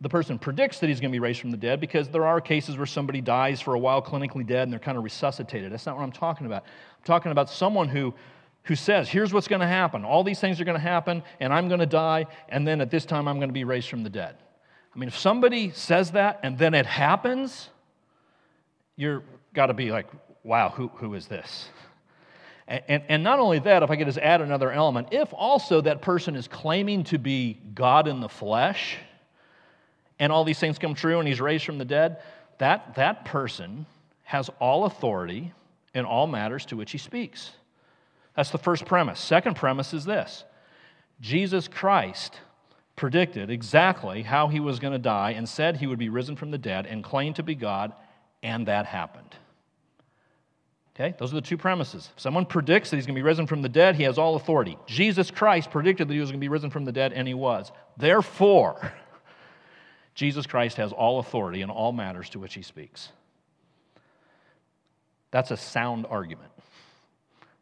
the 0.00 0.08
person 0.08 0.36
predicts 0.36 0.80
that 0.80 0.88
he's 0.88 0.98
going 0.98 1.12
to 1.12 1.14
be 1.14 1.20
raised 1.20 1.40
from 1.40 1.52
the 1.52 1.56
dead 1.56 1.78
because 1.78 2.08
there 2.08 2.26
are 2.26 2.40
cases 2.40 2.76
where 2.76 2.86
somebody 2.86 3.20
dies 3.20 3.60
for 3.60 3.74
a 3.74 3.78
while 3.78 4.02
clinically 4.02 4.44
dead 4.44 4.64
and 4.64 4.72
they're 4.72 4.80
kind 4.80 4.98
of 4.98 5.04
resuscitated. 5.04 5.70
That's 5.70 5.86
not 5.86 5.96
what 5.96 6.02
I'm 6.02 6.10
talking 6.10 6.48
about. 6.48 6.64
I'm 6.64 7.04
talking 7.04 7.30
about 7.30 7.50
someone 7.50 7.88
who, 7.88 8.12
who 8.64 8.74
says, 8.74 9.08
here's 9.08 9.32
what's 9.32 9.46
going 9.46 9.60
to 9.60 9.66
happen. 9.68 10.04
All 10.04 10.24
these 10.24 10.40
things 10.40 10.60
are 10.60 10.64
going 10.64 10.76
to 10.76 10.82
happen, 10.82 11.22
and 11.38 11.54
I'm 11.54 11.68
going 11.68 11.78
to 11.78 11.86
die, 11.86 12.26
and 12.48 12.66
then 12.66 12.80
at 12.80 12.90
this 12.90 13.04
time 13.04 13.28
I'm 13.28 13.36
going 13.36 13.48
to 13.48 13.54
be 13.54 13.62
raised 13.62 13.88
from 13.88 14.02
the 14.02 14.10
dead. 14.10 14.34
I 14.92 14.98
mean, 14.98 15.06
if 15.06 15.16
somebody 15.16 15.70
says 15.70 16.10
that 16.10 16.40
and 16.42 16.58
then 16.58 16.74
it 16.74 16.86
happens, 16.86 17.68
you're 19.02 19.22
got 19.52 19.66
to 19.66 19.74
be 19.74 19.90
like, 19.90 20.06
wow, 20.44 20.70
who, 20.70 20.88
who 20.94 21.14
is 21.14 21.26
this? 21.26 21.68
And, 22.68 22.82
and, 22.88 23.02
and 23.08 23.24
not 23.24 23.40
only 23.40 23.58
that, 23.58 23.82
if 23.82 23.90
I 23.90 23.96
could 23.96 24.06
just 24.06 24.18
add 24.18 24.40
another 24.40 24.70
element, 24.70 25.08
if 25.10 25.32
also 25.32 25.80
that 25.80 26.00
person 26.00 26.36
is 26.36 26.46
claiming 26.46 27.04
to 27.04 27.18
be 27.18 27.58
God 27.74 28.06
in 28.06 28.20
the 28.20 28.28
flesh 28.28 28.96
and 30.18 30.30
all 30.32 30.44
these 30.44 30.58
things 30.58 30.78
come 30.78 30.94
true 30.94 31.18
and 31.18 31.26
he's 31.26 31.40
raised 31.40 31.64
from 31.64 31.78
the 31.78 31.84
dead, 31.84 32.22
that, 32.58 32.94
that 32.94 33.24
person 33.24 33.86
has 34.22 34.48
all 34.60 34.84
authority 34.84 35.52
in 35.94 36.04
all 36.04 36.26
matters 36.26 36.64
to 36.66 36.76
which 36.76 36.92
he 36.92 36.98
speaks. 36.98 37.50
That's 38.36 38.50
the 38.50 38.58
first 38.58 38.86
premise. 38.86 39.20
Second 39.20 39.56
premise 39.56 39.92
is 39.92 40.04
this 40.04 40.44
Jesus 41.20 41.66
Christ 41.66 42.38
predicted 42.94 43.50
exactly 43.50 44.22
how 44.22 44.48
he 44.48 44.60
was 44.60 44.78
going 44.78 44.92
to 44.92 44.98
die 44.98 45.32
and 45.32 45.48
said 45.48 45.76
he 45.76 45.86
would 45.86 45.98
be 45.98 46.08
risen 46.08 46.36
from 46.36 46.50
the 46.50 46.58
dead 46.58 46.86
and 46.86 47.02
claimed 47.02 47.36
to 47.36 47.42
be 47.42 47.54
God, 47.54 47.92
and 48.42 48.66
that 48.66 48.86
happened. 48.86 49.34
Okay, 50.94 51.14
those 51.18 51.32
are 51.32 51.36
the 51.36 51.40
two 51.40 51.56
premises. 51.56 52.10
If 52.14 52.20
someone 52.20 52.44
predicts 52.44 52.90
that 52.90 52.96
he's 52.96 53.06
going 53.06 53.14
to 53.14 53.18
be 53.18 53.24
risen 53.24 53.46
from 53.46 53.62
the 53.62 53.68
dead, 53.68 53.96
he 53.96 54.02
has 54.02 54.18
all 54.18 54.36
authority. 54.36 54.76
Jesus 54.86 55.30
Christ 55.30 55.70
predicted 55.70 56.08
that 56.08 56.14
he 56.14 56.20
was 56.20 56.30
going 56.30 56.40
to 56.40 56.44
be 56.44 56.50
risen 56.50 56.68
from 56.68 56.84
the 56.84 56.92
dead, 56.92 57.14
and 57.14 57.26
he 57.26 57.34
was. 57.34 57.72
Therefore, 57.96 58.92
Jesus 60.14 60.46
Christ 60.46 60.76
has 60.76 60.92
all 60.92 61.18
authority 61.18 61.62
in 61.62 61.70
all 61.70 61.92
matters 61.92 62.28
to 62.30 62.38
which 62.38 62.54
he 62.54 62.62
speaks. 62.62 63.08
That's 65.30 65.50
a 65.50 65.56
sound 65.56 66.04
argument. 66.10 66.52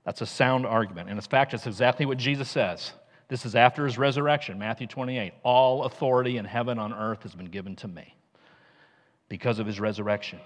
That's 0.04 0.22
a 0.22 0.26
sound 0.26 0.66
argument. 0.66 1.08
And 1.08 1.16
in 1.16 1.22
fact, 1.22 1.54
it's 1.54 1.66
exactly 1.66 2.06
what 2.06 2.18
Jesus 2.18 2.50
says. 2.50 2.92
This 3.28 3.46
is 3.46 3.54
after 3.54 3.86
his 3.86 3.96
resurrection, 3.96 4.58
Matthew 4.58 4.88
28. 4.88 5.32
All 5.44 5.84
authority 5.84 6.36
in 6.36 6.44
heaven 6.44 6.80
on 6.80 6.92
earth 6.92 7.22
has 7.22 7.34
been 7.34 7.46
given 7.46 7.76
to 7.76 7.86
me 7.86 8.16
because 9.28 9.60
of 9.60 9.66
his 9.68 9.78
resurrection. 9.78 10.40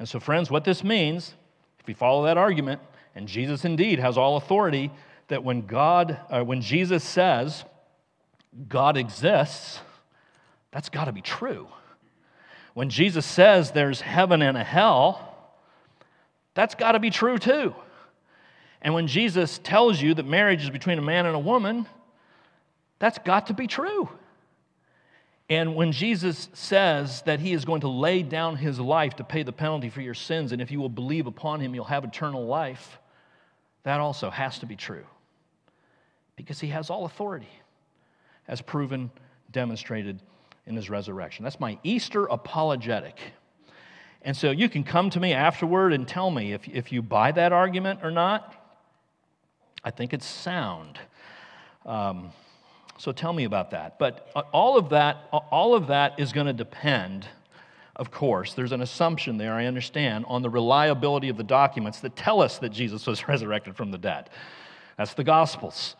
And 0.00 0.08
so, 0.08 0.18
friends, 0.18 0.50
what 0.50 0.64
this 0.64 0.82
means, 0.82 1.34
if 1.78 1.86
we 1.86 1.92
follow 1.92 2.24
that 2.24 2.38
argument, 2.38 2.80
and 3.14 3.28
Jesus 3.28 3.66
indeed 3.66 3.98
has 3.98 4.16
all 4.16 4.38
authority, 4.38 4.90
that 5.28 5.44
when 5.44 5.66
God, 5.66 6.18
uh, 6.30 6.42
when 6.42 6.62
Jesus 6.62 7.04
says 7.04 7.66
God 8.66 8.96
exists, 8.96 9.78
that's 10.70 10.88
got 10.88 11.04
to 11.04 11.12
be 11.12 11.20
true. 11.20 11.68
When 12.72 12.88
Jesus 12.88 13.26
says 13.26 13.72
there's 13.72 14.00
heaven 14.00 14.40
and 14.40 14.56
a 14.56 14.64
hell, 14.64 15.36
that's 16.54 16.74
got 16.74 16.92
to 16.92 16.98
be 16.98 17.10
true 17.10 17.36
too. 17.36 17.74
And 18.80 18.94
when 18.94 19.06
Jesus 19.06 19.58
tells 19.58 20.00
you 20.00 20.14
that 20.14 20.24
marriage 20.24 20.64
is 20.64 20.70
between 20.70 20.98
a 20.98 21.02
man 21.02 21.26
and 21.26 21.36
a 21.36 21.40
woman, 21.40 21.86
that's 22.98 23.18
got 23.18 23.48
to 23.48 23.52
be 23.52 23.66
true. 23.66 24.08
And 25.50 25.74
when 25.74 25.90
Jesus 25.90 26.48
says 26.52 27.22
that 27.22 27.40
he 27.40 27.52
is 27.52 27.64
going 27.64 27.80
to 27.80 27.88
lay 27.88 28.22
down 28.22 28.54
his 28.54 28.78
life 28.78 29.16
to 29.16 29.24
pay 29.24 29.42
the 29.42 29.52
penalty 29.52 29.90
for 29.90 30.00
your 30.00 30.14
sins, 30.14 30.52
and 30.52 30.62
if 30.62 30.70
you 30.70 30.80
will 30.80 30.88
believe 30.88 31.26
upon 31.26 31.58
him, 31.58 31.74
you'll 31.74 31.84
have 31.86 32.04
eternal 32.04 32.46
life, 32.46 33.00
that 33.82 33.98
also 33.98 34.30
has 34.30 34.60
to 34.60 34.66
be 34.66 34.76
true. 34.76 35.04
Because 36.36 36.60
he 36.60 36.68
has 36.68 36.88
all 36.88 37.04
authority, 37.04 37.50
as 38.46 38.60
proven, 38.60 39.10
demonstrated 39.50 40.20
in 40.66 40.76
his 40.76 40.88
resurrection. 40.88 41.42
That's 41.42 41.58
my 41.58 41.78
Easter 41.82 42.26
apologetic. 42.26 43.18
And 44.22 44.36
so 44.36 44.52
you 44.52 44.68
can 44.68 44.84
come 44.84 45.10
to 45.10 45.18
me 45.18 45.32
afterward 45.32 45.92
and 45.92 46.06
tell 46.06 46.30
me 46.30 46.52
if, 46.52 46.68
if 46.68 46.92
you 46.92 47.02
buy 47.02 47.32
that 47.32 47.52
argument 47.52 48.00
or 48.04 48.12
not. 48.12 48.54
I 49.82 49.90
think 49.90 50.12
it's 50.12 50.26
sound. 50.26 50.98
Um, 51.84 52.30
so 53.00 53.12
tell 53.12 53.32
me 53.32 53.44
about 53.44 53.70
that. 53.70 53.98
But 53.98 54.30
uh, 54.36 54.42
all 54.52 54.76
of 54.76 54.90
that, 54.90 55.26
all 55.32 55.74
of 55.74 55.86
that 55.86 56.20
is 56.20 56.34
going 56.34 56.48
to 56.48 56.52
depend, 56.52 57.26
of 57.96 58.10
course, 58.10 58.52
there's 58.52 58.72
an 58.72 58.82
assumption 58.82 59.38
there, 59.38 59.54
I 59.54 59.64
understand, 59.64 60.26
on 60.28 60.42
the 60.42 60.50
reliability 60.50 61.30
of 61.30 61.38
the 61.38 61.42
documents 61.42 62.00
that 62.00 62.14
tell 62.14 62.42
us 62.42 62.58
that 62.58 62.68
Jesus 62.68 63.06
was 63.06 63.26
resurrected 63.28 63.74
from 63.74 63.90
the 63.90 63.96
dead. 63.96 64.28
That's 64.98 65.14
the 65.14 65.24
Gospels. 65.24 65.96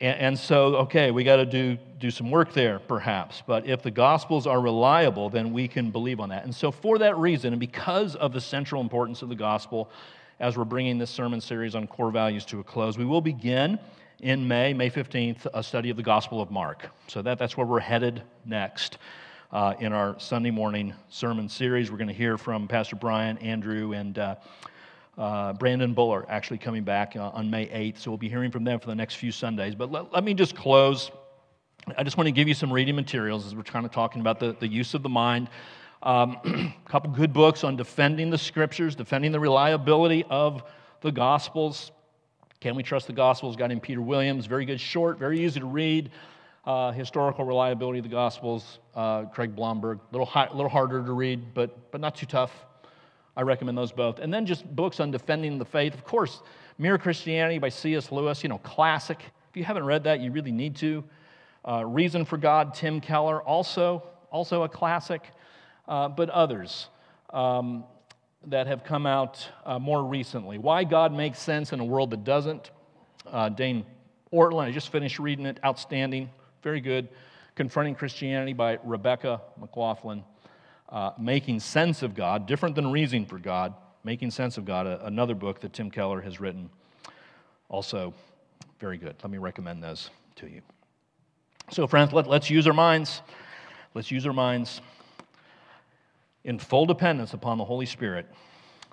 And, 0.00 0.20
and 0.20 0.38
so, 0.38 0.76
okay, 0.76 1.10
we 1.10 1.24
got 1.24 1.38
to 1.38 1.46
do, 1.46 1.78
do 1.98 2.12
some 2.12 2.30
work 2.30 2.52
there, 2.52 2.78
perhaps. 2.78 3.42
But 3.44 3.66
if 3.66 3.82
the 3.82 3.90
Gospels 3.90 4.46
are 4.46 4.60
reliable, 4.60 5.28
then 5.28 5.52
we 5.52 5.66
can 5.66 5.90
believe 5.90 6.20
on 6.20 6.28
that. 6.28 6.44
And 6.44 6.54
so, 6.54 6.70
for 6.70 6.98
that 6.98 7.18
reason, 7.18 7.54
and 7.54 7.58
because 7.60 8.14
of 8.14 8.32
the 8.32 8.40
central 8.40 8.80
importance 8.80 9.20
of 9.20 9.28
the 9.28 9.34
Gospel, 9.34 9.90
as 10.38 10.56
we're 10.56 10.64
bringing 10.64 10.98
this 10.98 11.10
sermon 11.10 11.40
series 11.40 11.74
on 11.74 11.88
core 11.88 12.12
values 12.12 12.44
to 12.44 12.60
a 12.60 12.64
close. 12.64 12.98
We 12.98 13.04
will 13.04 13.20
begin 13.20 13.78
in 14.20 14.48
May, 14.48 14.72
May 14.72 14.90
15th, 14.90 15.46
a 15.52 15.62
study 15.62 15.90
of 15.90 15.96
the 15.96 16.02
Gospel 16.02 16.40
of 16.40 16.50
Mark. 16.50 16.90
So 17.06 17.22
that, 17.22 17.38
that's 17.38 17.56
where 17.56 17.66
we're 17.66 17.80
headed 17.80 18.22
next 18.44 18.98
uh, 19.52 19.74
in 19.78 19.92
our 19.92 20.18
Sunday 20.18 20.50
morning 20.50 20.94
sermon 21.08 21.48
series. 21.48 21.90
We're 21.90 21.98
going 21.98 22.08
to 22.08 22.14
hear 22.14 22.38
from 22.38 22.66
Pastor 22.66 22.96
Brian, 22.96 23.36
Andrew, 23.38 23.92
and 23.92 24.18
uh, 24.18 24.34
uh, 25.18 25.52
Brandon 25.54 25.92
Buller 25.92 26.24
actually 26.28 26.58
coming 26.58 26.82
back 26.82 27.14
uh, 27.14 27.28
on 27.28 27.50
May 27.50 27.66
8th. 27.66 27.98
So 27.98 28.10
we'll 28.10 28.18
be 28.18 28.28
hearing 28.28 28.50
from 28.50 28.64
them 28.64 28.80
for 28.80 28.86
the 28.86 28.94
next 28.94 29.16
few 29.16 29.30
Sundays. 29.30 29.74
But 29.74 29.92
let, 29.92 30.12
let 30.12 30.24
me 30.24 30.32
just 30.34 30.56
close. 30.56 31.10
I 31.96 32.02
just 32.02 32.16
want 32.16 32.26
to 32.26 32.32
give 32.32 32.48
you 32.48 32.54
some 32.54 32.72
reading 32.72 32.96
materials 32.96 33.46
as 33.46 33.54
we're 33.54 33.62
kind 33.62 33.84
of 33.84 33.92
talking 33.92 34.20
about 34.20 34.40
the, 34.40 34.56
the 34.58 34.68
use 34.68 34.94
of 34.94 35.02
the 35.02 35.08
mind. 35.08 35.48
Um, 36.02 36.38
a 36.44 36.74
couple 36.90 37.10
good 37.12 37.32
books 37.32 37.64
on 37.64 37.76
defending 37.76 38.30
the 38.30 38.38
scriptures, 38.38 38.94
defending 38.94 39.32
the 39.32 39.40
reliability 39.40 40.24
of 40.30 40.62
the 41.02 41.12
Gospels. 41.12 41.92
Can 42.66 42.74
we 42.74 42.82
trust 42.82 43.06
the 43.06 43.12
Gospels? 43.12 43.54
A 43.54 43.58
guy 43.58 43.68
named 43.68 43.82
Peter 43.82 44.02
Williams, 44.02 44.46
very 44.46 44.64
good, 44.64 44.80
short, 44.80 45.20
very 45.20 45.44
easy 45.44 45.60
to 45.60 45.66
read. 45.66 46.10
Uh, 46.64 46.90
historical 46.90 47.44
reliability 47.44 48.00
of 48.00 48.02
the 48.02 48.08
Gospels. 48.08 48.80
Uh, 48.92 49.26
Craig 49.26 49.54
Blomberg, 49.54 50.00
a 50.00 50.12
little, 50.12 50.26
high, 50.26 50.48
little 50.52 50.68
harder 50.68 51.00
to 51.00 51.12
read, 51.12 51.54
but, 51.54 51.92
but 51.92 52.00
not 52.00 52.16
too 52.16 52.26
tough. 52.26 52.50
I 53.36 53.42
recommend 53.42 53.78
those 53.78 53.92
both. 53.92 54.18
And 54.18 54.34
then 54.34 54.46
just 54.46 54.66
books 54.74 54.98
on 54.98 55.12
defending 55.12 55.58
the 55.58 55.64
faith. 55.64 55.94
Of 55.94 56.02
course, 56.04 56.42
Mere 56.76 56.98
Christianity 56.98 57.60
by 57.60 57.68
C.S. 57.68 58.10
Lewis, 58.10 58.42
you 58.42 58.48
know, 58.48 58.58
classic. 58.58 59.20
If 59.48 59.56
you 59.56 59.62
haven't 59.62 59.84
read 59.84 60.02
that, 60.02 60.18
you 60.18 60.32
really 60.32 60.50
need 60.50 60.74
to. 60.78 61.04
Uh, 61.64 61.84
Reason 61.86 62.24
for 62.24 62.36
God, 62.36 62.74
Tim 62.74 63.00
Keller, 63.00 63.40
also, 63.42 64.02
also 64.32 64.64
a 64.64 64.68
classic 64.68 65.22
uh, 65.86 66.08
but 66.08 66.30
others 66.30 66.88
um, 67.30 67.84
that 68.46 68.66
have 68.66 68.84
come 68.84 69.06
out 69.06 69.48
uh, 69.64 69.78
more 69.78 70.04
recently. 70.04 70.58
Why 70.58 70.84
God 70.84 71.12
Makes 71.12 71.40
Sense 71.40 71.72
in 71.72 71.80
a 71.80 71.84
World 71.84 72.10
That 72.10 72.24
Doesn't. 72.24 72.70
Uh, 73.26 73.48
Dane 73.48 73.84
Ortlund, 74.32 74.66
I 74.66 74.70
just 74.70 74.90
finished 74.90 75.18
reading 75.18 75.46
it. 75.46 75.58
Outstanding, 75.64 76.30
very 76.62 76.80
good. 76.80 77.08
Confronting 77.56 77.94
Christianity 77.94 78.52
by 78.52 78.78
Rebecca 78.84 79.40
McLaughlin. 79.58 80.22
Uh, 80.88 81.10
Making 81.18 81.58
Sense 81.58 82.02
of 82.02 82.14
God, 82.14 82.46
different 82.46 82.76
than 82.76 82.92
Reasoning 82.92 83.26
for 83.26 83.38
God. 83.38 83.74
Making 84.04 84.30
Sense 84.30 84.56
of 84.56 84.64
God, 84.64 84.86
a, 84.86 85.04
another 85.06 85.34
book 85.34 85.60
that 85.60 85.72
Tim 85.72 85.90
Keller 85.90 86.20
has 86.20 86.38
written. 86.38 86.70
Also, 87.68 88.14
very 88.78 88.96
good. 88.96 89.16
Let 89.22 89.30
me 89.30 89.38
recommend 89.38 89.82
those 89.82 90.10
to 90.36 90.48
you. 90.48 90.62
So, 91.72 91.88
friends, 91.88 92.12
let, 92.12 92.28
let's 92.28 92.48
use 92.48 92.68
our 92.68 92.72
minds. 92.72 93.22
Let's 93.94 94.12
use 94.12 94.24
our 94.24 94.32
minds 94.32 94.80
in 96.46 96.60
full 96.60 96.86
dependence 96.86 97.34
upon 97.34 97.58
the 97.58 97.64
Holy 97.64 97.84
Spirit 97.86 98.24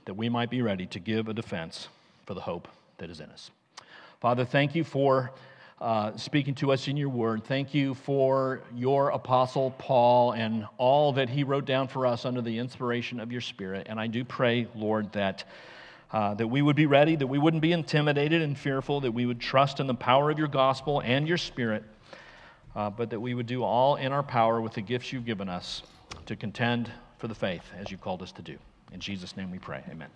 that 0.06 0.16
we 0.16 0.28
might 0.28 0.50
be 0.50 0.62
ready 0.62 0.88
to 0.88 1.00
give 1.00 1.30
a 1.30 1.34
defense 1.34 1.88
for 2.26 2.34
the 2.34 2.42
hope 2.42 2.68
that 2.98 3.10
is 3.10 3.20
in 3.20 3.30
us. 3.30 3.52
Father, 4.20 4.44
thank 4.44 4.74
you 4.74 4.84
for 4.84 5.32
uh, 5.80 6.18
speaking 6.18 6.56
to 6.56 6.72
us 6.72 6.88
in 6.88 6.98
your 6.98 7.10
word. 7.10 7.44
Thank 7.44 7.74
you 7.74 7.94
for 7.94 8.62
your 8.74 9.10
apostle 9.10 9.72
Paul 9.78 10.32
and 10.32 10.66
all 10.78 11.14
that 11.14 11.30
he 11.30 11.44
wrote 11.44 11.66
down 11.66 11.88
for 11.88 12.08
us 12.08 12.26
under 12.26 12.42
the 12.42 12.58
inspiration 12.58 13.20
of 13.20 13.32
your 13.32 13.42
spirit. 13.42 13.86
And 13.88 14.00
I 14.00 14.08
do 14.08 14.26
pray, 14.26 14.68
Lord, 14.76 15.14
that. 15.14 15.46
Uh, 16.12 16.36
that 16.36 16.46
we 16.46 16.62
would 16.62 16.76
be 16.76 16.86
ready, 16.86 17.16
that 17.16 17.26
we 17.26 17.40
wouldn't 17.40 17.64
be 17.64 17.72
intimidated 17.72 18.44
and 18.44 18.56
fearful, 18.56 19.02
that 19.02 19.12
we 19.12 19.26
would 19.26 19.40
trust 19.40 19.80
in 19.80 19.88
the 19.88 19.96
power 19.96 20.30
of 20.30 20.38
your 20.38 20.48
gospel 20.48 21.02
and 21.04 21.28
your 21.28 21.40
spirit, 21.40 21.84
uh, 22.76 22.88
but 22.88 23.10
that 23.10 23.20
we 23.20 23.34
would 23.34 23.48
do 23.48 23.64
all 23.64 23.96
in 23.96 24.12
our 24.12 24.22
power 24.22 24.62
with 24.62 24.74
the 24.74 24.82
gifts 24.82 25.12
you've 25.12 25.26
given 25.26 25.50
us 25.50 25.82
to 26.28 26.36
contend 26.36 26.92
for 27.24 27.30
the 27.30 27.36
faith 27.36 27.64
as 27.80 27.90
you've 27.90 28.02
called 28.02 28.22
us 28.22 28.34
to 28.34 28.42
do. 28.42 28.58
In 28.92 29.00
Jesus' 29.00 29.38
name 29.38 29.50
we 29.50 29.58
pray. 29.58 29.82
Amen. 29.90 30.10